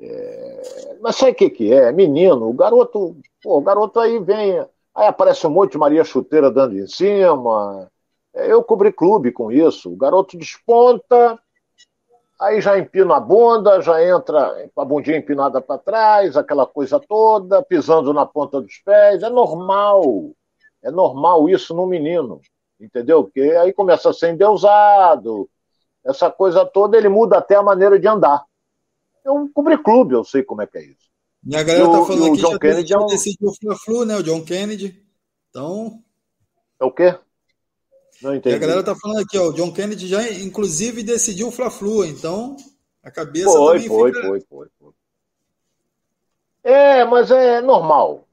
É... 0.00 0.96
Mas 1.00 1.16
sabe 1.16 1.32
o 1.32 1.34
que, 1.34 1.50
que 1.50 1.72
é? 1.72 1.90
Menino, 1.92 2.48
o 2.48 2.52
garoto, 2.52 3.16
pô, 3.42 3.58
o 3.58 3.60
garoto 3.60 3.98
aí 4.00 4.18
vem, 4.18 4.58
aí 4.94 5.06
aparece 5.06 5.46
um 5.46 5.50
monte 5.50 5.72
de 5.72 5.78
Maria 5.78 6.04
Chuteira 6.04 6.50
dando 6.50 6.78
em 6.78 6.86
cima. 6.86 7.90
É, 8.34 8.52
eu 8.52 8.62
cobri 8.62 8.92
clube 8.92 9.32
com 9.32 9.50
isso. 9.50 9.92
O 9.92 9.96
garoto 9.96 10.36
desponta, 10.36 11.38
aí 12.40 12.60
já 12.60 12.78
empina 12.78 13.16
a 13.16 13.20
bunda, 13.20 13.80
já 13.80 14.02
entra 14.04 14.68
com 14.74 14.80
a 14.80 14.84
bundinha 14.84 15.16
empinada 15.16 15.60
para 15.60 15.78
trás, 15.78 16.36
aquela 16.36 16.66
coisa 16.66 17.00
toda, 17.00 17.62
pisando 17.62 18.12
na 18.12 18.26
ponta 18.26 18.60
dos 18.60 18.76
pés. 18.84 19.22
É 19.22 19.30
normal. 19.30 20.02
É 20.82 20.90
normal 20.90 21.48
isso 21.48 21.74
no 21.74 21.86
menino, 21.86 22.40
entendeu? 22.80 23.24
Porque 23.24 23.40
aí 23.40 23.72
começa 23.72 24.10
a 24.10 24.12
ser 24.12 24.30
endeusado, 24.30 25.48
essa 26.04 26.30
coisa 26.30 26.64
toda, 26.64 26.96
ele 26.96 27.08
muda 27.08 27.38
até 27.38 27.56
a 27.56 27.62
maneira 27.62 27.98
de 27.98 28.06
andar 28.06 28.44
é 29.26 29.30
um 29.30 29.48
clube, 29.48 30.14
eu 30.14 30.24
sei 30.24 30.42
como 30.42 30.62
é 30.62 30.66
que 30.66 30.78
é 30.78 30.84
isso. 30.84 31.10
E 31.44 31.54
a 31.56 31.62
galera 31.62 31.90
tá 31.90 32.04
falando 32.04 32.26
aqui 32.32 32.42
John 32.42 32.58
Kennedy 32.58 32.88
já 32.88 32.96
é 32.96 32.98
um... 32.98 33.06
decidiu 33.06 33.48
o 33.48 33.54
Fla-Flu, 33.54 34.04
né? 34.04 34.16
O 34.16 34.22
John 34.22 34.44
Kennedy. 34.44 35.02
Então. 35.50 36.02
É 36.80 36.84
o 36.84 36.90
quê? 36.90 37.16
Não 38.22 38.34
entendi. 38.34 38.54
E 38.54 38.56
a 38.56 38.60
galera 38.60 38.82
tá 38.82 38.94
falando 38.96 39.20
aqui, 39.20 39.38
ó. 39.38 39.48
O 39.48 39.52
John 39.52 39.72
Kennedy 39.72 40.08
já, 40.08 40.28
inclusive, 40.40 41.02
decidiu 41.02 41.48
o 41.48 41.52
Fla-Flu. 41.52 42.04
Então, 42.04 42.56
A 43.02 43.10
cabeça 43.10 43.50
foi, 43.50 43.80
foi, 43.80 44.12
fica... 44.12 44.26
foi, 44.26 44.40
foi, 44.40 44.66
foi. 44.80 44.92
É, 46.64 47.04
mas 47.04 47.30
é 47.30 47.60
normal. 47.60 48.26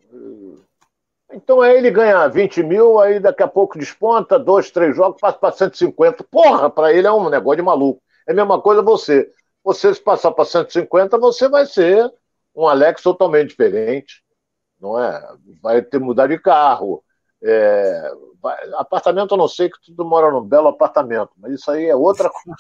Então 1.32 1.62
aí 1.62 1.78
ele 1.78 1.92
ganha 1.92 2.28
20 2.28 2.64
mil, 2.64 3.00
aí 3.00 3.20
daqui 3.20 3.44
a 3.44 3.48
pouco 3.48 3.78
desponta, 3.78 4.40
dois, 4.40 4.70
três 4.72 4.96
jogos, 4.96 5.20
passa 5.20 5.38
para 5.38 5.52
150. 5.52 6.24
Porra, 6.26 6.70
para 6.70 6.94
ele 6.94 7.08
é 7.08 7.12
um 7.12 7.30
negócio 7.30 7.58
de 7.58 7.64
maluco. 7.64 8.02
É 8.28 8.32
a 8.32 8.36
mesma 8.36 8.62
coisa 8.62 8.82
você. 8.82 9.32
Você 9.64 9.94
se 9.94 10.02
passar 10.02 10.32
para 10.32 10.46
150, 10.46 11.18
você 11.18 11.48
vai 11.48 11.66
ser 11.66 12.12
um 12.56 12.68
Alex 12.68 13.02
totalmente 13.02 13.50
diferente. 13.50 14.24
Não 14.80 15.00
é? 15.00 15.36
Vai 15.62 15.82
ter 15.82 15.98
que 15.98 16.00
mudar 16.00 16.28
de 16.28 16.38
carro. 16.38 17.04
É... 17.42 18.12
Apartamento 18.76 19.34
eu 19.34 19.38
não 19.38 19.48
sei 19.48 19.70
que 19.70 19.78
tu 19.96 20.04
mora 20.04 20.30
num 20.32 20.44
belo 20.44 20.68
apartamento, 20.68 21.32
mas 21.38 21.54
isso 21.54 21.72
aí 21.72 21.86
é 21.86 21.96
outra 21.96 22.30
coisa. 22.32 22.58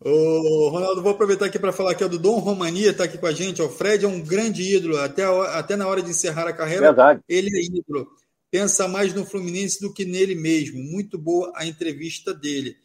Ô, 0.00 0.68
Ronaldo, 0.70 1.02
vou 1.02 1.12
aproveitar 1.12 1.46
aqui 1.46 1.58
para 1.58 1.72
falar 1.72 1.92
aqui 1.92 2.06
do 2.08 2.18
Dom 2.18 2.38
Romania, 2.38 2.90
está 2.90 3.04
aqui 3.04 3.18
com 3.18 3.26
a 3.26 3.32
gente. 3.32 3.62
O 3.62 3.68
Fred 3.68 4.04
é 4.04 4.08
um 4.08 4.20
grande 4.20 4.62
ídolo, 4.62 4.98
até, 4.98 5.24
até 5.56 5.76
na 5.76 5.86
hora 5.86 6.02
de 6.02 6.10
encerrar 6.10 6.48
a 6.48 6.52
carreira, 6.52 6.86
Verdade. 6.86 7.20
ele 7.28 7.50
é 7.56 7.62
ídolo. 7.62 8.08
Pensa 8.50 8.88
mais 8.88 9.12
no 9.12 9.26
Fluminense 9.26 9.80
do 9.80 9.92
que 9.92 10.04
nele 10.04 10.34
mesmo. 10.34 10.82
Muito 10.82 11.18
boa 11.18 11.52
a 11.54 11.66
entrevista 11.66 12.32
dele. 12.32 12.76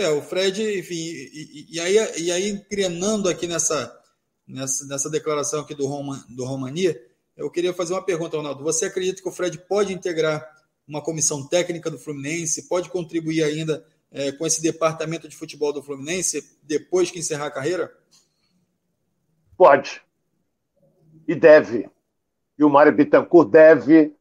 É, 0.00 0.08
o 0.08 0.22
Fred, 0.22 0.78
enfim, 0.78 0.94
e, 0.94 1.66
e 1.72 1.78
aí, 1.78 1.96
e 2.22 2.32
aí 2.32 2.48
engrenando 2.48 3.28
aqui 3.28 3.46
nessa, 3.46 3.94
nessa, 4.48 4.86
nessa 4.86 5.10
declaração 5.10 5.60
aqui 5.60 5.74
do, 5.74 5.86
Roma, 5.86 6.24
do 6.30 6.42
Romania, 6.46 6.98
eu 7.36 7.50
queria 7.50 7.74
fazer 7.74 7.92
uma 7.92 8.02
pergunta, 8.02 8.38
Ronaldo. 8.38 8.64
Você 8.64 8.86
acredita 8.86 9.20
que 9.20 9.28
o 9.28 9.32
Fred 9.32 9.58
pode 9.68 9.92
integrar 9.92 10.42
uma 10.88 11.02
comissão 11.02 11.46
técnica 11.46 11.90
do 11.90 11.98
Fluminense, 11.98 12.66
pode 12.66 12.88
contribuir 12.88 13.42
ainda 13.42 13.84
é, 14.10 14.32
com 14.32 14.46
esse 14.46 14.62
departamento 14.62 15.28
de 15.28 15.36
futebol 15.36 15.70
do 15.70 15.82
Fluminense 15.82 16.58
depois 16.62 17.10
que 17.10 17.18
encerrar 17.18 17.48
a 17.48 17.50
carreira? 17.50 17.92
Pode. 19.54 20.00
E 21.28 21.34
deve. 21.34 21.90
E 22.58 22.64
o 22.64 22.70
Mário 22.70 22.92
Bittencourt 22.92 23.50
deve 23.50 24.16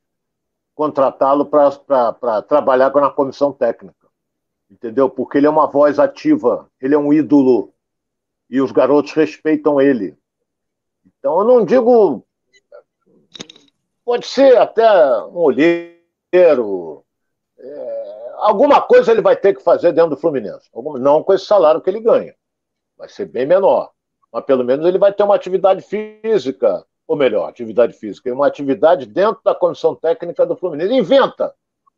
contratá-lo 0.75 1.45
para 1.45 2.41
trabalhar 2.41 2.93
na 2.93 3.09
comissão 3.09 3.53
técnica. 3.53 3.99
Entendeu? 4.70 5.09
Porque 5.09 5.38
ele 5.38 5.47
é 5.47 5.49
uma 5.49 5.67
voz 5.67 5.97
ativa, 5.97 6.70
ele 6.80 6.93
é 6.93 6.97
um 6.97 7.11
ídolo. 7.11 7.74
E 8.49 8.61
os 8.61 8.72
garotos 8.72 9.13
respeitam 9.13 9.80
ele. 9.80 10.17
Então 11.05 11.39
eu 11.39 11.45
não 11.45 11.65
digo. 11.65 12.26
Pode 14.03 14.26
ser 14.26 14.57
até 14.57 14.88
um 15.26 15.38
olheiro. 15.38 17.03
É, 17.57 18.32
alguma 18.38 18.82
coisa 18.82 19.11
ele 19.11 19.22
vai 19.22 19.36
ter 19.36 19.55
que 19.55 19.63
fazer 19.63 19.91
dentro 19.91 20.11
do 20.11 20.17
Fluminense. 20.17 20.70
Não 20.74 21.24
com 21.24 21.34
esse 21.34 21.45
salário 21.45 21.82
que 21.82 21.89
ele 21.89 21.99
ganha. 21.99 22.36
Vai 22.97 23.09
ser 23.09 23.26
bem 23.26 23.45
menor. 23.45 23.91
Mas 24.32 24.45
pelo 24.45 24.63
menos 24.63 24.86
ele 24.86 24.97
vai 24.97 25.13
ter 25.13 25.24
uma 25.24 25.36
atividade 25.36 25.82
física, 25.82 26.86
ou 27.07 27.15
melhor, 27.15 27.49
atividade 27.49 27.93
física, 27.93 28.32
uma 28.34 28.47
atividade 28.47 29.05
dentro 29.05 29.41
da 29.43 29.55
comissão 29.55 29.95
técnica 29.95 30.45
do 30.45 30.55
Fluminense. 30.55 30.93
Inventa. 30.93 31.53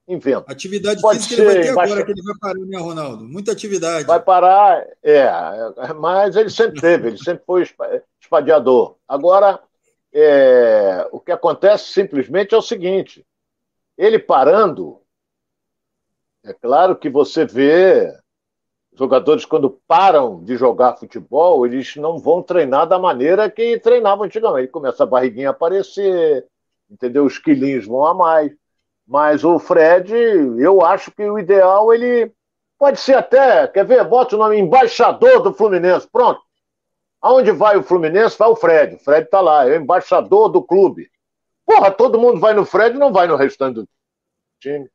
Inventa. 0.08 0.52
Atividade 0.52 1.02
Pode 1.02 1.20
física 1.20 1.36
ser, 1.36 1.60
ele 1.60 1.74
vai 1.74 1.86
ter 1.86 1.92
agora 1.92 2.06
que 2.06 2.12
ele 2.12 2.22
vai 2.24 2.36
parar, 2.40 2.66
né, 2.66 2.78
Ronaldo? 2.78 3.24
Muita 3.24 3.52
atividade. 3.52 4.06
Vai 4.06 4.20
parar, 4.20 4.86
é, 5.04 5.30
mas 5.96 6.36
ele 6.36 6.50
sempre 6.50 6.82
teve, 6.82 7.10
ele 7.10 7.18
sempre 7.18 7.44
foi 7.46 7.64
espadiador. 8.20 8.96
Agora, 9.08 9.60
é, 10.14 11.08
o 11.12 11.20
que 11.20 11.32
acontece 11.32 11.92
simplesmente 11.94 12.54
é 12.54 12.58
o 12.58 12.62
seguinte: 12.62 13.26
ele 13.98 14.20
parando, 14.20 15.00
é 16.44 16.54
claro 16.54 16.96
que 16.96 17.10
você 17.10 17.46
vê 17.46 18.12
jogadores 18.94 19.46
quando 19.46 19.80
param 19.88 20.44
de 20.44 20.58
jogar 20.58 20.98
futebol, 20.98 21.66
eles 21.66 21.96
não 21.96 22.18
vão 22.18 22.44
treinar 22.44 22.88
da 22.88 23.00
maneira 23.00 23.50
que 23.50 23.80
treinavam 23.80 24.26
antigamente. 24.26 24.72
Começa 24.72 25.04
a 25.04 25.08
barriguinha 25.08 25.50
a 25.50 25.52
aparecer, 25.52 26.46
entendeu? 26.90 27.26
Os 27.26 27.38
quilinhos 27.38 27.86
vão 27.86 28.06
a 28.06 28.14
mais. 28.14 28.52
Mas 29.12 29.44
o 29.44 29.60
Fred, 29.60 30.10
eu 30.58 30.86
acho 30.86 31.12
que 31.12 31.22
o 31.22 31.38
ideal 31.38 31.94
ele 31.94 32.32
pode 32.80 32.98
ser 32.98 33.16
até, 33.16 33.68
quer 33.68 33.86
ver? 33.86 34.06
Bota 34.06 34.38
o 34.38 34.40
nome 34.40 34.58
embaixador 34.58 35.44
do 35.44 35.54
Fluminense. 35.54 36.08
Pronto. 36.10 36.40
Aonde 37.22 37.52
vai 37.52 37.76
o 37.76 37.84
Fluminense, 37.84 38.38
vai 38.38 38.48
o 38.48 38.56
Fred. 38.56 38.96
O 38.96 39.00
Fred 39.00 39.30
tá 39.30 39.42
lá, 39.42 39.68
é 39.68 39.72
o 39.72 39.82
embaixador 39.82 40.48
do 40.48 40.64
clube. 40.64 41.12
Porra, 41.66 41.92
todo 41.92 42.18
mundo 42.18 42.40
vai 42.40 42.54
no 42.54 42.66
Fred, 42.66 42.98
não 42.98 43.12
vai 43.12 43.28
no 43.28 43.36
restante 43.36 43.82
do 43.82 43.90
time. 44.62 44.90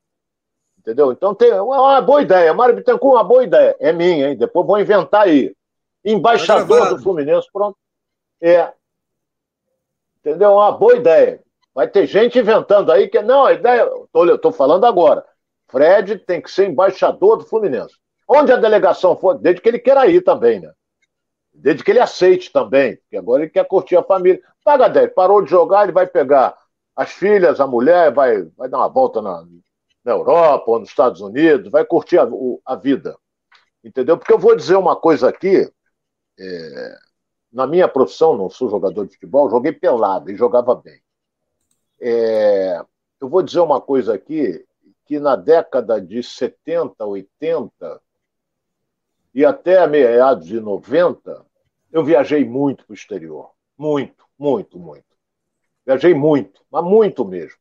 Entendeu? 0.79 1.13
Então 1.13 1.35
tem 1.35 1.51
é 1.51 1.61
uma 1.61 2.01
boa 2.01 2.23
ideia. 2.23 2.55
Mário 2.55 2.75
Bittencourt, 2.75 3.17
uma 3.17 3.23
boa 3.25 3.45
ideia. 3.45 3.77
É 3.79 3.93
minha, 3.93 4.31
hein? 4.31 4.37
Depois 4.39 4.67
vou 4.67 4.81
inventar 4.81 5.25
aí. 5.25 5.55
Embaixador 6.03 6.85
tá 6.85 6.95
do 6.95 7.03
Fluminense, 7.03 7.49
pronto. 7.53 7.77
É. 8.41 8.73
Entendeu? 10.21 10.55
Uma 10.55 10.73
boa 10.73 10.97
ideia. 10.97 11.45
Vai 11.77 11.87
ter 11.87 12.07
gente 12.07 12.39
inventando 12.39 12.91
aí 12.91 13.07
que 13.07 13.21
não, 13.21 13.45
a 13.45 13.53
ideia. 13.53 13.83
Eu 14.15 14.35
estou 14.35 14.51
falando 14.51 14.87
agora. 14.87 15.23
Fred 15.69 16.19
tem 16.21 16.41
que 16.41 16.51
ser 16.51 16.67
embaixador 16.71 17.37
do 17.37 17.45
Fluminense. 17.45 17.95
Onde 18.27 18.51
a 18.51 18.57
delegação 18.57 19.15
for, 19.15 19.35
desde 19.35 19.61
que 19.61 19.69
ele 19.69 19.79
queira 19.79 20.07
ir 20.07 20.23
também, 20.23 20.59
né? 20.59 20.73
Desde 21.53 21.85
que 21.85 21.91
ele 21.91 22.01
aceite 22.01 22.51
também, 22.51 22.97
porque 22.97 23.19
agora 23.19 23.43
ele 23.43 23.51
quer 23.51 23.67
curtir 23.67 23.95
a 23.95 24.03
família. 24.03 24.41
Paga 24.65 24.89
10, 24.89 25.13
parou 25.13 25.43
de 25.43 25.51
jogar, 25.51 25.83
ele 25.83 25.93
vai 25.93 26.07
pegar 26.07 26.57
as 26.97 27.11
filhas, 27.11 27.61
a 27.61 27.67
mulher, 27.67 28.11
vai, 28.11 28.43
vai 28.57 28.71
dar 28.71 28.79
uma 28.79 28.89
volta 28.89 29.21
na, 29.21 29.45
na 30.03 30.13
Europa 30.13 30.71
ou 30.71 30.79
nos 30.79 30.89
Estados 30.89 31.21
Unidos, 31.21 31.71
vai 31.71 31.85
curtir 31.85 32.19
a, 32.19 32.27
a 32.65 32.75
vida. 32.75 33.15
Entendeu? 33.85 34.17
Porque 34.17 34.33
eu 34.33 34.39
vou 34.39 34.57
dizer 34.57 34.77
uma 34.77 34.97
coisa 34.97 35.29
aqui. 35.29 35.71
É, 36.41 36.95
na 37.53 37.67
minha 37.67 37.87
profissão, 37.87 38.35
não 38.35 38.49
sou 38.49 38.71
jogador 38.71 39.05
de 39.05 39.13
futebol, 39.13 39.51
joguei 39.51 39.73
pelado 39.73 40.31
e 40.31 40.37
jogava 40.37 40.75
bem. 40.75 41.05
É, 42.01 42.85
eu 43.21 43.29
vou 43.29 43.43
dizer 43.43 43.61
uma 43.61 43.81
coisa 43.81 44.15
aqui, 44.15 44.65
que 45.07 45.19
na 45.19 45.37
década 45.37 46.01
de 46.01 46.23
70, 46.23 47.05
80 47.05 48.01
e 49.35 49.45
até 49.45 49.87
meados 49.87 50.47
de 50.47 50.61
90, 50.61 51.45
eu 51.93 52.05
viajei 52.05 52.45
muito 52.45 52.85
para 52.85 52.93
o 52.93 52.95
exterior. 52.95 53.51
Muito, 53.77 54.25
muito, 54.39 54.79
muito. 54.79 55.05
Viajei 55.85 56.15
muito, 56.15 56.63
mas 56.71 56.85
muito 56.85 57.25
mesmo. 57.25 57.59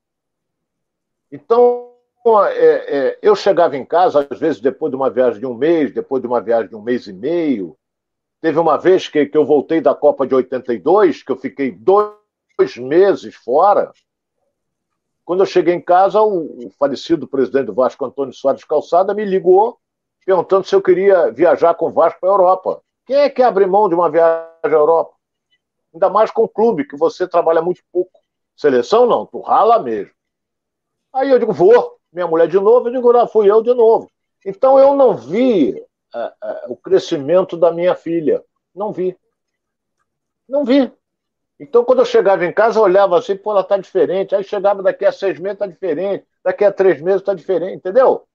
Então, 1.31 1.91
é, 2.25 2.97
é, 2.97 3.19
eu 3.21 3.35
chegava 3.35 3.77
em 3.77 3.85
casa, 3.85 4.27
às 4.29 4.39
vezes, 4.39 4.59
depois 4.59 4.89
de 4.89 4.95
uma 4.95 5.09
viagem 5.09 5.39
de 5.39 5.45
um 5.45 5.53
mês, 5.53 5.93
depois 5.93 6.21
de 6.21 6.27
uma 6.27 6.41
viagem 6.41 6.69
de 6.69 6.75
um 6.75 6.81
mês 6.81 7.07
e 7.07 7.13
meio. 7.13 7.77
Teve 8.41 8.57
uma 8.57 8.77
vez 8.77 9.07
que, 9.07 9.25
que 9.25 9.37
eu 9.37 9.45
voltei 9.45 9.79
da 9.79 9.93
Copa 9.93 10.25
de 10.25 10.33
82, 10.33 11.23
que 11.23 11.31
eu 11.31 11.37
fiquei 11.37 11.71
dois 11.71 12.77
meses 12.77 13.35
fora. 13.35 13.91
Quando 15.25 15.41
eu 15.41 15.45
cheguei 15.45 15.73
em 15.73 15.81
casa, 15.81 16.21
o, 16.21 16.69
falecido 16.79 17.27
presidente 17.27 17.65
do 17.65 17.73
Vasco, 17.73 18.05
Antônio 18.05 18.33
Soares 18.33 18.63
Calçada, 18.63 19.13
me 19.13 19.25
ligou 19.25 19.79
perguntando 20.23 20.65
se 20.65 20.75
eu 20.75 20.81
queria 20.81 21.31
viajar 21.31 21.73
com 21.73 21.87
o 21.87 21.91
Vasco 21.91 22.19
para 22.19 22.29
a 22.29 22.33
Europa. 22.33 22.81
Quem 23.05 23.17
é 23.17 23.29
que 23.29 23.41
abre 23.41 23.65
mão 23.65 23.89
de 23.89 23.95
uma 23.95 24.09
viagem 24.09 24.47
à 24.63 24.67
Europa? 24.67 25.13
Ainda 25.93 26.09
mais 26.09 26.31
com 26.31 26.43
o 26.43 26.49
clube, 26.49 26.87
que 26.87 26.95
você 26.95 27.27
trabalha 27.27 27.61
muito 27.61 27.81
pouco. 27.91 28.19
Seleção 28.55 29.05
não, 29.05 29.25
tu 29.25 29.41
rala 29.41 29.79
mesmo. 29.79 30.11
Aí 31.13 31.29
eu 31.29 31.39
digo, 31.39 31.53
vou 31.53 31.95
minha 32.11 32.27
mulher 32.27 32.47
de 32.47 32.59
novo, 32.59 32.87
eu 32.87 32.93
digo, 32.93 33.11
lá 33.11 33.27
fui 33.27 33.49
eu 33.51 33.61
de 33.61 33.73
novo. 33.73 34.09
Então 34.45 34.79
eu 34.79 34.95
não 34.95 35.15
vi 35.15 35.71
uh, 35.73 36.17
uh, 36.17 36.71
o 36.71 36.77
crescimento 36.77 37.57
da 37.57 37.71
minha 37.71 37.93
filha. 37.95 38.43
Não 38.73 38.91
vi. 38.91 39.17
Não 40.47 40.63
vi. 40.63 40.91
Então, 41.59 41.85
quando 41.85 41.99
eu 41.99 42.05
chegava 42.05 42.45
em 42.45 42.51
casa, 42.51 42.79
eu 42.79 42.83
olhava 42.83 43.17
assim, 43.17 43.35
pô, 43.37 43.51
ela 43.51 43.63
tá 43.63 43.77
diferente. 43.77 44.35
Aí 44.35 44.43
chegava 44.43 44.83
daqui 44.83 45.05
a 45.05 45.11
seis 45.11 45.39
meses, 45.39 45.57
tá 45.57 45.65
diferente. 45.65 46.25
Daqui 46.43 46.65
a 46.65 46.71
três 46.71 47.01
meses, 47.01 47.21
tá 47.21 47.33
diferente, 47.33 47.77
entendeu? 47.77 48.27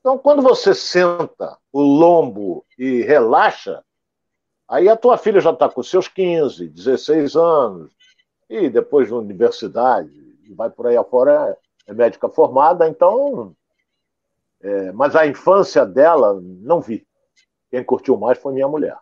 Então, 0.00 0.16
quando 0.16 0.42
você 0.42 0.74
senta 0.74 1.58
o 1.72 1.82
lombo 1.82 2.64
e 2.78 3.02
relaxa, 3.02 3.82
aí 4.66 4.88
a 4.88 4.96
tua 4.96 5.18
filha 5.18 5.40
já 5.40 5.50
está 5.50 5.68
com 5.68 5.82
seus 5.82 6.08
15, 6.08 6.68
16 6.68 7.36
anos, 7.36 7.92
e 8.48 8.70
depois 8.70 9.10
na 9.10 9.18
universidade, 9.18 10.10
vai 10.54 10.70
por 10.70 10.86
aí 10.86 10.96
afora, 10.96 11.56
é 11.86 11.92
médica 11.92 12.28
formada, 12.28 12.88
então. 12.88 13.54
É, 14.60 14.92
mas 14.92 15.14
a 15.14 15.26
infância 15.26 15.84
dela, 15.84 16.40
não 16.42 16.80
vi. 16.80 17.06
Quem 17.70 17.84
curtiu 17.84 18.16
mais 18.16 18.38
foi 18.38 18.54
minha 18.54 18.66
mulher. 18.66 18.96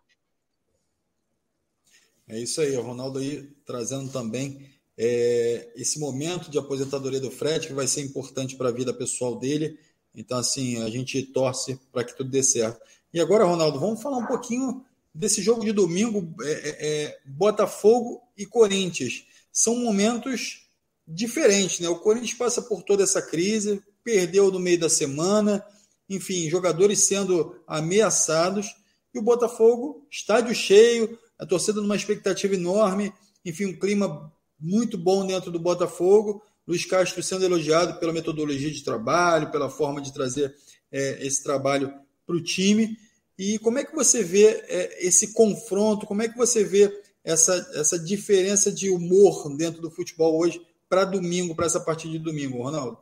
É 2.29 2.39
isso 2.39 2.61
aí, 2.61 2.77
o 2.77 2.83
Ronaldo 2.83 3.19
aí 3.19 3.49
trazendo 3.65 4.11
também 4.11 4.69
é, 4.99 5.73
esse 5.77 5.99
momento 5.99 6.51
de 6.51 6.59
aposentadoria 6.59 7.21
do 7.21 7.31
Fred, 7.31 7.67
que 7.67 7.73
vai 7.73 7.87
ser 7.87 8.03
importante 8.03 8.57
para 8.57 8.69
a 8.69 8.73
vida 8.73 8.93
pessoal 8.93 9.37
dele. 9.37 9.79
Então, 10.15 10.39
assim, 10.39 10.83
a 10.83 10.91
gente 10.91 11.23
torce 11.23 11.79
para 11.93 12.03
que 12.03 12.17
tudo 12.17 12.31
dê 12.31 12.43
certo. 12.43 12.81
E 13.13 13.21
agora, 13.21 13.45
Ronaldo, 13.45 13.79
vamos 13.79 14.03
falar 14.03 14.19
um 14.19 14.27
pouquinho 14.27 14.85
desse 15.15 15.41
jogo 15.41 15.65
de 15.65 15.73
domingo, 15.73 16.35
é, 16.43 16.51
é, 16.51 17.05
é 17.05 17.19
Botafogo 17.25 18.23
e 18.37 18.45
Corinthians. 18.45 19.25
São 19.53 19.77
momentos 19.77 20.67
diferente, 21.07 21.83
né? 21.83 21.89
O 21.89 22.01
Corinthians 22.01 22.35
passa 22.35 22.61
por 22.61 22.83
toda 22.83 23.05
essa 23.05 23.23
crise, 23.23 23.83
perdeu 24.03 24.51
no 24.51 24.59
meio 24.59 24.79
da 24.79 24.91
semana, 24.91 25.65
enfim, 26.09 26.49
jogadores 26.51 27.01
sendo 27.01 27.61
ameaçados, 27.67 28.75
e 29.15 29.19
o 29.19 29.23
Botafogo, 29.23 30.07
estádio 30.11 30.55
cheio, 30.55 31.19
a 31.39 31.47
torcida 31.47 31.81
numa 31.81 31.97
expectativa 31.97 32.55
enorme, 32.55 33.13
enfim, 33.45 33.67
um 33.67 33.79
clima 33.79 34.33
muito 34.59 34.97
bom 34.97 35.27
dentro 35.27 35.51
do 35.51 35.59
Botafogo, 35.59 36.43
Luiz 36.67 36.85
Castro 36.85 37.23
sendo 37.23 37.45
elogiado 37.45 37.99
pela 38.01 38.13
metodologia 38.13 38.71
de 38.71 38.83
trabalho, 38.83 39.51
pela 39.51 39.71
forma 39.71 40.01
de 40.01 40.13
trazer 40.13 40.55
é, 40.91 41.25
esse 41.25 41.43
trabalho 41.43 41.93
para 42.27 42.37
o 42.37 42.43
time. 42.43 42.97
E 43.39 43.59
como 43.59 43.79
é 43.79 43.85
que 43.85 43.95
você 43.95 44.25
vê 44.25 44.47
é, 44.69 45.07
esse 45.07 45.33
confronto? 45.33 46.07
Como 46.07 46.23
é 46.23 46.29
que 46.29 46.37
você 46.37 46.65
vê 46.65 46.93
essa, 47.23 47.55
essa 47.75 47.99
diferença 47.99 48.73
de 48.73 48.91
humor 48.91 49.55
dentro 49.57 49.81
do 49.81 49.91
futebol 49.91 50.39
hoje 50.39 50.61
para 50.89 51.05
domingo, 51.05 51.55
para 51.55 51.67
essa 51.67 51.81
partida 51.81 52.13
de 52.13 52.19
domingo, 52.19 52.63
Ronaldo? 52.63 52.99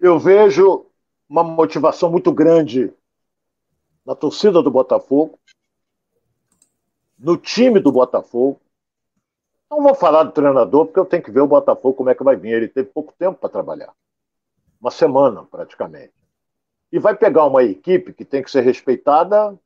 Eu 0.00 0.18
vejo 0.18 0.86
uma 1.28 1.44
motivação 1.44 2.10
muito 2.10 2.32
grande 2.32 2.92
na 4.04 4.14
torcida 4.14 4.60
do 4.60 4.70
Botafogo, 4.70 5.38
no 7.22 7.36
time 7.36 7.78
do 7.78 7.92
Botafogo. 7.92 8.60
Não 9.70 9.80
vou 9.80 9.94
falar 9.94 10.24
do 10.24 10.32
treinador, 10.32 10.86
porque 10.86 10.98
eu 10.98 11.06
tenho 11.06 11.22
que 11.22 11.30
ver 11.30 11.40
o 11.40 11.46
Botafogo 11.46 11.94
como 11.94 12.10
é 12.10 12.14
que 12.14 12.24
vai 12.24 12.36
vir. 12.36 12.54
Ele 12.54 12.68
teve 12.68 12.90
pouco 12.90 13.14
tempo 13.16 13.38
para 13.38 13.48
trabalhar 13.48 13.94
uma 14.80 14.90
semana 14.90 15.44
praticamente. 15.44 16.12
E 16.90 16.98
vai 16.98 17.16
pegar 17.16 17.46
uma 17.46 17.62
equipe 17.62 18.12
que 18.12 18.24
tem 18.24 18.42
que 18.42 18.50
ser 18.50 18.60
respeitada 18.62 19.56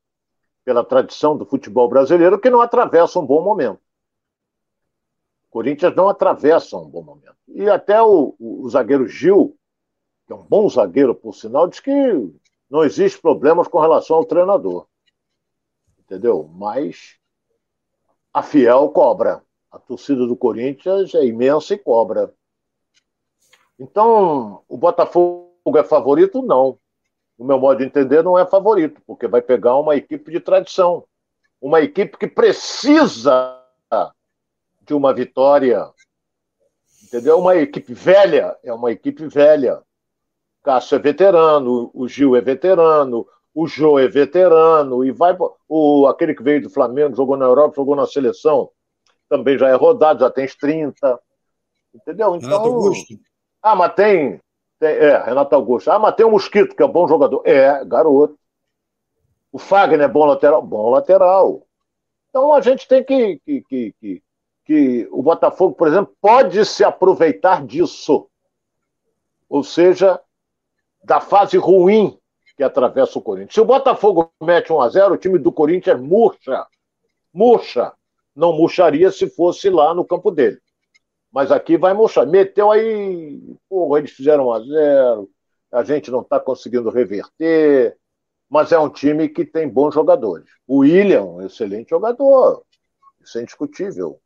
pela 0.65 0.85
tradição 0.85 1.37
do 1.37 1.47
futebol 1.47 1.89
brasileiro, 1.89 2.39
que 2.39 2.51
não 2.51 2.61
atravessa 2.61 3.19
um 3.19 3.27
bom 3.27 3.43
momento. 3.43 3.81
O 5.49 5.51
Corinthians 5.51 5.97
não 5.97 6.09
atravessa 6.09 6.77
um 6.77 6.89
bom 6.89 7.03
momento. 7.03 7.37
E 7.49 7.69
até 7.69 8.01
o, 8.03 8.37
o, 8.39 8.65
o 8.65 8.69
zagueiro 8.69 9.09
Gil, 9.09 9.57
que 10.27 10.33
é 10.33 10.37
um 10.37 10.43
bom 10.43 10.69
zagueiro, 10.69 11.15
por 11.15 11.35
sinal, 11.35 11.67
diz 11.67 11.81
que 11.81 11.91
não 12.69 12.85
existe 12.85 13.21
problemas 13.21 13.67
com 13.67 13.81
relação 13.81 14.17
ao 14.17 14.25
treinador. 14.25 14.87
Entendeu? 15.99 16.49
Mas 16.53 17.17
a 18.37 18.43
Fiel 18.43 18.91
cobra. 18.91 19.43
A 19.73 19.79
torcida 19.79 20.27
do 20.27 20.37
Corinthians 20.37 21.15
é 21.15 21.25
imensa 21.25 21.73
e 21.73 21.79
cobra. 21.79 22.35
Então, 23.79 24.63
o 24.69 24.77
Botafogo 24.77 25.49
é 25.75 25.83
favorito? 25.83 26.43
Não. 26.43 26.79
No 27.39 27.47
meu 27.47 27.59
modo 27.59 27.79
de 27.79 27.87
entender, 27.87 28.23
não 28.23 28.39
é 28.39 28.45
favorito, 28.45 29.01
porque 29.07 29.27
vai 29.27 29.41
pegar 29.41 29.77
uma 29.77 29.97
equipe 29.97 30.31
de 30.31 30.39
tradição. 30.39 31.05
Uma 31.59 31.81
equipe 31.81 32.19
que 32.19 32.27
precisa 32.27 33.59
de 34.83 34.93
uma 34.93 35.15
vitória. 35.15 35.91
Entendeu? 37.05 37.39
Uma 37.39 37.57
equipe 37.57 37.95
velha, 37.95 38.55
é 38.63 38.71
uma 38.71 38.93
equipe 38.93 39.27
velha. 39.29 39.83
Cássio 40.63 40.97
é 40.97 40.99
veterano, 40.99 41.91
o 41.95 42.07
Gil 42.07 42.37
é 42.37 42.43
veterano, 42.43 43.27
o 43.57 43.67
Jô 43.67 43.99
é 43.99 44.07
veterano, 44.07 45.03
e 45.03 45.11
vai. 45.11 45.35
O, 45.67 46.07
aquele 46.07 46.35
que 46.35 46.43
veio 46.43 46.61
do 46.61 46.69
Flamengo, 46.69 47.17
jogou 47.17 47.39
na 47.39 47.47
Europa, 47.47 47.77
jogou 47.77 47.97
na 47.97 48.07
seleção, 48.07 48.69
também 49.31 49.57
já 49.57 49.71
é 49.71 49.75
rodado, 49.75 50.21
já 50.21 50.31
tem 50.31 50.47
30. 50.47 51.19
Entendeu? 51.95 52.37
Então. 52.37 52.51
Renato 52.51 52.69
Augusto. 52.69 53.15
Ah, 53.63 53.75
mas 53.75 53.95
tem, 53.95 54.39
tem. 54.79 54.91
É, 54.91 55.17
Renato 55.25 55.55
Augusto. 55.55 55.91
Ah, 55.91 55.99
mas 55.99 56.15
tem 56.15 56.27
o 56.27 56.33
Mosquito, 56.33 56.77
que 56.77 56.83
é 56.83 56.85
um 56.85 56.93
bom 56.93 57.09
jogador. 57.09 57.41
É, 57.47 57.83
garoto. 57.83 58.39
O 59.51 59.59
Fagner 59.59 60.03
é 60.03 60.09
bom 60.09 60.27
lateral? 60.27 60.61
Bom 60.61 60.91
lateral. 60.91 61.67
Então 62.29 62.53
a 62.53 62.61
gente 62.61 62.87
tem 62.87 63.03
que, 63.03 63.39
que, 63.39 63.63
que, 63.63 63.95
que, 63.99 64.23
que 64.67 65.09
o 65.11 65.23
Botafogo, 65.23 65.75
por 65.75 65.89
exemplo, 65.89 66.15
pode 66.21 66.63
se 66.67 66.85
aproveitar 66.85 67.65
disso. 67.65 68.29
Ou 69.49 69.65
seja, 69.65 70.21
da 71.03 71.21
fase 71.21 71.57
ruim 71.57 72.19
que 72.57 72.63
atravessa 72.63 73.19
o 73.19 73.23
Corinthians. 73.23 73.55
Se 73.55 73.61
o 73.61 73.65
Botafogo 73.65 74.33
mete 74.43 74.73
1 74.73 74.81
a 74.81 74.89
0 74.89 75.15
o 75.15 75.19
time 75.19 75.39
do 75.39 75.53
Corinthians 75.53 76.01
murcha. 76.01 76.67
Murcha. 77.33 77.93
Não 78.35 78.53
murcharia 78.53 79.11
se 79.11 79.29
fosse 79.29 79.71
lá 79.71 79.95
no 79.95 80.05
campo 80.05 80.31
dele. 80.31 80.59
Mas 81.31 81.53
aqui 81.53 81.77
vai 81.77 81.93
mostrar. 81.93 82.27
Meteu 82.27 82.71
aí, 82.71 83.41
porra, 83.69 83.99
eles 83.99 84.11
fizeram 84.11 84.49
1 84.49 84.53
a 84.53 84.61
0 84.61 85.31
a 85.73 85.83
gente 85.83 86.11
não 86.11 86.21
está 86.21 86.41
conseguindo 86.41 86.91
reverter, 86.91 87.97
mas 88.49 88.73
é 88.73 88.79
um 88.79 88.89
time 88.89 89.29
que 89.29 89.45
tem 89.45 89.69
bons 89.69 89.95
jogadores. 89.95 90.49
O 90.67 90.79
William, 90.79 91.45
excelente 91.45 91.91
jogador, 91.91 92.63
isso 93.21 93.39
é 93.39 93.43
indiscutível. 93.43 94.21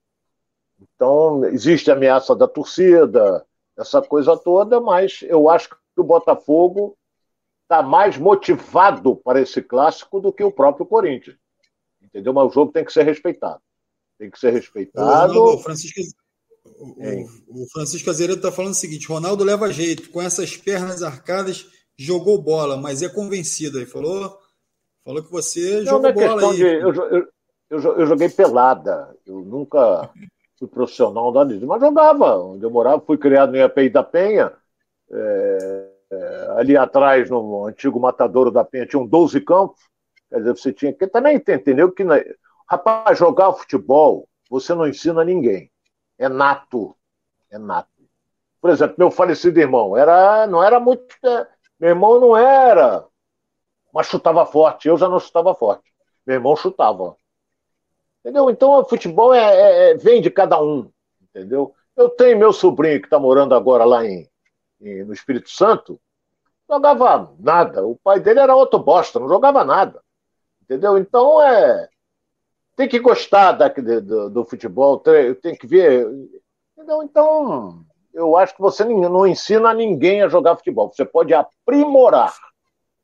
Então, 0.81 1.45
existe 1.47 1.91
a 1.91 1.95
ameaça 1.95 2.35
da 2.37 2.47
torcida, 2.47 3.45
essa 3.77 4.01
coisa 4.01 4.37
toda, 4.37 4.81
mas 4.81 5.23
eu 5.23 5.49
acho 5.49 5.71
que 5.71 5.77
o 5.97 6.05
Botafogo 6.05 6.97
está 7.71 7.85
mais 7.85 8.19
motivado 8.19 9.15
para 9.15 9.41
esse 9.41 9.63
clássico 9.63 10.21
do 10.21 10.33
que 10.33 10.43
o 10.43 10.51
próprio 10.51 10.85
Corinthians. 10.85 11.37
Entendeu? 12.03 12.35
Mas 12.35 12.49
o 12.49 12.53
jogo 12.53 12.73
tem 12.73 12.85
que 12.85 12.93
ser 12.93 13.05
respeitado. 13.05 13.61
Tem 14.19 14.29
que 14.29 14.39
ser 14.39 14.51
respeitado. 14.51 15.41
O 15.41 15.59
Francisco, 15.59 16.01
o, 16.65 17.63
o 17.63 17.69
Francisco 17.73 18.11
Azeredo 18.11 18.39
está 18.39 18.51
falando 18.51 18.73
o 18.73 18.77
seguinte: 18.77 19.07
Ronaldo 19.07 19.45
leva 19.45 19.73
jeito, 19.73 20.11
com 20.11 20.21
essas 20.21 20.57
pernas 20.57 21.01
arcadas, 21.03 21.69
jogou 21.97 22.43
bola, 22.43 22.77
mas 22.77 23.03
é 23.03 23.09
convencido. 23.09 23.79
Aí 23.79 23.87
falou, 23.87 24.37
falou 25.05 25.23
que 25.23 25.31
você 25.31 25.79
não, 25.79 25.85
jogou 25.85 26.01
não 26.03 26.09
é 26.09 26.13
bola 26.13 26.51
aí. 26.51 26.57
De, 26.57 26.63
eu, 26.65 26.93
eu, 26.93 27.29
eu, 27.71 27.99
eu, 27.99 28.07
joguei 28.07 28.29
pelada. 28.29 29.17
Eu 29.25 29.43
nunca 29.43 30.11
fui 30.59 30.67
profissional 30.67 31.31
da 31.31 31.45
disso, 31.45 31.67
mas 31.69 31.81
jogava. 31.81 32.37
Onde 32.37 32.65
eu 32.65 32.71
morava, 32.71 33.01
fui 33.01 33.17
criado 33.17 33.55
em 33.55 33.63
API 33.63 33.89
da 33.89 34.03
Penha. 34.03 34.53
É, 35.13 35.91
é, 36.11 36.47
ali 36.57 36.77
atrás, 36.77 37.31
no 37.31 37.67
antigo 37.67 38.01
Matadouro 38.01 38.51
da 38.51 38.65
Penha, 38.65 38.87
tinham 38.87 39.07
12 39.07 39.41
campos. 39.43 39.81
Quer 40.29 40.39
dizer, 40.39 40.57
você 40.57 40.73
tinha 40.73 40.93
que. 40.93 41.07
Também 41.07 41.37
entendeu 41.37 41.91
que. 41.93 42.05
Rapaz, 42.69 43.19
jogar 43.19 43.53
futebol, 43.53 44.29
você 44.49 44.75
não 44.75 44.87
ensina 44.87 45.25
ninguém 45.25 45.71
é 46.21 46.29
nato. 46.29 46.95
É 47.51 47.59
nato. 47.59 47.89
Por 48.61 48.71
exemplo, 48.71 48.95
meu 48.99 49.11
falecido 49.11 49.59
irmão 49.59 49.97
era, 49.97 50.47
não 50.47 50.63
era 50.63 50.79
muito. 50.79 51.03
É, 51.25 51.49
meu 51.81 51.89
irmão 51.91 52.21
não 52.21 52.37
era, 52.37 53.07
mas 53.93 54.07
chutava 54.07 54.45
forte. 54.45 54.87
Eu 54.87 54.99
já 54.99 55.09
não 55.09 55.19
chutava 55.19 55.55
forte. 55.55 55.91
Meu 56.27 56.37
irmão 56.37 56.55
chutava. 56.55 57.17
Entendeu? 58.21 58.51
Então, 58.51 58.71
o 58.73 58.85
futebol 58.85 59.33
é, 59.33 59.41
é, 59.41 59.91
é 59.91 59.95
vem 59.95 60.21
de 60.21 60.31
cada 60.31 60.63
um. 60.63 60.91
Entendeu? 61.23 61.75
Eu 61.97 62.11
tenho 62.11 62.39
meu 62.39 62.53
sobrinho 62.53 63.01
que 63.01 63.07
está 63.07 63.19
morando 63.19 63.55
agora 63.55 63.85
lá 63.85 64.05
em, 64.05 64.29
no 64.81 65.13
Espírito 65.13 65.51
Santo, 65.51 66.01
jogava 66.69 67.33
nada. 67.39 67.87
O 67.87 67.97
pai 67.97 68.21
dele 68.21 68.41
era 68.41 68.55
outro 68.57 68.79
bosta, 68.79 69.21
não 69.21 69.29
jogava 69.29 69.65
nada. 69.65 70.03
Entendeu? 70.63 70.97
Então 70.97 71.43
é 71.43 71.89
tem 72.81 72.89
que 72.89 72.99
gostar 72.99 73.53
da, 73.53 73.69
do, 73.69 74.31
do, 74.31 74.45
futebol, 74.45 74.99
tem 74.99 75.55
que 75.55 75.67
ver. 75.67 76.09
Então, 76.79 77.03
então, 77.03 77.85
eu 78.15 78.35
acho 78.39 78.55
que 78.55 78.61
você 78.63 78.83
não 78.85 79.27
ensina 79.27 79.75
ninguém 79.75 80.23
a 80.23 80.29
jogar 80.29 80.57
futebol. 80.57 80.91
Você 80.91 81.05
pode 81.05 81.35
aprimorar. 81.35 82.35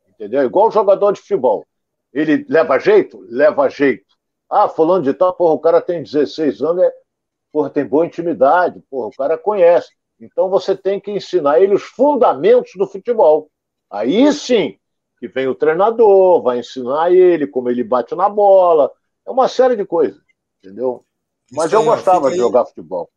Entendeu? 0.08 0.44
Igual 0.44 0.68
o 0.68 0.70
jogador 0.70 1.12
de 1.12 1.20
futebol. 1.20 1.66
Ele 2.10 2.46
leva 2.48 2.78
jeito? 2.78 3.22
Leva 3.28 3.68
jeito. 3.68 4.06
Ah, 4.48 4.66
fulano 4.66 5.04
de 5.04 5.12
tal, 5.12 5.34
porra, 5.34 5.52
o 5.52 5.58
cara 5.58 5.82
tem 5.82 6.02
16 6.02 6.62
anos, 6.62 6.82
é, 6.82 6.92
porra, 7.52 7.68
tem 7.68 7.84
boa 7.84 8.06
intimidade, 8.06 8.80
porra, 8.88 9.08
o 9.08 9.16
cara 9.16 9.36
conhece. 9.36 9.90
Então 10.20 10.48
você 10.48 10.76
tem 10.76 11.00
que 11.00 11.10
ensinar 11.10 11.60
ele 11.60 11.74
os 11.74 11.82
fundamentos 11.82 12.72
do 12.76 12.86
futebol. 12.86 13.50
Aí 13.90 14.32
sim, 14.32 14.78
que 15.18 15.28
vem 15.28 15.46
o 15.46 15.54
treinador, 15.54 16.42
vai 16.42 16.58
ensinar 16.58 17.12
ele 17.12 17.46
como 17.46 17.70
ele 17.70 17.84
bate 17.84 18.14
na 18.14 18.28
bola, 18.28 18.90
é 19.26 19.30
uma 19.30 19.48
série 19.48 19.76
de 19.76 19.84
coisas, 19.84 20.20
entendeu? 20.58 21.04
Mas 21.52 21.66
Isso 21.66 21.76
eu 21.76 21.80
aí, 21.80 21.86
gostava 21.86 22.28
de 22.28 22.34
aí, 22.34 22.38
jogar 22.38 22.66
futebol. 22.66 23.08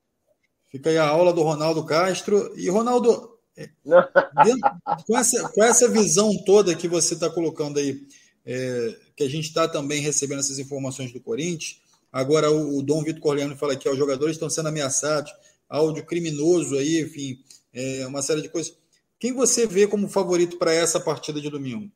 Fica 0.69 0.89
aí 0.89 0.97
a 0.97 1.07
aula 1.07 1.33
do 1.33 1.41
Ronaldo 1.41 1.83
Castro. 1.85 2.53
E, 2.55 2.69
Ronaldo, 2.69 3.37
é, 3.57 3.69
dentro, 4.43 4.71
com, 5.05 5.17
essa, 5.17 5.49
com 5.49 5.63
essa 5.63 5.87
visão 5.89 6.31
toda 6.45 6.75
que 6.75 6.87
você 6.87 7.15
está 7.15 7.29
colocando 7.29 7.79
aí, 7.79 7.99
é, 8.45 8.95
que 9.15 9.23
a 9.23 9.29
gente 9.29 9.45
está 9.45 9.67
também 9.67 10.01
recebendo 10.01 10.39
essas 10.39 10.59
informações 10.59 11.11
do 11.11 11.19
Corinthians, 11.19 11.81
agora 12.11 12.51
o, 12.51 12.77
o 12.77 12.83
Dom 12.83 13.03
Vitor 13.03 13.21
Corleone 13.21 13.55
fala 13.55 13.75
que 13.75 13.89
os 13.89 13.97
jogadores 13.97 14.35
estão 14.35 14.49
sendo 14.49 14.69
ameaçados, 14.69 15.31
áudio 15.69 16.05
criminoso 16.05 16.75
aí, 16.75 17.01
enfim, 17.01 17.43
é, 17.73 18.05
uma 18.07 18.21
série 18.21 18.41
de 18.41 18.49
coisas. 18.49 18.75
Quem 19.19 19.33
você 19.33 19.67
vê 19.67 19.87
como 19.87 20.09
favorito 20.09 20.57
para 20.57 20.73
essa 20.73 20.99
partida 20.99 21.39
de 21.39 21.49
domingo? 21.49 21.91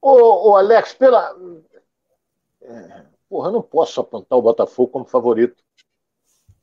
Ô, 0.00 0.50
ô 0.50 0.56
Alex, 0.56 0.92
pela. 0.94 1.36
É, 2.62 3.02
porra, 3.28 3.48
eu 3.48 3.52
não 3.52 3.62
posso 3.62 4.00
apontar 4.00 4.38
o 4.38 4.42
Botafogo 4.42 4.90
como 4.90 5.04
favorito. 5.04 5.62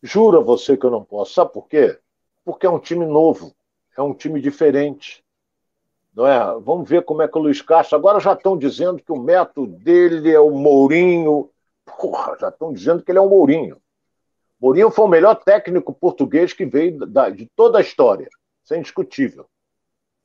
Juro 0.01 0.39
a 0.39 0.43
você 0.43 0.75
que 0.75 0.85
eu 0.85 0.91
não 0.91 1.03
posso. 1.03 1.33
Sabe 1.33 1.53
por 1.53 1.67
quê? 1.67 1.99
Porque 2.43 2.65
é 2.65 2.69
um 2.69 2.79
time 2.79 3.05
novo, 3.05 3.55
é 3.97 4.01
um 4.01 4.13
time 4.13 4.41
diferente. 4.41 5.23
Não 6.13 6.25
é? 6.25 6.39
Vamos 6.59 6.89
ver 6.89 7.03
como 7.03 7.21
é 7.21 7.27
que 7.27 7.37
o 7.37 7.41
Luiz 7.41 7.61
Castro. 7.61 7.95
Agora 7.95 8.19
já 8.19 8.33
estão 8.33 8.57
dizendo 8.57 9.01
que 9.01 9.11
o 9.11 9.19
método 9.19 9.67
dele 9.77 10.31
é 10.31 10.39
o 10.39 10.49
Mourinho. 10.49 11.49
Porra, 11.99 12.37
já 12.39 12.49
estão 12.49 12.71
dizendo 12.71 13.01
que 13.01 13.11
ele 13.11 13.19
é 13.19 13.21
o 13.21 13.29
Mourinho. 13.29 13.77
Mourinho 14.59 14.89
foi 14.91 15.05
o 15.05 15.09
melhor 15.09 15.35
técnico 15.35 15.93
português 15.93 16.53
que 16.53 16.65
veio 16.65 16.97
da, 17.05 17.29
de 17.29 17.49
toda 17.55 17.77
a 17.77 17.81
história. 17.81 18.27
Isso 18.63 18.73
é 18.73 18.77
indiscutível. 18.77 19.45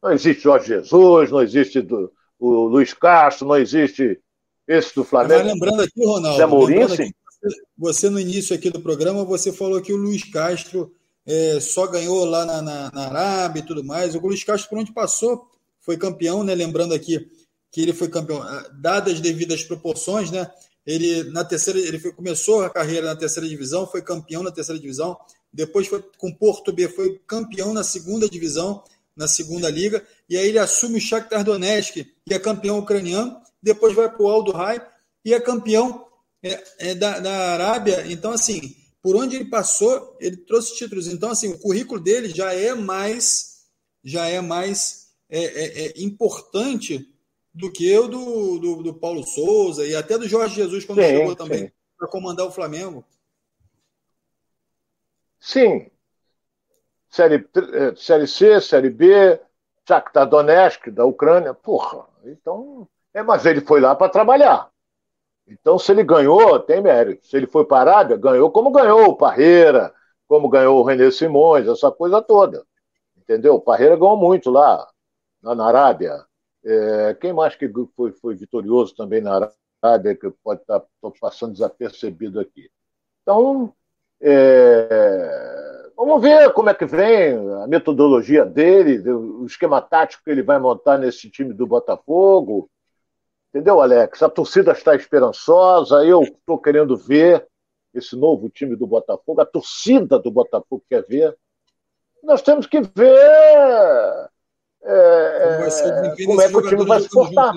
Não 0.03 0.13
existe 0.13 0.43
Jorge 0.43 0.67
Jesus, 0.69 1.31
não 1.31 1.43
existe 1.43 1.81
do, 1.81 2.13
o 2.39 2.65
Luiz 2.65 2.93
Castro, 2.93 3.47
não 3.47 3.57
existe 3.57 4.21
esse 4.67 4.95
do 4.95 5.05
Flamengo. 5.05 5.45
Mas 5.45 5.53
lembrando 5.53 5.83
aqui, 5.83 6.05
Ronaldo, 6.05 6.39
Zé 6.39 6.47
Mourinho, 6.47 6.89
sim. 6.89 7.13
Você, 7.41 7.63
você, 7.77 8.11
no 8.11 8.19
início 8.19 8.55
aqui 8.55 8.71
do 8.71 8.81
programa, 8.81 9.25
você 9.25 9.53
falou 9.53 9.81
que 9.81 9.93
o 9.93 9.97
Luiz 9.97 10.25
Castro 10.25 10.93
é, 11.27 11.61
só 11.61 11.87
ganhou 11.87 12.25
lá 12.25 12.45
na, 12.45 12.63
na, 12.63 12.91
na, 12.93 13.07
Arábia 13.07 13.61
e 13.61 13.67
tudo 13.67 13.85
mais. 13.85 14.15
O 14.15 14.21
Luiz 14.21 14.43
Castro, 14.43 14.71
por 14.71 14.79
onde 14.79 14.93
passou, 14.93 15.49
foi 15.81 15.97
campeão, 15.97 16.43
né? 16.43 16.55
Lembrando 16.55 16.95
aqui 16.95 17.31
que 17.71 17.81
ele 17.81 17.93
foi 17.93 18.09
campeão, 18.09 18.43
ah, 18.43 18.71
dadas 18.75 19.15
as 19.15 19.21
devidas 19.21 19.65
proporções, 19.65 20.31
né? 20.31 20.51
Ele 20.87 21.25
na 21.31 21.45
terceira, 21.45 21.79
ele 21.79 21.99
foi, 21.99 22.13
começou 22.13 22.63
a 22.63 22.71
carreira 22.71 23.07
na 23.07 23.17
terceira 23.17 23.49
divisão, 23.49 23.87
foi 23.87 24.03
campeão 24.03 24.43
na 24.43 24.51
terceira 24.51 24.81
divisão, 24.81 25.17
depois 25.53 25.87
foi 25.87 26.03
com 26.19 26.33
Porto 26.33 26.73
B, 26.73 26.89
foi 26.89 27.21
campeão 27.27 27.73
na 27.73 27.85
segunda 27.85 28.29
divisão, 28.29 28.83
na 29.17 29.29
segunda 29.29 29.71
liga, 29.71 30.05
e 30.29 30.37
aí 30.37 30.49
ele 30.49 30.59
assume 30.59 30.99
o 30.99 31.01
Shakhtar 31.01 31.45
Donetsk, 31.45 32.07
que 32.25 32.35
é 32.35 32.39
campeão 32.39 32.79
ucraniano, 32.79 33.41
depois 33.63 33.95
vai 33.95 34.11
para 34.11 34.23
o 34.23 34.29
Aldo 34.29 34.53
Rai 34.53 34.85
e 35.25 35.33
é 35.33 35.41
campeão 35.41 36.07
é, 36.43 36.65
é 36.79 36.95
da, 36.95 37.21
da 37.21 37.53
Arábia. 37.53 38.05
Então, 38.09 38.33
assim, 38.33 38.75
por 39.03 39.15
onde 39.15 39.37
ele 39.37 39.45
passou, 39.45 40.17
ele 40.21 40.37
trouxe 40.37 40.77
títulos. 40.77 41.07
Então, 41.07 41.31
assim, 41.31 41.49
o 41.49 41.59
currículo 41.59 42.01
dele 42.01 42.29
já 42.29 42.53
é 42.53 42.75
mais, 42.75 43.67
já 44.03 44.27
é 44.27 44.41
mais 44.41 45.09
é, 45.29 45.45
é, 45.45 45.87
é 45.89 46.03
importante 46.03 47.12
do 47.55 47.71
que 47.71 47.97
o 47.99 48.09
do, 48.09 48.59
do, 48.59 48.83
do, 48.83 48.95
Paulo 48.95 49.23
Souza 49.25 49.87
e 49.87 49.95
até 49.95 50.17
do 50.17 50.29
Jorge 50.29 50.55
Jesus 50.55 50.85
quando 50.85 51.03
sim, 51.03 51.09
chegou 51.09 51.37
também 51.37 51.73
para 51.99 52.09
comandar 52.09 52.47
o 52.47 52.51
Flamengo. 52.51 53.05
Sim. 55.39 55.91
Série, 57.09 57.47
é, 57.75 57.95
série 57.95 58.27
C, 58.27 58.61
Série 58.61 58.89
B, 58.89 59.39
Shakhtar 59.87 60.29
Donetsk, 60.29 60.91
da 60.91 61.05
Ucrânia. 61.05 61.53
Porra, 61.53 62.07
então... 62.25 62.89
É, 63.15 63.23
mas 63.23 63.45
ele 63.45 63.61
foi 63.61 63.79
lá 63.79 63.95
para 63.95 64.09
trabalhar. 64.09 64.71
Então, 65.47 65.79
se 65.79 65.93
ele 65.93 66.03
ganhou, 66.03 66.59
tem 66.61 66.81
mérito. 66.81 67.27
Se 67.27 67.37
ele 67.37 67.47
foi 67.47 67.67
para 67.67 67.91
a 67.91 67.95
Arábia, 67.95 68.17
ganhou 68.17 68.51
como 68.51 68.71
ganhou 68.71 69.05
o 69.05 69.17
Parreira, 69.17 69.93
como 70.27 70.49
ganhou 70.49 70.81
o 70.81 70.83
René 70.83 71.11
Simões, 71.11 71.69
essa 71.69 71.91
coisa 71.91 72.23
toda. 72.23 72.65
Entendeu? 73.17 73.57
O 73.57 73.61
Parreira 73.61 73.97
ganhou 73.97 74.17
muito 74.17 74.51
lá, 74.51 74.89
lá 75.43 75.55
na 75.55 75.67
Arábia. 75.67 76.25
É, 76.65 77.15
quem 77.21 77.33
mais 77.33 77.57
que 77.57 77.71
foi, 77.97 78.13
foi 78.13 78.37
vitorioso 78.37 78.95
também 78.95 79.21
na 79.21 79.51
Arábia, 79.83 80.15
que 80.15 80.31
pode 80.43 80.61
estar 80.61 80.81
tá, 80.81 80.87
passando 81.21 81.53
desapercebido 81.53 82.39
aqui? 82.39 82.71
Então, 83.23 83.75
é, 84.21 85.91
vamos 85.97 86.23
ver 86.23 86.53
como 86.53 86.71
é 86.71 86.75
que 86.75 86.87
vem 86.87 87.35
a 87.63 87.67
metodologia 87.67 88.45
dele, 88.45 89.11
o 89.11 89.45
esquema 89.45 89.81
tático 89.81 90.23
que 90.25 90.31
ele 90.31 90.43
vai 90.43 90.59
montar 90.59 90.99
nesse 90.99 91.29
time 91.29 91.53
do 91.53 91.67
Botafogo. 91.67 92.71
Entendeu, 93.51 93.81
Alex? 93.81 94.23
A 94.23 94.31
torcida 94.31 94.73
está 94.73 94.95
esperançosa, 94.95 96.05
eu 96.05 96.23
estou 96.23 96.59
querendo 96.59 96.97
ver 96.97 97.47
esse 97.93 98.17
novo 98.17 98.49
time 98.49 98.77
do 98.77 98.87
Botafogo, 98.87 99.41
a 99.41 99.47
torcida 99.47 100.19
do 100.19 100.31
Botafogo 100.31 100.83
quer 100.89 101.05
ver. 101.07 101.37
Nós 102.23 102.41
temos 102.41 102.67
que 102.67 102.81
ver 102.81 104.31
é, 104.85 105.69
como 106.27 106.41
é 106.41 106.49
que 106.49 106.57
o 106.57 106.69
time 106.69 106.85
vai 106.85 107.01
se 107.01 107.09
portar. 107.09 107.55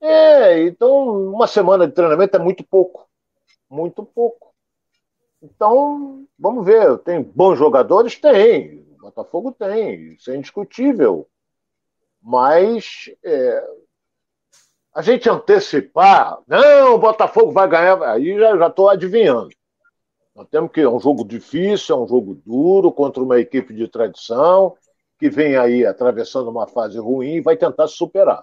É, 0.00 0.62
então 0.62 1.32
uma 1.32 1.46
semana 1.46 1.86
de 1.86 1.92
treinamento 1.92 2.36
é 2.36 2.40
muito 2.40 2.64
pouco. 2.64 3.08
Muito 3.70 4.04
pouco. 4.04 4.54
Então, 5.42 6.26
vamos 6.38 6.64
ver. 6.64 6.98
Tem 6.98 7.22
bons 7.22 7.56
jogadores? 7.56 8.16
Tem. 8.16 8.86
O 8.94 9.02
Botafogo 9.02 9.52
tem, 9.52 10.14
isso 10.14 10.30
é 10.30 10.36
indiscutível. 10.36 11.28
Mas 12.20 13.10
é, 13.24 13.64
a 14.94 15.02
gente 15.02 15.30
antecipar, 15.30 16.38
não, 16.46 16.94
o 16.94 16.98
Botafogo 16.98 17.52
vai 17.52 17.68
ganhar, 17.68 18.02
aí 18.02 18.36
já 18.38 18.66
estou 18.66 18.88
adivinhando. 18.88 19.50
Nós 20.34 20.48
temos 20.48 20.70
que 20.72 20.80
é 20.80 20.88
um 20.88 21.00
jogo 21.00 21.24
difícil, 21.24 21.96
é 21.96 21.98
um 21.98 22.08
jogo 22.08 22.34
duro 22.44 22.92
contra 22.92 23.22
uma 23.22 23.38
equipe 23.38 23.72
de 23.72 23.88
tradição 23.88 24.76
que 25.18 25.28
vem 25.28 25.56
aí 25.56 25.84
atravessando 25.84 26.48
uma 26.48 26.66
fase 26.66 26.98
ruim 26.98 27.36
e 27.36 27.40
vai 27.40 27.56
tentar 27.56 27.88
superar. 27.88 28.42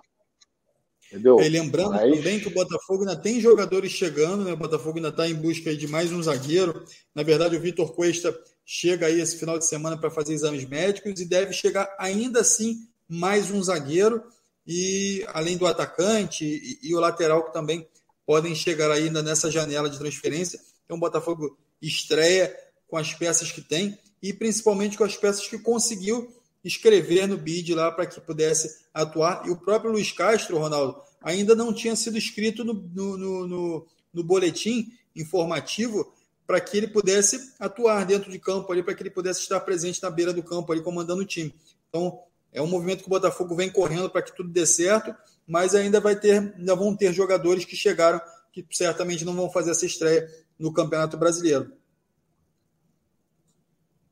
Entendeu? 1.08 1.40
E 1.40 1.48
lembrando 1.48 1.92
Mas... 1.92 2.16
também 2.16 2.40
que 2.40 2.48
o 2.48 2.54
Botafogo 2.54 3.02
ainda 3.02 3.16
tem 3.16 3.40
jogadores 3.40 3.92
chegando, 3.92 4.44
né? 4.44 4.54
O 4.54 4.58
Botafogo 4.58 4.98
ainda 4.98 5.10
está 5.10 5.28
em 5.28 5.36
busca 5.36 5.76
de 5.76 5.88
mais 5.88 6.12
um 6.12 6.22
zagueiro. 6.22 6.84
Na 7.14 7.24
verdade, 7.24 7.56
o 7.56 7.60
Vitor 7.60 7.94
Cuesta 7.94 8.38
chega 8.66 9.06
aí 9.06 9.22
esse 9.22 9.38
final 9.38 9.58
de 9.58 9.66
semana 9.66 9.98
para 9.98 10.10
fazer 10.10 10.34
exames 10.34 10.66
médicos 10.68 11.20
e 11.22 11.26
deve 11.26 11.54
chegar 11.54 11.96
ainda 12.00 12.42
assim 12.42 12.88
mais 13.08 13.52
um 13.52 13.62
zagueiro 13.62 14.24
e 14.66 15.24
além 15.28 15.58
do 15.58 15.68
atacante 15.68 16.44
e, 16.44 16.90
e, 16.90 16.96
o 16.96 17.00
lateral 17.00 17.46
que 17.46 17.54
também 17.54 17.88
podem 18.26 18.56
chegar 18.56 18.90
ainda 18.90 19.22
nessa 19.22 19.52
janela 19.52 19.90
de 19.90 20.00
transferência. 20.00 20.60
Então 20.84 20.98
o 20.98 21.00
Botafogo 21.00 21.56
estreia 21.80 22.56
com 22.88 22.98
as 22.98 23.14
peças 23.14 23.52
que 23.52 23.62
tem 23.62 23.98
e 24.22 24.34
principalmente 24.34 24.98
com 24.98 25.04
as 25.04 25.16
peças 25.16 25.48
que 25.48 25.60
conseguiu 25.60 26.28
escrever 26.66 27.28
no 27.28 27.38
bid 27.38 27.74
lá 27.74 27.92
para 27.92 28.06
que 28.06 28.20
pudesse 28.20 28.84
atuar. 28.94 29.48
E 29.48 29.52
o 29.52 29.56
próprio 29.56 29.92
Luiz 29.92 30.12
Castro, 30.12 30.58
Ronaldo, 30.58 31.00
ainda 31.22 31.56
não 31.56 31.72
tinha 31.72 31.96
sido 31.96 32.18
escrito 32.18 32.66
no, 32.66 32.74
no, 32.74 33.48
no, 33.48 33.88
no 34.14 34.24
boletim 34.24 34.92
informativo 35.16 36.12
para 36.48 36.60
que 36.60 36.78
ele 36.78 36.88
pudesse 36.88 37.54
atuar 37.60 38.06
dentro 38.06 38.32
de 38.32 38.40
campo 38.40 38.72
ali, 38.72 38.84
para 38.84 38.94
que 38.94 39.04
ele 39.04 39.10
pudesse 39.10 39.42
estar 39.42 39.60
presente 39.62 40.02
na 40.02 40.10
beira 40.10 40.34
do 40.34 40.44
campo 40.44 40.72
ali 40.72 40.82
comandando 40.82 41.22
o 41.22 41.26
time. 41.26 41.54
Então, 41.90 42.20
é 42.52 42.62
um 42.62 42.68
movimento 42.68 43.02
que 43.02 43.08
o 43.08 43.10
Botafogo 43.10 43.56
vem 43.56 43.70
correndo 43.70 44.10
para 44.10 44.22
que 44.22 44.36
tudo 44.36 44.50
dê 44.50 44.66
certo, 44.66 45.16
mas 45.48 45.76
ainda 45.76 46.00
vai 46.00 46.16
ter, 46.16 46.54
ainda 46.58 46.76
vão 46.76 46.96
ter 46.96 47.14
jogadores 47.14 47.66
que 47.66 47.76
chegaram 47.76 48.20
que 48.52 48.66
certamente 48.72 49.26
não 49.26 49.36
vão 49.36 49.52
fazer 49.52 49.72
essa 49.72 49.86
estreia 49.86 50.30
no 50.58 50.72
Campeonato 50.72 51.18
Brasileiro. 51.18 51.74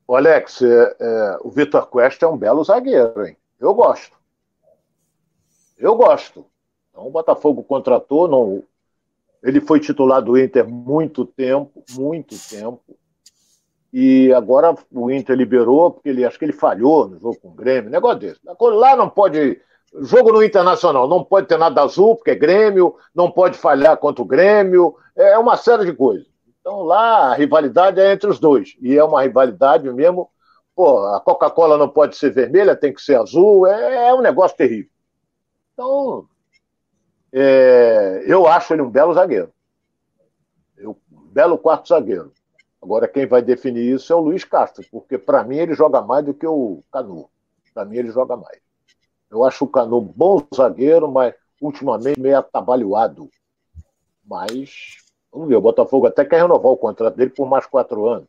O 0.06 0.16
Alex, 0.16 0.62
é, 0.62 0.96
é, 1.00 1.38
o 1.40 1.50
Vitor 1.50 1.86
Cuesta 1.86 2.26
é 2.26 2.28
um 2.28 2.36
belo 2.36 2.62
zagueiro, 2.62 3.26
hein? 3.26 3.36
Eu 3.58 3.74
gosto. 3.74 4.16
Eu 5.78 5.96
gosto. 5.96 6.44
Então 6.90 7.06
o 7.06 7.10
Botafogo 7.10 7.62
contratou, 7.62 8.28
não, 8.28 8.62
ele 9.42 9.60
foi 9.60 9.80
titular 9.80 10.22
do 10.22 10.38
Inter 10.38 10.68
muito 10.68 11.24
tempo, 11.24 11.82
muito 11.92 12.36
tempo. 12.48 12.80
E 13.92 14.32
agora 14.32 14.74
o 14.92 15.10
Inter 15.10 15.36
liberou, 15.36 15.90
porque 15.90 16.08
ele 16.08 16.24
acho 16.24 16.38
que 16.38 16.44
ele 16.44 16.52
falhou 16.52 17.06
no 17.06 17.18
jogo 17.18 17.38
com 17.40 17.48
o 17.48 17.54
Grêmio, 17.54 17.90
negócio 17.90 18.18
desse. 18.18 18.40
Lá 18.44 18.96
não 18.96 19.08
pode. 19.08 19.60
Jogo 20.00 20.32
no 20.32 20.42
Internacional, 20.42 21.06
não 21.06 21.22
pode 21.22 21.46
ter 21.46 21.56
nada 21.56 21.82
azul, 21.82 22.16
porque 22.16 22.32
é 22.32 22.34
Grêmio, 22.34 22.96
não 23.14 23.30
pode 23.30 23.56
falhar 23.56 23.96
contra 23.96 24.22
o 24.22 24.26
Grêmio, 24.26 24.96
é 25.14 25.38
uma 25.38 25.56
série 25.56 25.84
de 25.84 25.92
coisas. 25.92 26.26
Então 26.64 26.82
lá 26.82 27.30
a 27.30 27.34
rivalidade 27.34 28.00
é 28.00 28.10
entre 28.10 28.26
os 28.26 28.40
dois. 28.40 28.74
E 28.80 28.96
é 28.96 29.04
uma 29.04 29.20
rivalidade 29.20 29.92
mesmo. 29.92 30.30
Pô, 30.74 31.04
a 31.08 31.20
Coca-Cola 31.20 31.76
não 31.76 31.90
pode 31.90 32.16
ser 32.16 32.30
vermelha, 32.30 32.74
tem 32.74 32.92
que 32.92 33.02
ser 33.02 33.16
azul, 33.16 33.66
é, 33.66 34.08
é 34.08 34.14
um 34.14 34.22
negócio 34.22 34.56
terrível. 34.56 34.90
Então, 35.74 36.26
é, 37.30 38.24
eu 38.26 38.46
acho 38.46 38.72
ele 38.72 38.80
um 38.80 38.90
belo 38.90 39.12
zagueiro. 39.12 39.52
Eu, 40.76 40.96
um 41.12 41.26
belo 41.26 41.58
quarto 41.58 41.90
zagueiro. 41.90 42.32
Agora, 42.82 43.06
quem 43.06 43.26
vai 43.26 43.42
definir 43.42 43.94
isso 43.94 44.10
é 44.10 44.16
o 44.16 44.20
Luiz 44.20 44.42
Castro, 44.42 44.84
porque 44.90 45.18
para 45.18 45.44
mim 45.44 45.58
ele 45.58 45.74
joga 45.74 46.00
mais 46.00 46.24
do 46.24 46.32
que 46.32 46.46
o 46.46 46.82
Canu. 46.90 47.28
Para 47.74 47.84
mim 47.84 47.98
ele 47.98 48.10
joga 48.10 48.36
mais. 48.36 48.58
Eu 49.30 49.44
acho 49.44 49.64
o 49.64 49.68
Canu 49.68 50.00
bom 50.00 50.42
zagueiro, 50.54 51.10
mas 51.10 51.34
ultimamente 51.60 52.18
meio 52.18 52.38
atabalhoado. 52.38 53.28
Mas, 54.24 54.96
vamos 55.34 55.48
ver, 55.48 55.56
o 55.56 55.60
Botafogo 55.60 56.06
até 56.06 56.24
quer 56.24 56.42
renovar 56.42 56.70
o 56.70 56.76
contrato 56.76 57.16
dele 57.16 57.30
por 57.30 57.48
mais 57.48 57.66
quatro 57.66 58.08
anos. 58.08 58.28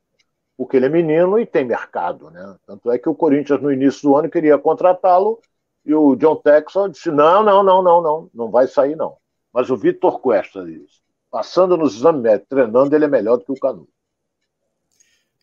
Porque 0.58 0.78
ele 0.78 0.88
é 0.88 0.90
menino 0.90 1.38
e 1.38 1.46
tem 1.46 1.64
mercado, 1.64 2.32
né? 2.32 2.56
Tanto 2.66 2.92
é 2.92 2.98
que 2.98 3.08
o 3.08 3.14
Corinthians, 3.14 3.62
no 3.62 3.72
início 3.72 4.02
do 4.10 4.16
ano, 4.16 4.30
queria 4.30 4.58
contratá-lo 4.58 5.40
e 5.86 5.94
o 5.94 6.16
John 6.16 6.38
Texel 6.38 6.90
disse: 6.90 7.12
não, 7.12 7.44
não, 7.44 7.62
não, 7.62 7.84
não, 7.84 8.02
não, 8.02 8.30
não 8.34 8.50
vai 8.50 8.68
sair, 8.68 8.96
não. 8.96 9.18
Mas 9.54 9.70
o 9.70 9.78
Vitor 9.78 10.20
Cuesta 10.20 10.66
disse: 10.66 11.02
passando 11.30 11.78
nos 11.78 11.96
exames 11.98 12.42
treinando, 12.50 12.96
ele 12.96 13.06
é 13.06 13.10
melhor 13.10 13.38
do 13.38 13.46
que 13.46 13.52
o 13.52 13.60
Canu. 13.60 13.88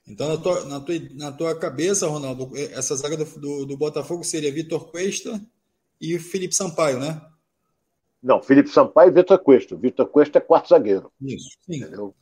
Então, 0.08 0.28
na 0.28 0.36
tua, 0.36 0.64
na 0.64 0.80
tua, 0.80 0.94
na 1.14 1.32
tua 1.32 1.58
cabeça, 1.58 2.08
Ronaldo, 2.08 2.50
essa 2.56 2.96
zaga 2.96 3.16
do, 3.16 3.24
do, 3.24 3.66
do 3.66 3.76
Botafogo 3.76 4.24
seria 4.24 4.52
Vitor 4.52 4.90
Cuesta 4.90 5.40
e 6.00 6.18
Felipe 6.18 6.54
Sampaio, 6.54 6.98
né? 6.98 7.20
Não, 8.22 8.40
Felipe 8.40 8.68
Sampaio 8.68 9.10
e 9.10 9.14
Vitor 9.14 9.38
Cuesta. 9.38 9.76
Vitor 9.76 10.06
Cuesta 10.06 10.38
é 10.38 10.40
quarto 10.40 10.68
zagueiro. 10.68 11.10
Isso, 11.20 11.50
sim. 11.66 11.76
Entendeu? 11.76 12.14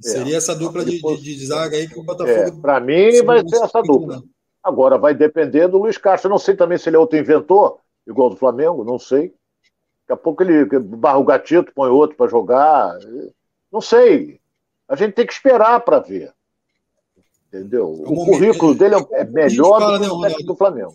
Seria 0.00 0.34
é, 0.34 0.36
essa 0.36 0.54
dupla 0.54 0.84
de, 0.84 1.00
de, 1.00 1.16
de, 1.16 1.46
zaga 1.46 1.76
aí 1.76 1.88
que 1.88 1.98
o 1.98 2.02
Botafogo. 2.02 2.30
É, 2.30 2.50
Para 2.50 2.80
mim, 2.80 3.22
vai 3.22 3.46
ser 3.48 3.62
essa 3.62 3.82
dupla. 3.82 4.22
Agora 4.62 4.98
vai 4.98 5.14
depender 5.14 5.68
do 5.68 5.78
Luiz 5.78 5.98
Castro. 5.98 6.28
Eu 6.28 6.32
não 6.32 6.38
sei 6.38 6.56
também 6.56 6.78
se 6.78 6.88
ele 6.88 6.96
é 6.96 6.98
outro 6.98 7.18
inventor, 7.18 7.78
igual 8.06 8.30
do 8.30 8.36
Flamengo, 8.36 8.84
não 8.84 8.98
sei. 8.98 9.34
Daqui 10.06 10.12
a 10.12 10.16
pouco 10.16 10.42
ele 10.42 10.64
barra 10.80 11.18
o 11.18 11.24
gatito, 11.24 11.72
põe 11.74 11.90
outro 11.90 12.16
para 12.16 12.30
jogar. 12.30 12.98
Não 13.72 13.80
sei. 13.80 14.40
A 14.88 14.96
gente 14.96 15.14
tem 15.14 15.26
que 15.26 15.32
esperar 15.32 15.80
para 15.80 15.98
ver. 15.98 16.32
Entendeu? 17.48 18.02
É 18.04 18.08
o, 18.08 18.12
o 18.12 18.24
currículo 18.26 18.74
dele 18.74 18.96
é 19.12 19.24
melhor 19.24 19.80
fala, 19.80 19.98
do 19.98 20.04
que 20.04 20.10
o 20.10 20.20
né, 20.20 20.34
do 20.44 20.56
Flamengo. 20.56 20.94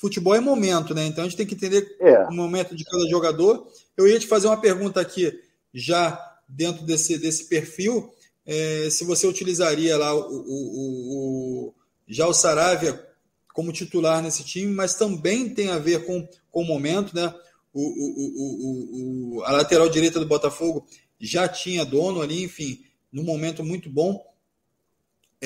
Futebol 0.00 0.34
é 0.34 0.40
momento, 0.40 0.94
né? 0.94 1.06
Então 1.06 1.24
a 1.24 1.28
gente 1.28 1.36
tem 1.36 1.46
que 1.46 1.54
entender 1.54 1.96
é. 2.00 2.24
o 2.24 2.32
momento 2.32 2.74
de 2.74 2.84
cada 2.84 3.08
jogador. 3.08 3.66
Eu 3.96 4.06
ia 4.06 4.18
te 4.18 4.26
fazer 4.26 4.46
uma 4.46 4.60
pergunta 4.60 5.00
aqui, 5.00 5.32
já 5.72 6.18
dentro 6.48 6.84
desse, 6.84 7.18
desse 7.18 7.44
perfil, 7.44 8.12
é, 8.46 8.88
se 8.90 9.04
você 9.04 9.26
utilizaria 9.26 9.96
lá 9.96 10.14
o, 10.14 10.20
o, 10.20 11.68
o, 11.68 11.74
já 12.06 12.26
o 12.26 12.32
Saravia 12.32 13.04
como 13.52 13.72
titular 13.72 14.22
nesse 14.22 14.44
time, 14.44 14.72
mas 14.72 14.94
também 14.94 15.48
tem 15.48 15.70
a 15.70 15.78
ver 15.78 16.04
com, 16.04 16.28
com 16.50 16.62
o 16.62 16.66
momento, 16.66 17.14
né? 17.16 17.34
O, 17.72 17.80
o, 17.80 19.38
o, 19.38 19.42
a 19.44 19.52
lateral 19.52 19.88
direita 19.88 20.20
do 20.20 20.26
Botafogo 20.26 20.86
já 21.20 21.48
tinha 21.48 21.84
dono 21.84 22.22
ali, 22.22 22.44
enfim, 22.44 22.84
num 23.12 23.24
momento 23.24 23.64
muito 23.64 23.90
bom. 23.90 24.24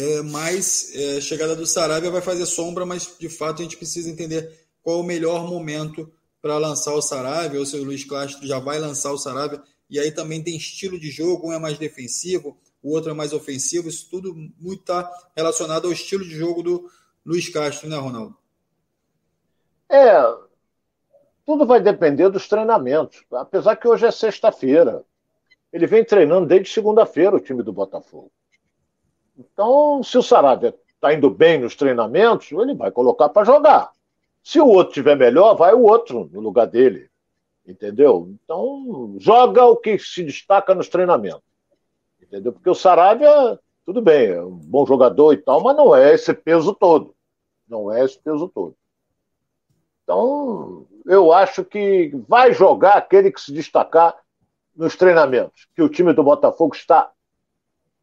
É, 0.01 0.23
mas 0.23 0.95
é, 0.95 1.19
a 1.19 1.21
chegada 1.21 1.55
do 1.55 1.67
Saravia 1.67 2.11
vai 2.11 2.23
fazer 2.23 2.47
sombra, 2.47 2.87
mas 2.87 3.15
de 3.19 3.29
fato 3.29 3.61
a 3.61 3.65
gente 3.65 3.77
precisa 3.77 4.09
entender 4.09 4.51
qual 4.83 5.01
o 5.01 5.05
melhor 5.05 5.47
momento 5.47 6.11
para 6.41 6.57
lançar 6.57 6.95
o 6.95 7.03
Saravia, 7.03 7.61
ou 7.61 7.67
se 7.67 7.77
o 7.77 7.85
Luiz 7.85 8.05
Castro 8.05 8.47
já 8.47 8.59
vai 8.59 8.79
lançar 8.79 9.13
o 9.13 9.19
Saravia, 9.19 9.63
e 9.91 9.99
aí 9.99 10.11
também 10.11 10.43
tem 10.43 10.57
estilo 10.57 10.99
de 10.99 11.11
jogo, 11.11 11.49
um 11.49 11.53
é 11.53 11.59
mais 11.59 11.77
defensivo, 11.77 12.57
o 12.83 12.95
outro 12.95 13.11
é 13.11 13.15
mais 13.15 13.35
ofensivo, 13.35 13.89
isso 13.91 14.09
tudo 14.11 14.35
muito 14.59 14.81
está 14.81 15.11
relacionado 15.37 15.87
ao 15.87 15.93
estilo 15.93 16.25
de 16.25 16.35
jogo 16.35 16.63
do, 16.63 16.91
Luiz 17.25 17.49
Castro, 17.49 17.89
né, 17.89 17.97
Ronaldo? 17.97 18.37
É, 19.89 20.13
tudo 21.45 21.67
vai 21.67 21.81
depender 21.81 22.29
dos 22.29 22.49
treinamentos. 22.49 23.25
Apesar 23.33 23.77
que 23.77 23.87
hoje 23.87 24.07
é 24.07 24.11
sexta-feira. 24.11 25.05
Ele 25.73 25.87
vem 25.87 26.05
treinando 26.05 26.47
desde 26.47 26.73
segunda-feira 26.73 27.37
o 27.37 27.41
time 27.41 27.63
do 27.63 27.73
Botafogo. 27.73 28.33
Então, 29.41 30.03
se 30.03 30.19
o 30.19 30.23
Saravia 30.23 30.75
está 30.95 31.15
indo 31.15 31.31
bem 31.31 31.59
nos 31.59 31.75
treinamentos, 31.75 32.53
ele 32.53 32.75
vai 32.75 32.91
colocar 32.91 33.31
para 33.31 33.45
jogar. 33.45 33.91
Se 34.43 34.61
o 34.61 34.67
outro 34.67 34.93
tiver 34.93 35.17
melhor, 35.17 35.55
vai 35.55 35.73
o 35.73 35.83
outro 35.83 36.29
no 36.31 36.41
lugar 36.41 36.67
dele. 36.67 37.09
Entendeu? 37.67 38.29
Então, 38.45 39.17
joga 39.19 39.65
o 39.65 39.77
que 39.77 39.99
se 39.99 40.23
destaca 40.25 40.75
nos 40.75 40.89
treinamentos. 40.89 41.43
Entendeu? 42.21 42.53
Porque 42.53 42.69
o 42.69 42.75
Saravia, 42.75 43.59
tudo 43.85 44.03
bem, 44.03 44.29
é 44.29 44.43
um 44.43 44.57
bom 44.57 44.85
jogador 44.85 45.33
e 45.33 45.39
tal, 45.39 45.63
mas 45.63 45.77
não 45.77 45.95
é 45.95 46.15
esse 46.15 46.35
peso 46.35 46.75
todo. 46.75 47.15
Não 47.67 47.91
é 47.93 48.05
esse 48.05 48.19
peso 48.19 48.49
todo. 48.49 48.75
Então, 50.03 50.87
eu 51.07 51.33
acho 51.33 51.65
que 51.65 52.13
vai 52.29 52.53
jogar 52.53 52.95
aquele 52.95 53.31
que 53.31 53.41
se 53.41 53.53
destacar 53.53 54.17
nos 54.77 54.97
treinamentos. 54.97 55.67
Que 55.75 55.83
o 55.83 55.89
time 55.89 56.13
do 56.13 56.23
Botafogo 56.23 56.75
está. 56.75 57.11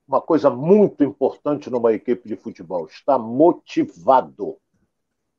Uma 0.07 0.21
coisa 0.21 0.49
muito 0.49 1.03
importante 1.03 1.69
numa 1.69 1.91
equipe 1.91 2.29
de 2.29 2.35
futebol: 2.37 2.85
está 2.85 3.17
motivado. 3.17 4.57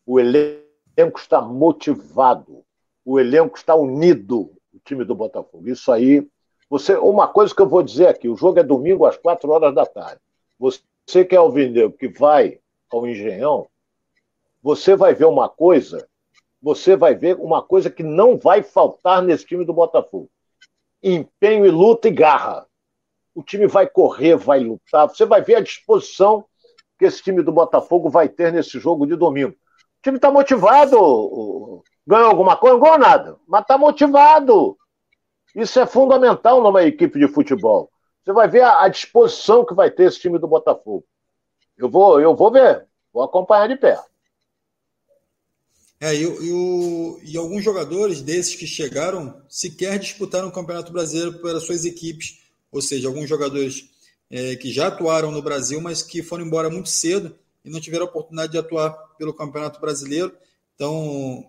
O 0.04 0.20
elenco 0.20 1.18
está 1.18 1.40
motivado. 1.40 2.62
O 3.04 3.18
elenco 3.18 3.56
está 3.56 3.74
unido. 3.74 4.52
O 4.72 4.78
time 4.84 5.04
do 5.04 5.14
Botafogo. 5.14 5.68
Isso 5.68 5.90
aí. 5.90 6.28
Você, 6.68 6.96
uma 6.96 7.26
coisa 7.26 7.54
que 7.54 7.62
eu 7.62 7.68
vou 7.68 7.82
dizer 7.82 8.08
aqui: 8.08 8.28
o 8.28 8.36
jogo 8.36 8.58
é 8.58 8.62
domingo 8.62 9.06
às 9.06 9.16
quatro 9.16 9.50
horas 9.50 9.74
da 9.74 9.86
tarde. 9.86 10.20
Você 10.58 11.24
que 11.24 11.34
é 11.34 11.40
o 11.40 11.50
vendedor 11.50 11.92
que 11.92 12.08
vai 12.08 12.60
ao 12.90 13.06
Engenhão, 13.06 13.68
você 14.62 14.94
vai 14.94 15.14
ver 15.14 15.24
uma 15.24 15.48
coisa, 15.48 16.06
você 16.60 16.94
vai 16.94 17.14
ver 17.14 17.36
uma 17.36 17.62
coisa 17.62 17.88
que 17.88 18.02
não 18.02 18.36
vai 18.36 18.62
faltar 18.62 19.22
nesse 19.22 19.46
time 19.46 19.64
do 19.64 19.72
Botafogo. 19.72 20.28
Empenho 21.02 21.64
e 21.64 21.70
luta 21.70 22.08
e 22.08 22.10
garra. 22.10 22.67
O 23.38 23.42
time 23.44 23.68
vai 23.68 23.88
correr, 23.88 24.34
vai 24.34 24.58
lutar. 24.58 25.08
Você 25.08 25.24
vai 25.24 25.40
ver 25.40 25.54
a 25.54 25.60
disposição 25.60 26.44
que 26.98 27.04
esse 27.04 27.22
time 27.22 27.40
do 27.40 27.52
Botafogo 27.52 28.10
vai 28.10 28.28
ter 28.28 28.52
nesse 28.52 28.80
jogo 28.80 29.06
de 29.06 29.14
domingo. 29.14 29.52
O 29.52 30.02
time 30.02 30.16
está 30.16 30.28
motivado. 30.28 31.84
Ganhou 32.04 32.26
alguma 32.26 32.56
coisa? 32.56 32.74
Não 32.74 32.82
ganhou 32.82 32.98
nada. 32.98 33.36
Mas 33.46 33.60
está 33.60 33.78
motivado. 33.78 34.76
Isso 35.54 35.78
é 35.78 35.86
fundamental 35.86 36.60
numa 36.60 36.82
equipe 36.82 37.16
de 37.16 37.28
futebol. 37.28 37.88
Você 38.24 38.32
vai 38.32 38.48
ver 38.48 38.62
a, 38.62 38.82
a 38.82 38.88
disposição 38.88 39.64
que 39.64 39.72
vai 39.72 39.88
ter 39.88 40.08
esse 40.08 40.18
time 40.18 40.36
do 40.36 40.48
Botafogo. 40.48 41.04
Eu 41.76 41.88
vou, 41.88 42.20
eu 42.20 42.34
vou 42.34 42.50
ver, 42.50 42.88
vou 43.12 43.22
acompanhar 43.22 43.68
de 43.68 43.76
perto. 43.76 44.10
É, 46.00 46.12
e, 46.12 46.24
e, 47.22 47.36
alguns 47.36 47.62
jogadores 47.62 48.20
desses 48.20 48.56
que 48.56 48.66
chegaram 48.66 49.40
sequer 49.48 49.96
disputaram 50.00 50.48
o 50.48 50.52
Campeonato 50.52 50.92
Brasileiro 50.92 51.40
pelas 51.40 51.64
suas 51.64 51.84
equipes. 51.84 52.47
Ou 52.70 52.82
seja, 52.82 53.08
alguns 53.08 53.28
jogadores 53.28 53.88
é, 54.30 54.56
que 54.56 54.70
já 54.70 54.88
atuaram 54.88 55.30
no 55.30 55.42
Brasil, 55.42 55.80
mas 55.80 56.02
que 56.02 56.22
foram 56.22 56.44
embora 56.44 56.70
muito 56.70 56.88
cedo 56.88 57.36
e 57.64 57.70
não 57.70 57.80
tiveram 57.80 58.06
a 58.06 58.08
oportunidade 58.08 58.52
de 58.52 58.58
atuar 58.58 58.90
pelo 59.18 59.34
Campeonato 59.34 59.80
Brasileiro. 59.80 60.32
Então, 60.74 61.44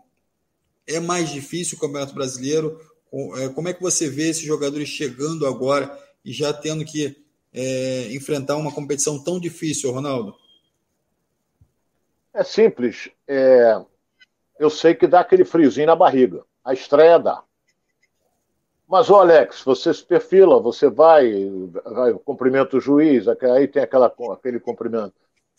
é 0.87 0.99
mais 0.99 1.29
difícil 1.29 1.77
o 1.77 1.81
Campeonato 1.81 2.13
Brasileiro. 2.13 2.79
É, 3.37 3.49
como 3.49 3.67
é 3.67 3.73
que 3.73 3.81
você 3.81 4.09
vê 4.09 4.29
esses 4.29 4.43
jogadores 4.43 4.89
chegando 4.89 5.45
agora 5.45 5.97
e 6.23 6.31
já 6.31 6.53
tendo 6.53 6.85
que 6.85 7.15
é, 7.53 8.13
enfrentar 8.13 8.55
uma 8.55 8.73
competição 8.73 9.23
tão 9.23 9.39
difícil, 9.39 9.91
Ronaldo? 9.91 10.35
É 12.33 12.43
simples. 12.43 13.09
É, 13.27 13.81
eu 14.59 14.69
sei 14.69 14.93
que 14.93 15.07
dá 15.07 15.19
aquele 15.19 15.45
friozinho 15.45 15.87
na 15.87 15.95
barriga. 15.95 16.43
A 16.63 16.73
estreia 16.73 17.17
dá. 17.17 17.43
Mas, 18.89 19.07
ô 19.07 19.17
Alex, 19.17 19.61
você 19.61 19.93
se 19.93 20.03
perfila, 20.03 20.59
você 20.59 20.89
vai, 20.89 21.31
vai 21.85 22.11
cumprimenta 22.25 22.75
o 22.75 22.81
juiz, 22.81 23.27
aí 23.27 23.67
tem 23.67 23.83
aquela, 23.83 24.11
aquele 24.33 24.59
cumprimento 24.59 25.13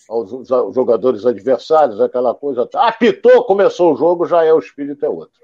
aos, 0.08 0.48
jogadores 0.74 1.24
adversários, 1.24 2.00
aquela 2.00 2.34
coisa. 2.34 2.68
Apitou, 2.74 3.44
começou 3.44 3.92
o 3.92 3.96
jogo, 3.96 4.26
já 4.26 4.44
é 4.44 4.52
o 4.52 4.58
espírito 4.58 5.06
é 5.06 5.08
outro. 5.08 5.40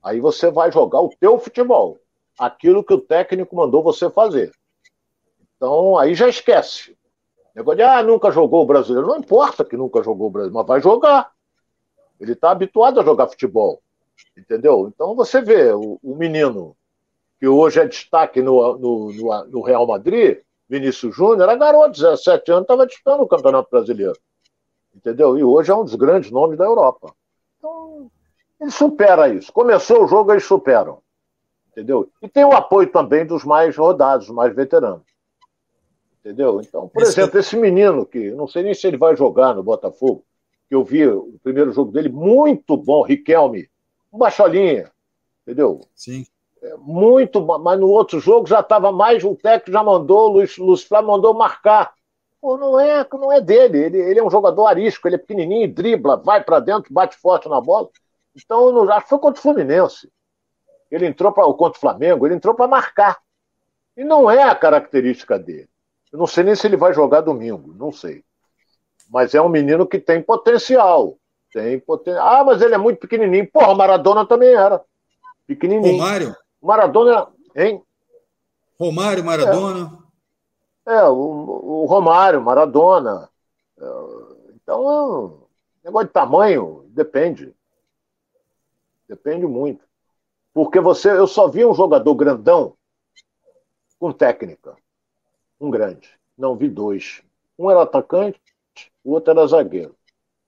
Aí 0.00 0.20
você 0.20 0.52
vai 0.52 0.70
jogar 0.70 1.00
o 1.00 1.10
teu 1.18 1.36
futebol, 1.36 1.98
aquilo 2.38 2.84
que 2.84 2.94
o 2.94 3.00
técnico 3.00 3.56
mandou 3.56 3.82
você 3.82 4.08
fazer. 4.08 4.52
Então, 5.56 5.98
aí 5.98 6.14
já 6.14 6.28
esquece. 6.28 6.96
Negócio 7.56 7.78
de, 7.78 7.82
ah, 7.82 8.04
nunca 8.04 8.30
jogou 8.30 8.62
o 8.62 8.66
brasileiro. 8.66 9.08
Não 9.08 9.18
importa 9.18 9.64
que 9.64 9.76
nunca 9.76 10.00
jogou 10.00 10.28
o 10.28 10.30
brasileiro, 10.30 10.58
mas 10.58 10.66
vai 10.66 10.80
jogar. 10.80 11.32
Ele 12.20 12.34
está 12.34 12.52
habituado 12.52 13.00
a 13.00 13.04
jogar 13.04 13.26
futebol. 13.26 13.82
Entendeu? 14.38 14.88
Então 14.94 15.16
você 15.16 15.42
vê 15.42 15.72
o, 15.72 15.98
o 16.00 16.14
menino 16.14 16.76
que 17.40 17.48
hoje 17.48 17.80
é 17.80 17.86
destaque 17.86 18.42
no, 18.42 18.76
no, 18.76 19.12
no, 19.12 19.44
no 19.46 19.62
Real 19.62 19.86
Madrid, 19.86 20.38
Vinícius 20.68 21.16
Júnior, 21.16 21.48
era 21.48 21.56
garoto, 21.56 21.98
17 21.98 22.52
anos, 22.52 22.62
estava 22.62 22.86
disputando 22.86 23.22
o 23.22 23.26
Campeonato 23.26 23.70
Brasileiro. 23.70 24.18
Entendeu? 24.94 25.38
E 25.38 25.42
hoje 25.42 25.70
é 25.70 25.74
um 25.74 25.82
dos 25.82 25.94
grandes 25.94 26.30
nomes 26.30 26.58
da 26.58 26.66
Europa. 26.66 27.14
Então, 27.56 28.10
ele 28.60 28.70
supera 28.70 29.28
isso. 29.30 29.50
Começou 29.52 30.04
o 30.04 30.06
jogo, 30.06 30.32
eles 30.32 30.44
superam. 30.44 31.00
Entendeu? 31.70 32.10
E 32.20 32.28
tem 32.28 32.44
o 32.44 32.52
apoio 32.52 32.92
também 32.92 33.24
dos 33.24 33.42
mais 33.42 33.74
rodados, 33.74 34.28
mais 34.28 34.54
veteranos. 34.54 35.06
Entendeu? 36.20 36.60
Então, 36.60 36.88
por 36.88 37.02
esse 37.02 37.12
exemplo, 37.12 37.40
esse 37.40 37.56
menino 37.56 38.04
que 38.04 38.30
não 38.32 38.46
sei 38.46 38.62
nem 38.62 38.74
se 38.74 38.86
ele 38.86 38.98
vai 38.98 39.16
jogar 39.16 39.54
no 39.54 39.62
Botafogo, 39.62 40.22
que 40.68 40.74
eu 40.74 40.84
vi 40.84 41.06
o 41.06 41.38
primeiro 41.42 41.72
jogo 41.72 41.90
dele, 41.90 42.10
muito 42.10 42.76
bom, 42.76 43.02
Riquelme, 43.02 43.70
um 44.12 44.18
baixolinha, 44.18 44.90
entendeu? 45.42 45.80
Sim. 45.94 46.26
É, 46.62 46.76
muito, 46.76 47.40
mas 47.40 47.80
no 47.80 47.88
outro 47.88 48.20
jogo 48.20 48.46
já 48.46 48.60
estava 48.60 48.92
mais, 48.92 49.24
o 49.24 49.34
técnico 49.34 49.72
já 49.72 49.82
mandou, 49.82 50.28
o 50.28 50.32
Luiz, 50.34 50.58
Luiz 50.58 50.82
Flávio 50.82 51.10
mandou 51.10 51.32
marcar. 51.32 51.92
Pô, 52.40 52.56
não 52.56 52.78
é, 52.78 53.06
não 53.12 53.32
é 53.32 53.40
dele, 53.40 53.78
ele, 53.78 53.98
ele 53.98 54.18
é 54.18 54.24
um 54.24 54.30
jogador 54.30 54.66
arisco, 54.66 55.06
ele 55.06 55.16
é 55.16 55.18
pequenininho, 55.18 55.72
dribla, 55.72 56.16
vai 56.16 56.42
para 56.42 56.60
dentro, 56.60 56.92
bate 56.92 57.16
forte 57.16 57.48
na 57.48 57.60
bola. 57.60 57.88
Então, 58.34 58.72
não, 58.72 58.90
acho 58.90 59.04
que 59.04 59.10
foi 59.10 59.18
contra 59.18 59.38
o 59.38 59.42
Fluminense. 59.42 60.10
Ele 60.90 61.06
entrou 61.06 61.32
para 61.32 61.44
contra 61.44 61.78
o 61.78 61.80
Flamengo, 61.80 62.26
ele 62.26 62.34
entrou 62.34 62.54
para 62.54 62.66
marcar. 62.66 63.18
E 63.96 64.04
não 64.04 64.30
é 64.30 64.42
a 64.42 64.54
característica 64.54 65.38
dele. 65.38 65.68
Eu 66.12 66.18
não 66.18 66.26
sei 66.26 66.44
nem 66.44 66.54
se 66.54 66.66
ele 66.66 66.76
vai 66.76 66.92
jogar 66.92 67.20
domingo, 67.20 67.74
não 67.74 67.92
sei. 67.92 68.24
Mas 69.08 69.34
é 69.34 69.40
um 69.40 69.48
menino 69.48 69.86
que 69.86 69.98
tem 69.98 70.22
potencial. 70.22 71.16
Tem 71.52 71.78
potencial. 71.78 72.26
Ah, 72.26 72.44
mas 72.44 72.62
ele 72.62 72.74
é 72.74 72.78
muito 72.78 73.00
pequenininho. 73.00 73.50
Porra, 73.50 73.74
Maradona 73.74 74.26
também 74.26 74.54
era. 74.54 74.80
Pequenininho. 75.46 75.98
Romário? 75.98 76.36
Maradona, 76.62 77.28
hein? 77.54 77.82
Romário, 78.78 79.24
Maradona. 79.24 79.98
É, 80.86 80.94
é 80.94 81.04
o, 81.04 81.14
o, 81.14 81.84
Romário, 81.86 82.42
Maradona. 82.42 83.28
É, 83.78 83.84
então, 84.54 85.46
negócio 85.84 86.08
de 86.08 86.12
tamanho, 86.12 86.84
depende. 86.88 87.54
Depende 89.08 89.46
muito. 89.46 89.84
Porque 90.52 90.80
você, 90.80 91.10
eu 91.10 91.26
só 91.26 91.48
vi 91.48 91.64
um 91.64 91.74
jogador 91.74 92.14
grandão 92.14 92.74
com 93.98 94.12
técnica. 94.12 94.76
Um 95.60 95.70
grande. 95.70 96.08
Não 96.36 96.56
vi 96.56 96.68
dois. 96.68 97.22
Um 97.58 97.70
era 97.70 97.82
atacante, 97.82 98.40
o 99.04 99.12
outro 99.12 99.32
era 99.32 99.46
zagueiro. 99.46 99.94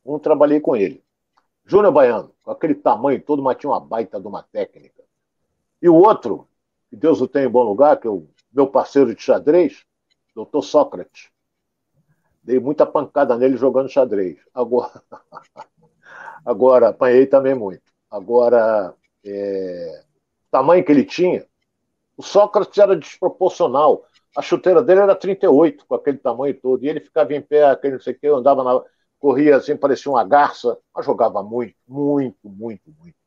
Um 0.04 0.18
trabalhei 0.18 0.60
com 0.60 0.74
ele. 0.74 1.04
Júnior 1.64 1.92
Baiano, 1.92 2.32
com 2.42 2.50
aquele 2.50 2.74
tamanho 2.74 3.22
todo, 3.22 3.42
mas 3.42 3.56
tinha 3.58 3.70
uma 3.70 3.80
baita 3.80 4.18
de 4.18 4.26
uma 4.26 4.42
técnica. 4.42 5.01
E 5.82 5.88
o 5.88 5.96
outro, 5.96 6.48
que 6.88 6.94
Deus 6.94 7.20
o 7.20 7.26
tenha 7.26 7.46
em 7.46 7.50
bom 7.50 7.64
lugar, 7.64 7.98
que 7.98 8.06
é 8.06 8.10
o 8.10 8.28
meu 8.52 8.68
parceiro 8.68 9.12
de 9.12 9.20
xadrez, 9.20 9.84
doutor 10.32 10.62
Sócrates. 10.62 11.28
Dei 12.40 12.60
muita 12.60 12.86
pancada 12.86 13.36
nele 13.36 13.56
jogando 13.56 13.88
xadrez. 13.88 14.38
Agora, 14.54 15.02
agora 16.46 16.88
apanhei 16.90 17.26
também 17.26 17.54
muito. 17.54 17.82
Agora, 18.08 18.94
é, 19.24 20.04
o 20.46 20.50
tamanho 20.52 20.84
que 20.84 20.92
ele 20.92 21.04
tinha, 21.04 21.44
o 22.16 22.22
Sócrates 22.22 22.78
era 22.78 22.96
desproporcional. 22.96 24.06
A 24.36 24.42
chuteira 24.42 24.82
dele 24.82 25.00
era 25.00 25.16
38, 25.16 25.84
com 25.86 25.94
aquele 25.96 26.18
tamanho 26.18 26.58
todo. 26.60 26.84
E 26.84 26.88
ele 26.88 27.00
ficava 27.00 27.34
em 27.34 27.42
pé, 27.42 27.64
aquele 27.64 27.94
não 27.94 28.00
sei 28.00 28.12
o 28.12 28.18
que, 28.18 28.26
andava 28.28 28.62
na, 28.62 28.82
corria 29.18 29.56
assim, 29.56 29.76
parecia 29.76 30.10
uma 30.12 30.24
garça, 30.24 30.78
mas 30.94 31.04
jogava 31.04 31.42
muito, 31.42 31.74
muito, 31.88 32.48
muito, 32.48 32.90
muito. 33.00 33.21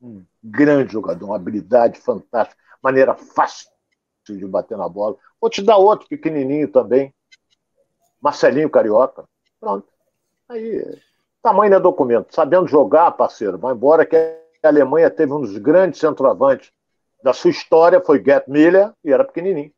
Um 0.00 0.24
grande 0.42 0.92
jogador, 0.92 1.26
uma 1.26 1.36
habilidade 1.36 2.00
fantástica, 2.00 2.60
maneira 2.82 3.14
fácil 3.14 3.68
de 4.28 4.46
bater 4.46 4.76
na 4.76 4.88
bola. 4.88 5.16
Vou 5.40 5.50
te 5.50 5.62
dar 5.62 5.76
outro 5.76 6.06
pequenininho 6.08 6.68
também, 6.68 7.12
Marcelinho 8.20 8.70
Carioca. 8.70 9.24
Pronto. 9.60 9.86
Aí, 10.48 10.84
tamanho 11.42 11.74
é 11.74 11.80
documento. 11.80 12.34
Sabendo 12.34 12.66
jogar, 12.68 13.10
parceiro, 13.12 13.58
vai 13.58 13.74
embora 13.74 14.04
que 14.04 14.16
a 14.16 14.68
Alemanha 14.68 15.10
teve 15.10 15.32
um 15.32 15.40
dos 15.40 15.56
grandes 15.56 16.00
centroavantes 16.00 16.70
da 17.22 17.32
sua 17.32 17.50
história, 17.50 18.00
foi 18.00 18.22
Gerd 18.22 18.44
Miller, 18.48 18.92
e 19.04 19.12
era 19.12 19.24
pequenininho. 19.24 19.72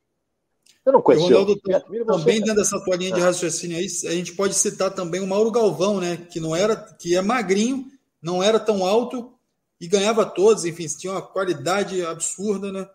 Eu 0.84 0.92
não 0.94 1.02
conhecia. 1.02 1.36
Ronaldo, 1.36 1.60
também 2.06 2.40
dentro 2.40 2.56
dessa 2.56 2.82
tua 2.84 2.96
linha 2.96 3.12
de 3.12 3.20
raciocínio 3.20 3.76
aí, 3.76 3.84
a 3.84 4.12
gente 4.12 4.34
pode 4.34 4.54
citar 4.54 4.90
também 4.90 5.20
o 5.20 5.26
Mauro 5.26 5.50
Galvão, 5.50 6.00
né? 6.00 6.16
Que 6.16 6.40
não 6.40 6.56
era, 6.56 6.76
que 6.76 7.14
é 7.14 7.22
magrinho, 7.22 7.86
não 8.22 8.42
era 8.42 8.58
tão 8.58 8.84
alto 8.84 9.32
e 9.80 9.88
ganhava 9.88 10.26
todos, 10.26 10.64
enfim, 10.64 10.86
tinha 10.86 11.14
uma 11.14 11.22
qualidade 11.22 12.04
absurda, 12.04 12.70
né? 12.70 12.88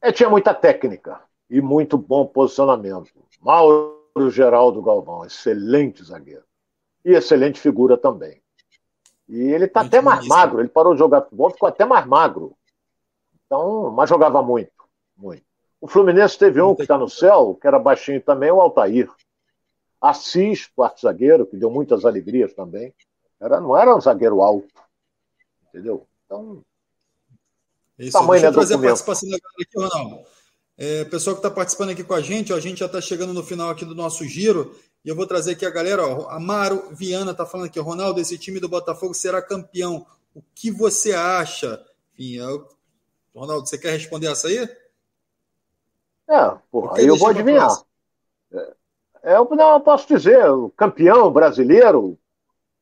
É, 0.00 0.10
tinha 0.10 0.30
muita 0.30 0.54
técnica 0.54 1.20
e 1.50 1.60
muito 1.60 1.98
bom 1.98 2.26
posicionamento. 2.26 3.10
Mauro 3.40 4.30
Geraldo 4.30 4.80
Galvão, 4.80 5.24
excelente 5.24 6.02
zagueiro. 6.02 6.44
E 7.04 7.12
excelente 7.12 7.60
figura 7.60 7.96
também. 7.96 8.40
E 9.28 9.38
ele 9.38 9.64
está 9.66 9.80
até 9.80 10.00
mais 10.00 10.26
magro, 10.26 10.60
ele 10.60 10.68
parou 10.68 10.94
de 10.94 11.00
jogar 11.00 11.22
futebol, 11.22 11.50
ficou 11.50 11.68
até 11.68 11.84
mais 11.84 12.06
magro. 12.06 12.56
Então, 13.44 13.90
mas 13.90 14.08
jogava 14.08 14.42
muito, 14.42 14.72
muito. 15.16 15.44
O 15.80 15.86
Fluminense 15.86 16.38
teve 16.38 16.60
um 16.62 16.74
que 16.74 16.82
está 16.82 16.96
no 16.96 17.08
céu, 17.08 17.56
que 17.60 17.66
era 17.66 17.78
baixinho 17.78 18.22
também, 18.22 18.50
o 18.50 18.60
Altair. 18.60 19.10
Assis, 20.00 20.66
quarto 20.66 21.00
zagueiro, 21.02 21.46
que 21.46 21.56
deu 21.56 21.70
muitas 21.70 22.04
alegrias 22.04 22.54
também. 22.54 22.94
Era, 23.40 23.60
não 23.60 23.76
era 23.76 23.94
um 23.94 24.00
zagueiro 24.00 24.40
alto. 24.40 24.68
Entendeu? 25.68 26.06
Então. 26.24 26.62
Isso, 27.98 28.12
tamanho 28.12 28.40
deixa 28.40 28.46
eu 28.46 28.52
trazer 28.52 28.74
a 28.74 28.78
participação 28.78 29.28
da 29.30 29.38
galera 29.38 29.62
aqui, 29.62 29.78
Ronaldo. 29.78 30.26
É, 30.78 31.04
pessoal 31.04 31.34
que 31.34 31.40
está 31.40 31.50
participando 31.50 31.90
aqui 31.90 32.04
com 32.04 32.14
a 32.14 32.20
gente, 32.20 32.52
ó, 32.52 32.56
a 32.56 32.60
gente 32.60 32.80
já 32.80 32.86
está 32.86 33.00
chegando 33.00 33.32
no 33.32 33.42
final 33.42 33.70
aqui 33.70 33.84
do 33.84 33.94
nosso 33.94 34.24
giro. 34.24 34.76
E 35.04 35.08
eu 35.08 35.16
vou 35.16 35.26
trazer 35.26 35.52
aqui 35.52 35.64
a 35.64 35.70
galera. 35.70 36.06
Ó, 36.06 36.28
Amaro 36.28 36.94
Viana 36.94 37.30
está 37.30 37.46
falando 37.46 37.66
aqui, 37.66 37.80
Ronaldo, 37.80 38.20
esse 38.20 38.36
time 38.36 38.60
do 38.60 38.68
Botafogo 38.68 39.14
será 39.14 39.40
campeão. 39.40 40.06
O 40.34 40.42
que 40.54 40.70
você 40.70 41.12
acha? 41.12 41.82
Enfim, 42.12 42.36
eu... 42.36 42.68
Ronaldo, 43.34 43.66
você 43.66 43.78
quer 43.78 43.92
responder 43.92 44.28
essa 44.28 44.48
aí? 44.48 44.68
É, 46.28 46.58
porra, 46.70 46.98
aí 46.98 47.06
eu 47.06 47.16
vou 47.16 47.28
adivinhar. 47.28 47.70
É, 48.52 48.74
é, 49.22 49.36
eu 49.36 49.48
não 49.50 49.80
posso 49.80 50.08
dizer, 50.08 50.42
campeão 50.76 51.30
brasileiro, 51.30 52.18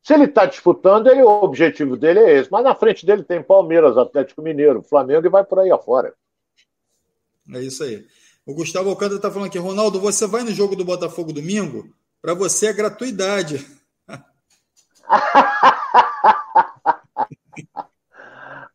se 0.05 0.13
ele 0.13 0.25
está 0.25 0.45
disputando, 0.45 1.07
ele, 1.07 1.23
o 1.23 1.27
objetivo 1.27 1.97
dele 1.97 2.19
é 2.19 2.33
esse. 2.33 2.51
Mas 2.51 2.63
na 2.63 2.75
frente 2.75 3.03
dele 3.03 3.23
tem 3.23 3.41
Palmeiras, 3.41 3.97
Atlético 3.97 4.39
Mineiro, 4.39 4.83
Flamengo 4.83 5.25
e 5.25 5.31
vai 5.31 5.43
por 5.43 5.57
aí 5.57 5.71
afora. 5.71 6.13
É 7.51 7.59
isso 7.59 7.83
aí. 7.83 8.05
O 8.45 8.53
Gustavo 8.53 8.87
Alcântara 8.87 9.15
está 9.15 9.31
falando 9.31 9.47
aqui, 9.47 9.57
Ronaldo, 9.57 9.99
você 9.99 10.27
vai 10.27 10.43
no 10.43 10.51
jogo 10.51 10.75
do 10.75 10.85
Botafogo 10.85 11.33
domingo? 11.33 11.89
Para 12.21 12.35
você 12.35 12.67
é 12.67 12.73
gratuidade. 12.73 13.65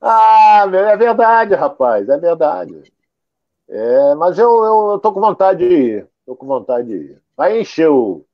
ah, 0.02 0.64
é 0.66 0.96
verdade, 0.96 1.54
rapaz, 1.54 2.08
é 2.08 2.18
verdade. 2.18 2.82
É, 3.68 4.16
mas 4.16 4.36
eu, 4.36 4.50
eu, 4.64 4.90
eu 4.94 4.98
tô 4.98 5.12
com 5.12 5.20
vontade 5.20 5.60
de 5.60 5.72
ir. 5.72 6.08
Tô 6.26 6.34
com 6.34 6.46
vontade 6.46 6.88
de 6.88 6.94
ir. 6.94 7.22
Vai 7.36 7.60
encher 7.60 7.88
o. 7.88 8.26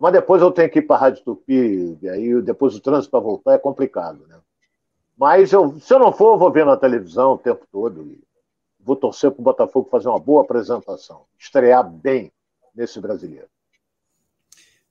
Mas 0.00 0.12
depois 0.12 0.42
eu 0.42 0.50
tenho 0.50 0.70
que 0.70 0.80
ir 0.80 0.82
para 0.82 0.96
a 0.96 0.98
Rádio 0.98 1.24
Tupi, 1.24 1.98
e 2.02 2.08
aí 2.08 2.42
depois 2.42 2.74
o 2.74 2.80
trânsito 2.80 3.10
para 3.10 3.20
voltar 3.20 3.54
é 3.54 3.58
complicado, 3.58 4.26
né? 4.26 4.38
Mas 5.16 5.52
eu, 5.52 5.78
se 5.78 5.94
eu 5.94 5.98
não 5.98 6.12
for, 6.12 6.34
eu 6.34 6.38
vou 6.38 6.50
ver 6.50 6.66
na 6.66 6.76
televisão 6.76 7.34
o 7.34 7.38
tempo 7.38 7.64
todo. 7.70 8.02
E 8.02 8.20
vou 8.80 8.96
torcer 8.96 9.30
para 9.30 9.40
o 9.40 9.44
Botafogo 9.44 9.88
fazer 9.88 10.08
uma 10.08 10.18
boa 10.18 10.42
apresentação, 10.42 11.24
estrear 11.38 11.88
bem 11.88 12.32
nesse 12.74 13.00
brasileiro. 13.00 13.48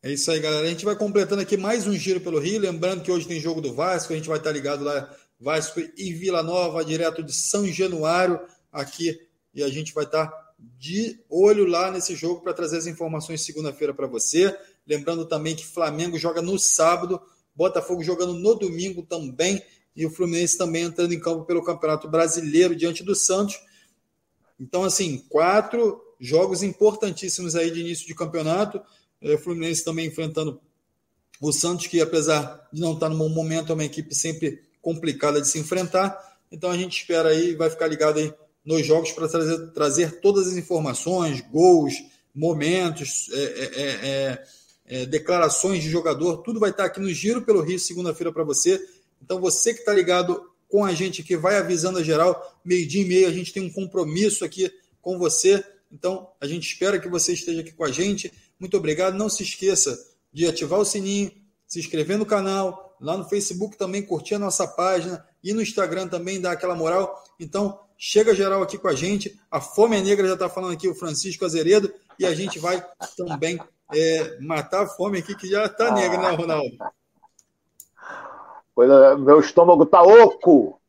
É 0.01 0.11
isso 0.11 0.31
aí, 0.31 0.39
galera. 0.39 0.65
A 0.65 0.69
gente 0.69 0.85
vai 0.85 0.95
completando 0.95 1.41
aqui 1.41 1.55
mais 1.55 1.85
um 1.87 1.93
giro 1.93 2.19
pelo 2.19 2.39
Rio. 2.39 2.59
Lembrando 2.59 3.03
que 3.03 3.11
hoje 3.11 3.27
tem 3.27 3.39
jogo 3.39 3.61
do 3.61 3.73
Vasco, 3.73 4.11
a 4.11 4.15
gente 4.15 4.27
vai 4.27 4.37
estar 4.37 4.51
ligado 4.51 4.83
lá, 4.83 5.09
Vasco 5.39 5.79
e 5.79 6.13
Vila 6.13 6.41
Nova, 6.41 6.83
direto 6.83 7.21
de 7.21 7.33
São 7.33 7.65
Januário, 7.67 8.39
aqui 8.71 9.19
e 9.53 9.63
a 9.63 9.69
gente 9.69 9.93
vai 9.93 10.05
estar 10.05 10.31
de 10.57 11.19
olho 11.29 11.65
lá 11.65 11.91
nesse 11.91 12.15
jogo 12.15 12.41
para 12.41 12.53
trazer 12.53 12.77
as 12.77 12.87
informações 12.87 13.45
segunda-feira 13.45 13.93
para 13.93 14.07
você. 14.07 14.57
Lembrando 14.85 15.25
também 15.25 15.55
que 15.55 15.65
Flamengo 15.65 16.17
joga 16.17 16.41
no 16.41 16.59
sábado, 16.59 17.21
Botafogo 17.55 18.03
jogando 18.03 18.33
no 18.33 18.55
domingo 18.55 19.03
também 19.03 19.63
e 19.95 20.05
o 20.05 20.09
Fluminense 20.09 20.57
também 20.57 20.83
entrando 20.83 21.13
em 21.13 21.19
campo 21.19 21.45
pelo 21.45 21.63
Campeonato 21.63 22.07
Brasileiro 22.07 22.75
diante 22.75 23.03
do 23.03 23.15
Santos. 23.15 23.59
Então, 24.59 24.83
assim, 24.83 25.19
quatro 25.29 26.01
jogos 26.19 26.63
importantíssimos 26.63 27.55
aí 27.55 27.69
de 27.69 27.81
início 27.81 28.07
de 28.07 28.15
campeonato. 28.15 28.81
É, 29.21 29.35
o 29.35 29.37
Fluminense 29.37 29.83
também 29.83 30.07
enfrentando 30.07 30.59
o 31.39 31.51
Santos, 31.51 31.87
que 31.87 32.01
apesar 32.01 32.67
de 32.71 32.79
não 32.79 32.93
estar 32.93 33.09
bom 33.09 33.29
momento, 33.29 33.71
é 33.71 33.75
uma 33.75 33.85
equipe 33.85 34.15
sempre 34.15 34.63
complicada 34.81 35.41
de 35.41 35.47
se 35.47 35.59
enfrentar. 35.59 36.17
Então 36.51 36.71
a 36.71 36.77
gente 36.77 36.99
espera 36.99 37.29
aí, 37.29 37.55
vai 37.55 37.69
ficar 37.69 37.87
ligado 37.87 38.19
aí 38.19 38.33
nos 38.65 38.85
jogos 38.85 39.11
para 39.11 39.27
trazer, 39.27 39.71
trazer 39.71 40.21
todas 40.21 40.47
as 40.47 40.55
informações, 40.55 41.41
gols, 41.41 41.93
momentos, 42.33 43.29
é 43.31 43.43
é, 43.43 43.81
é, 43.81 44.43
é, 44.85 45.05
declarações 45.05 45.81
de 45.81 45.89
jogador, 45.89 46.37
tudo 46.37 46.59
vai 46.59 46.69
estar 46.69 46.85
aqui 46.85 46.99
no 46.99 47.11
Giro 47.13 47.41
pelo 47.41 47.61
Rio, 47.61 47.79
segunda-feira 47.79 48.31
para 48.31 48.43
você. 48.43 48.83
Então, 49.21 49.39
você 49.39 49.73
que 49.73 49.79
está 49.79 49.93
ligado 49.93 50.49
com 50.67 50.83
a 50.83 50.93
gente 50.93 51.21
aqui, 51.21 51.35
vai 51.35 51.57
avisando 51.57 51.99
a 51.99 52.03
geral, 52.03 52.59
meio-dia 52.65 53.01
e 53.01 53.05
meio, 53.05 53.27
a 53.27 53.31
gente 53.31 53.53
tem 53.53 53.63
um 53.63 53.71
compromisso 53.71 54.43
aqui 54.43 54.71
com 55.01 55.17
você. 55.17 55.63
Então, 55.91 56.29
a 56.41 56.47
gente 56.47 56.67
espera 56.67 56.99
que 56.99 57.07
você 57.07 57.33
esteja 57.33 57.61
aqui 57.61 57.71
com 57.71 57.85
a 57.85 57.91
gente. 57.91 58.31
Muito 58.59 58.75
obrigado. 58.75 59.15
Não 59.15 59.29
se 59.29 59.43
esqueça 59.43 59.97
de 60.31 60.47
ativar 60.47 60.79
o 60.79 60.85
sininho, 60.85 61.31
se 61.67 61.79
inscrever 61.79 62.17
no 62.17 62.25
canal, 62.25 62.97
lá 62.99 63.15
no 63.15 63.29
Facebook 63.29 63.77
também 63.77 64.01
curtir 64.01 64.35
a 64.35 64.39
nossa 64.39 64.67
página 64.67 65.23
e 65.43 65.53
no 65.53 65.61
Instagram 65.61 66.07
também 66.07 66.41
dar 66.41 66.53
aquela 66.53 66.75
moral. 66.75 67.23
Então, 67.39 67.79
Chega 68.05 68.35
geral 68.35 68.61
aqui 68.61 68.77
com 68.77 68.89
a 68.89 68.93
gente. 68.93 69.39
A 69.49 69.61
Fome 69.61 69.95
é 69.95 70.01
Negra 70.01 70.27
já 70.27 70.33
está 70.33 70.49
falando 70.49 70.73
aqui, 70.73 70.89
o 70.89 70.93
Francisco 70.93 71.45
Azeredo, 71.45 71.89
e 72.19 72.25
a 72.25 72.35
gente 72.35 72.59
vai 72.59 72.85
também 73.15 73.57
é, 73.95 74.39
matar 74.39 74.83
a 74.83 74.87
fome 74.87 75.19
aqui, 75.19 75.35
que 75.35 75.47
já 75.47 75.65
está 75.65 75.91
negra, 75.91 76.17
né, 76.17 76.31
Ronaldo? 76.31 76.77
Coisa, 78.73 79.17
meu 79.17 79.39
estômago 79.39 79.83
está 79.83 80.01
oco! 80.01 80.81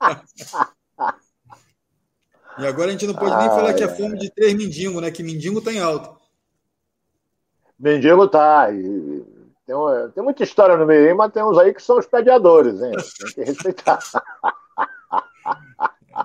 e 2.58 2.66
agora 2.66 2.88
a 2.88 2.92
gente 2.92 3.06
não 3.06 3.14
pode 3.14 3.36
nem 3.36 3.48
falar 3.48 3.74
que 3.74 3.82
é 3.82 3.88
fome 3.88 4.18
de 4.18 4.30
três 4.30 4.54
mendigos, 4.54 5.00
né? 5.00 5.10
Que 5.10 5.22
mendigo 5.22 5.58
está 5.58 5.72
em 5.72 5.80
alta. 5.80 6.14
Mendigo 7.78 8.28
tá. 8.28 8.70
E 8.70 9.24
tem, 9.66 9.74
tem 10.14 10.22
muita 10.22 10.44
história 10.44 10.76
no 10.76 10.86
meio 10.86 11.16
mas 11.16 11.32
tem 11.32 11.42
uns 11.42 11.58
aí 11.58 11.72
que 11.72 11.82
são 11.82 11.98
os 11.98 12.06
pediadores, 12.06 12.80
hein? 12.80 12.92
Tem 13.18 13.32
que 13.32 13.44
respeitar. 13.44 13.98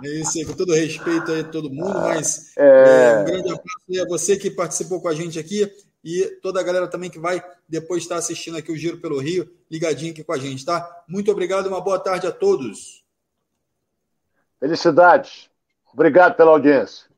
É 0.04 0.08
isso 0.20 0.38
aí, 0.38 0.45
com 0.45 0.54
todo 0.54 0.74
respeito 0.74 1.32
aí 1.32 1.41
a 1.41 1.43
todo 1.43 1.70
mundo, 1.70 2.00
mas 2.00 2.56
é... 2.58 2.64
É, 2.64 3.20
um 3.20 3.26
grande 3.26 3.50
abraço 3.50 4.02
a 4.02 4.08
você 4.08 4.38
que 4.38 4.50
participou 4.52 5.02
com 5.02 5.08
a 5.08 5.14
gente 5.14 5.38
aqui 5.38 5.72
e 6.04 6.26
toda 6.41 6.60
a 6.60 6.64
galera 6.64 6.88
também 6.88 7.10
que 7.10 7.20
vai 7.20 7.43
depois 7.68 8.04
estar 8.04 8.16
assistindo 8.16 8.58
aqui 8.58 8.72
o 8.72 8.78
Giro 8.78 8.97
pelo 8.97 9.20
Rio, 9.20 9.50
ligadinho 9.70 10.12
aqui 10.12 10.24
com 10.24 10.34
a 10.34 10.38
gente, 10.38 10.66
tá? 10.66 11.04
Muito 11.08 11.32
obrigado, 11.32 11.68
uma 11.68 11.82
boa 11.82 12.00
tarde 12.00 12.28
a 12.28 12.32
todos. 12.32 13.04
Felicidades. 14.60 15.50
Obrigado 15.93 16.36
pela 16.36 16.52
audiência. 16.52 17.09